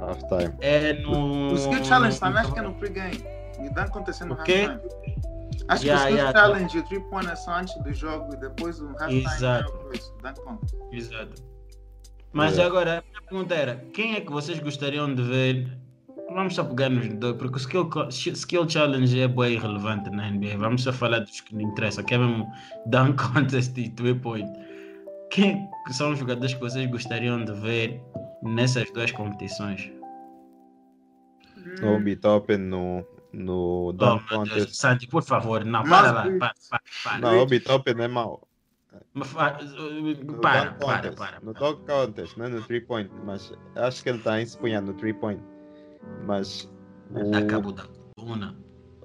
[0.00, 0.54] Halftime.
[0.60, 1.50] é no.
[1.52, 3.24] O skill challenge também acho que é no pregame.
[3.60, 4.66] E o dunk contest é no O quê?
[4.68, 4.94] halftime.
[5.68, 6.38] Acho Yeah, que o skill yeah.
[6.38, 9.64] challenge e o three point é só antes do jogo e depois o halftime Exato.
[9.64, 10.74] é o coisa, o dunk contest.
[10.92, 11.42] Exato.
[12.34, 12.64] Mas É.
[12.64, 15.78] agora, a minha pergunta era: quem é que vocês gostariam de ver?
[16.32, 17.88] Vamos só pegar nos dois, porque o skill,
[18.32, 20.56] skill challenge é bem irrelevante na NBA.
[20.58, 22.50] Vamos só falar dos que não interessa, que é mesmo
[22.86, 24.50] dunk contest e three point.
[25.30, 28.00] Quem que são os jogadores que vocês gostariam de ver
[28.42, 29.90] nessas duas competições?
[31.80, 34.30] No Obi Toppen, no, no Oh, Dunk Deus.
[34.30, 34.74] Contest.
[34.74, 37.18] Santi, por favor, não, Mas- para lá, para, para, para.
[37.18, 38.46] Não, Toppen é mau.
[39.24, 39.58] Fa-
[40.24, 41.18] No Para, para, contest.
[41.18, 41.40] para.
[41.40, 44.58] No Dunk Contest, não é no 3 point, mas acho que ele está em se
[44.58, 45.42] punhar no 3 point.
[46.26, 46.70] Mas
[47.10, 47.84] o Acabo da
[48.16, 48.56] coluna.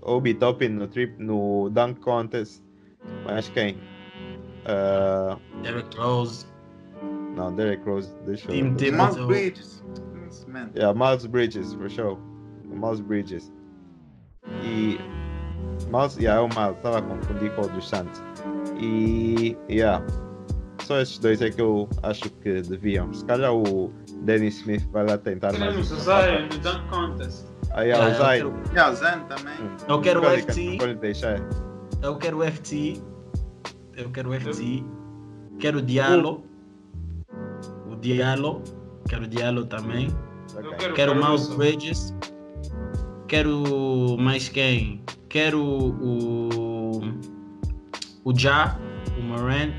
[0.02, 2.64] Obi Toppin no, tri- no Dunk Contest,
[3.26, 3.78] mas quem?
[4.66, 6.46] Ah, Derrick Rose,
[7.36, 8.92] não, Derek Rose, deixa eu Tim ver.
[8.94, 9.84] Miles Bridges.
[10.76, 12.18] Yeah, Miles Bridges, for sure.
[12.66, 13.52] Miles Bridges.
[14.64, 14.98] E.
[15.92, 18.22] Miles, yeah, é o Miles, estava a confundir com o dos Santos.
[18.80, 19.56] E.
[19.70, 20.06] Yeah.
[20.84, 23.14] só esses dois é que eu acho que deviam.
[23.14, 23.92] Se calhar o
[24.24, 25.60] Danny Smith vai lá tentar mais.
[25.64, 27.46] Queremos um o Zion no Dunk Contest.
[27.72, 28.26] Aí Ah, o eu Zion.
[28.28, 29.54] quero- E a Zen também.
[29.88, 30.54] Eu quero o Nunca FT.
[30.54, 31.40] diga, não pode deixar.
[32.02, 33.02] Eu quero o FT.
[33.98, 34.84] Eu quero o FT.
[35.60, 36.44] Quero o Diallo.
[37.92, 38.64] O Diallo.
[39.08, 40.08] Quero o Diallo também.
[40.56, 40.74] Ganhou.
[40.76, 41.58] quero- Quero o Miles Caruso.
[41.58, 42.16] Bridges.
[43.28, 45.04] Quero mais quem?
[45.28, 46.50] Quero o.
[48.24, 48.78] O Ja,
[49.18, 49.72] o Moran.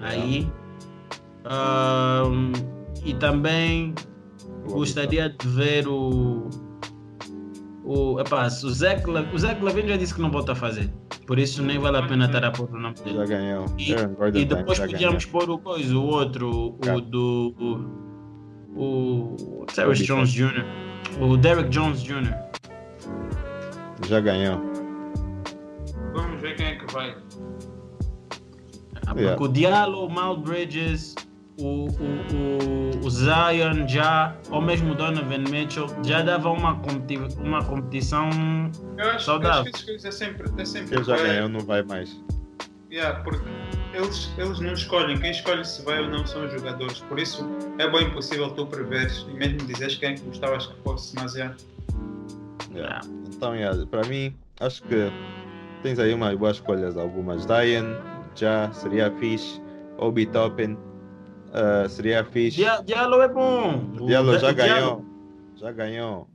[0.00, 0.46] Aí.
[1.44, 2.52] Ahn,
[3.04, 3.94] e também
[4.66, 6.48] gostaria de ver o.
[7.84, 10.92] O, epá, o Zach Lavine já disse que não volta a fazer.
[11.26, 13.16] Por isso nem vale a pena estar a pôr o nome dele.
[13.16, 13.66] Já ganhou.
[13.78, 13.92] E,
[14.40, 16.94] e depois podíamos pôr o coisa, o outro, Tá.
[16.94, 17.54] o do.
[18.76, 20.64] O, o Terrence Jones Jr.
[21.20, 22.34] O Derek Jones Jr.
[24.06, 24.77] Já ganhou.
[26.92, 27.16] Vai.
[29.16, 29.36] Yeah.
[29.36, 31.14] Porque o Diallo, o Mal Bridges,
[31.58, 37.16] o, o, o, o Zion já, ou mesmo o Donovan Mitchell, já dava uma, competi
[37.38, 38.28] uma competição.
[38.96, 39.72] Eu acho, eu Saudável.
[39.74, 40.50] acho que é sempre.
[40.60, 42.20] É sempre Ele já é, ganhou, não vai mais.
[42.90, 43.44] Yeah, porque
[43.92, 47.00] eles, eles não escolhem, quem escolhe se vai ou não são os jogadores.
[47.00, 47.46] Por isso
[47.78, 51.34] é bem impossível tu preveres e mesmo dizeres quem é que gostavas que fosse, mas
[51.34, 51.56] yeah.
[52.74, 53.00] Yeah.
[53.26, 55.10] Então, yeah, para mim, acho que
[55.82, 56.96] tens aí umas boas escolhas.
[56.96, 57.46] Algumas.
[57.46, 57.94] Diane,
[58.34, 59.60] já seria fixe.
[59.98, 62.58] Obi Toppin, uh, seria fixe.
[62.58, 64.06] Dia- Diallo é bom.
[64.06, 65.04] Diallo Di- já ganhou.
[65.56, 66.28] Já ganhou.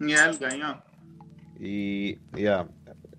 [0.00, 0.76] E ele ganhou.
[1.60, 2.68] E, yeah,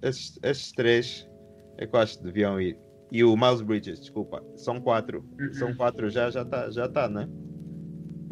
[0.02, 1.30] esses, esses três
[1.78, 2.78] é que eu acho que deviam ir.
[3.12, 5.24] E o Miles Bridges, desculpa, são quatro.
[5.40, 5.54] Uhum.
[5.54, 7.28] São quatro já, já tá, já tá, né?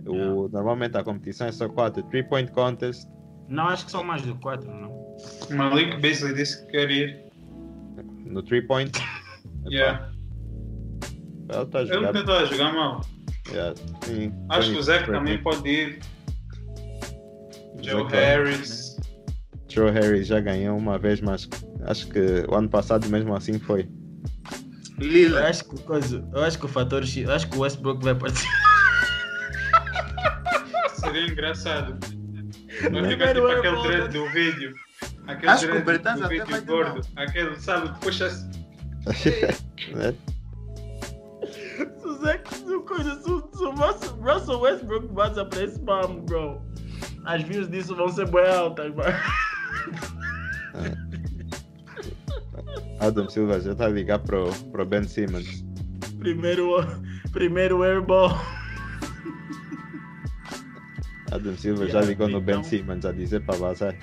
[0.06, 2.02] O, Normalmente a competição é só quatro.
[2.04, 3.08] Three Point Contest,
[3.48, 5.01] Não, acho que são mais do 4, não.
[5.50, 7.20] Malik Beasley disse que quer ir.
[8.26, 8.92] no Three Point.
[9.70, 10.10] Yeah.
[11.50, 12.20] Ela tá Ele não jogando.
[12.22, 13.02] está a jogar mal.
[13.52, 14.34] Yeah, sim.
[14.50, 16.00] Acho que o Zach também pode ir.
[17.84, 18.98] Joe Zach Harris.
[19.70, 21.48] Joe Harris já ganhou uma vez, mas
[21.86, 22.20] acho que
[22.50, 23.88] o ano passado mesmo assim foi.
[25.00, 25.48] Eu Lila.
[25.48, 28.16] acho que, coisa, eu acho que o fator X, eu acho que o Westbrook vai
[28.16, 28.52] participar.
[30.96, 31.98] Seria engraçado.
[32.82, 33.10] Vai Né?
[33.10, 34.74] ficar tipo aquele dread do vídeo.
[35.28, 37.02] Aquele Acho que o Bertans até vídeo vai de gordo.
[37.16, 38.28] Aquele, sabe, que puxa
[39.94, 40.14] né?
[42.00, 43.72] Se o Zach, se o coisa, se o se o
[44.22, 46.62] Russell Westbrook vaza pra esse spam, bro.
[47.26, 49.18] As views disso vão ser bem altas, mano.
[53.00, 55.64] Adam Silva já tá a ligar pro, pro Ben Simmons.
[56.20, 56.86] Primeiro,
[57.32, 58.40] primeiro airball.
[61.32, 63.96] Adam Silva já ligou no Ben Simmons a dizer para vazar.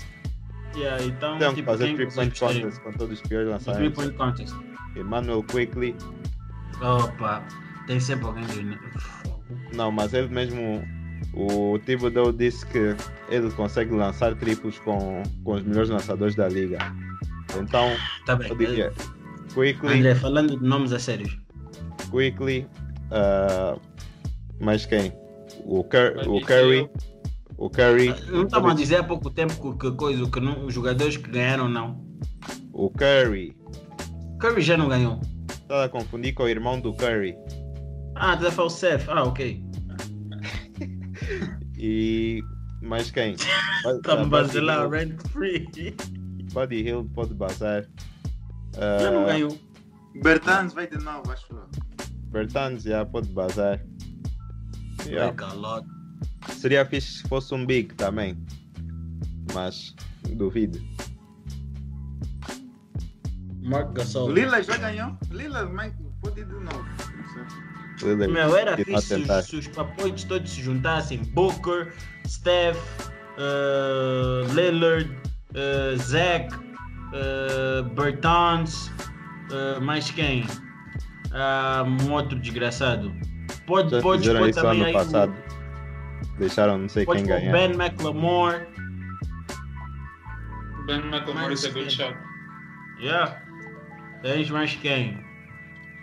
[0.78, 2.62] Yeah, então, que tipo, fazer quem three vocês point gostariam?
[2.62, 3.92] contest com todos os piores Do lançamentos.
[3.94, 4.54] Three point contest.
[4.96, 5.94] Emmanuel Quickly.
[6.80, 7.42] Opa,
[7.86, 8.78] tem sempre alguém do.
[9.76, 10.82] Não, mas ele mesmo.
[11.34, 12.94] O Thibodeau disse que
[13.28, 16.78] ele consegue lançar triplos com, com os melhores lançadores da liga.
[17.60, 17.90] Então,
[18.24, 18.48] Tá bem.
[18.48, 18.92] eu diria.
[19.52, 21.36] Quickly, André, falando de nomes a sérios.
[22.10, 22.66] Quickly.
[23.10, 23.76] ah,
[24.60, 25.12] mais quem?
[25.64, 26.76] O, Cur o Curry.
[26.78, 26.90] Hield.
[27.58, 28.14] O Curry.
[28.30, 31.28] Não estavam a dizer há pouco tempo que, que coisa, que não, os jogadores que
[31.28, 32.06] ganharam não.
[32.72, 33.56] O Curry.
[34.40, 35.20] Curry já não ganhou.
[35.50, 37.36] Está a confundir com o irmão do Curry.
[38.14, 39.08] Ah, da o Seth.
[39.08, 39.62] Ah, ok.
[41.80, 42.42] E
[42.82, 43.34] mais quem?
[43.34, 45.68] Estamos Ah, lá, Buddy rent free.
[46.52, 47.86] Buddy Hill pode bazar.
[48.74, 49.56] Já não Ah, ganhou.
[50.22, 51.46] Bertans vai de novo, acho.
[52.30, 53.80] Bertans já pode bazar.
[55.06, 55.32] Yeah.
[55.34, 55.97] Calado.
[56.58, 58.36] Seria fixe se fosse um Big também.
[59.54, 59.94] Mas
[60.30, 60.80] duvido.
[63.62, 64.30] Mark Gasol.
[64.30, 65.16] Lila já ganhou?
[65.30, 66.84] Lila mas pode ir de novo.
[67.16, 67.46] Não
[67.98, 68.08] sei.
[68.08, 71.18] Lillard Meu, era fixe se se os papoitos todos se juntassem.
[71.34, 71.92] Booker,
[72.26, 72.78] Steph,
[73.36, 75.10] uh, Lillard,
[75.50, 78.90] uh, Zach, uh, Bertans,
[79.50, 80.46] uh, mais quem?
[81.32, 83.12] Ah, um outro desgraçado.
[83.66, 85.34] Pode, Já pode isso também aí passado.
[86.38, 87.52] Deixaram não sei pode quem pôr o ganhar.
[87.52, 88.66] Ben McLemore.
[90.86, 92.16] Ben McLemore Mais is a good shot.
[93.00, 93.42] Yeah.
[94.22, 95.18] Tens mais quem?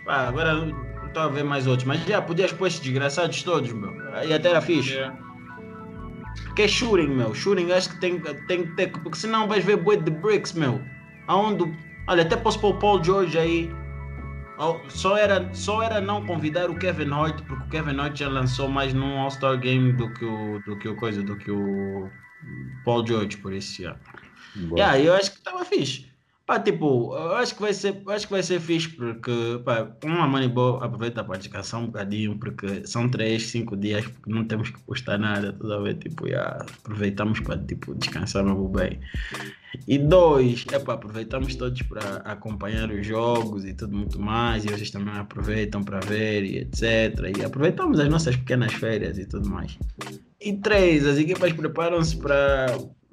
[0.04, 1.86] Pá, agora não estou a ver mais outros.
[1.86, 3.92] Mas já podias pôr esses desgraçados todos, meu.
[4.14, 4.92] Aí até era fixe.
[4.92, 5.16] Yeah.
[6.54, 7.34] Que é shooting, meu.
[7.34, 8.88] Shooting acho que tem, tem que ter.
[8.88, 10.80] Porque senão vais ver boi de bricks, meu.
[11.26, 11.64] Aonde.
[12.06, 13.70] Olha, até posso pôr o Paul George aí.
[14.88, 18.68] Só era, só era não convidar o Kevin Hart, porque o Kevin Hart já lançou
[18.68, 22.10] mais num All-Star Game do que o, do que o coisa, do que o
[22.84, 23.96] Paul George, por já.
[24.54, 24.80] Boa.
[24.80, 26.15] Yeah, eu acho que estava fixe.
[26.46, 30.80] Pá, tipo, acho que vai ser, acho que vai ser fixe porque, pá, uma Moneyball
[30.80, 35.18] aproveita para descansar um bocadinho porque são 3, 5 dias porque não temos que postar
[35.18, 39.00] nada, toda a ver, tipo, já aproveitamos para, tipo, descansar mesmo bem.
[39.88, 44.68] E dois, é para aproveitamos todos para acompanhar os jogos e tudo muito mais, e
[44.68, 47.36] vocês também aproveitam para ver e etc.
[47.36, 49.76] E aproveitamos as nossas pequenas férias e tudo mais.
[50.40, 52.66] E três, as equipas preparam-se para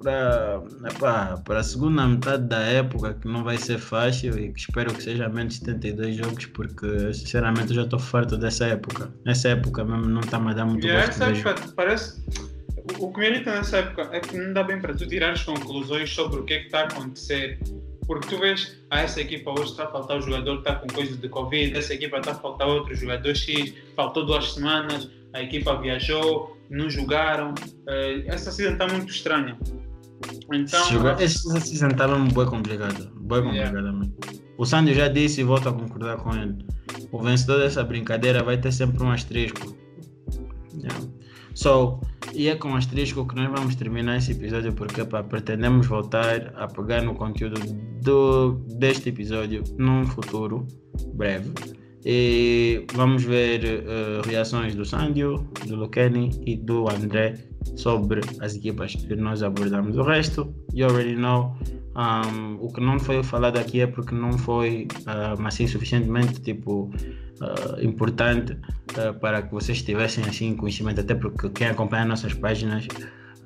[0.04, 4.92] para para a segunda metade da época que não vai ser fácil e que espero
[4.92, 9.48] que seja menos de 72 jogos porque sinceramente eu já estou farto dessa época nessa
[9.48, 12.22] época mesmo não está a dar muito yeah, gosto essa época parece
[12.98, 16.10] o que me irrita nessa época é que não dá bem para tu tirares conclusões
[16.10, 17.58] sobre o que é que está a acontecer
[18.06, 20.86] porque tu vês, ah, essa equipa hoje está a faltar o jogador que está com
[20.88, 25.42] coisas de Covid, essa equipa está a faltar outro jogador X, faltou duas semanas, a
[25.42, 27.50] equipa viajou, não jogaram.
[27.52, 29.58] Uh, essa season está muito estranha.
[30.52, 33.10] Então, esse season estava um bem complicado.
[33.20, 34.08] Bem complicado yeah.
[34.56, 36.64] O Sandy já disse e volto a concordar com ele.
[37.10, 39.74] O vencedor dessa brincadeira vai ter sempre um asterisco.
[40.78, 41.00] Yeah.
[41.54, 42.00] So,
[42.32, 46.52] e é com um asterisco que nós vamos terminar esse episódio porque pá, pretendemos voltar
[46.56, 47.60] a pegar no conteúdo
[48.02, 50.66] do, deste episódio num futuro
[51.14, 51.52] breve.
[52.04, 57.34] E vamos ver uh, reações do Sandio, do Lucani e do André
[57.76, 59.96] sobre as equipas que nós abordamos.
[59.96, 61.56] O resto, you already know.
[61.96, 64.88] Um, o que não foi falado aqui é porque não foi
[65.46, 66.90] assim suficientemente tipo
[67.40, 72.88] uh, importante uh, para que vocês tivessem assim conhecimento, até porque quem acompanha nossas páginas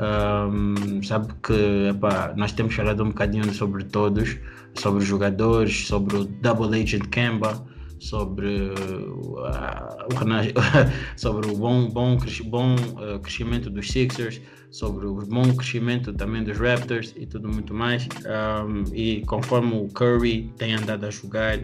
[0.01, 1.93] um, sabe que
[2.37, 4.37] nós temos falado um bocadinho sobre todos,
[4.75, 7.67] sobre os jogadores, sobre o Double Agent Kemba
[8.01, 10.09] sobre, uh,
[11.17, 16.59] sobre o bom, bom, bom uh, crescimento dos Sixers, sobre o bom crescimento também dos
[16.59, 18.09] Raptors e tudo muito mais.
[18.27, 21.59] Um, e conforme o Curry tem andado a jogar,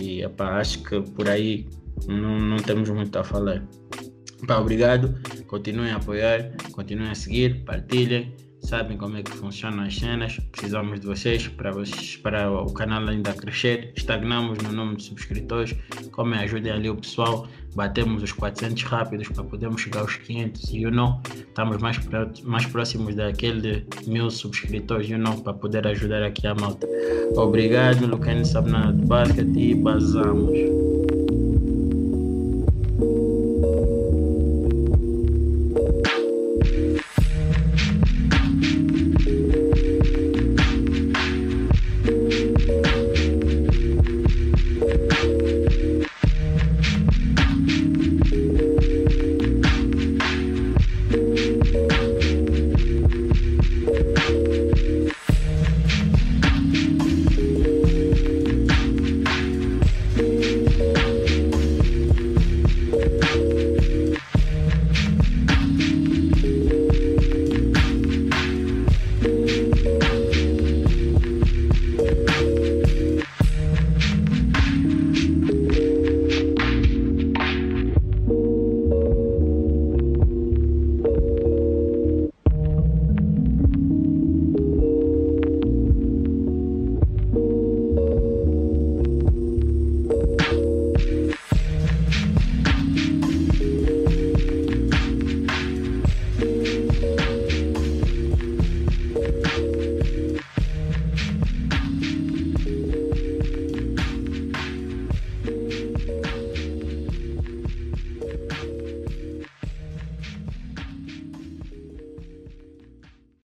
[0.00, 1.68] e epá, acho que por aí
[2.06, 3.66] não, não temos muito a falar.
[4.42, 5.14] Epá, obrigado,
[5.46, 10.38] continuem a apoiar, continuem a seguir, partilhem sabem como é que funcionam as cenas.
[10.52, 13.92] Precisamos de vocês para, vocês, para o canal ainda crescer.
[13.96, 15.74] Estagnamos no número de subscritores.
[16.12, 17.48] Como é, ajudem ali o pessoal.
[17.74, 22.00] Batemos os 400 rápidos para podermos chegar aos 500 e you know, estamos mais,
[22.42, 26.88] mais próximos daquele mil subscritores you know, para poder ajudar aqui a malta.
[27.36, 30.79] Obrigado, Lucane sabe nada de basquete e basamos.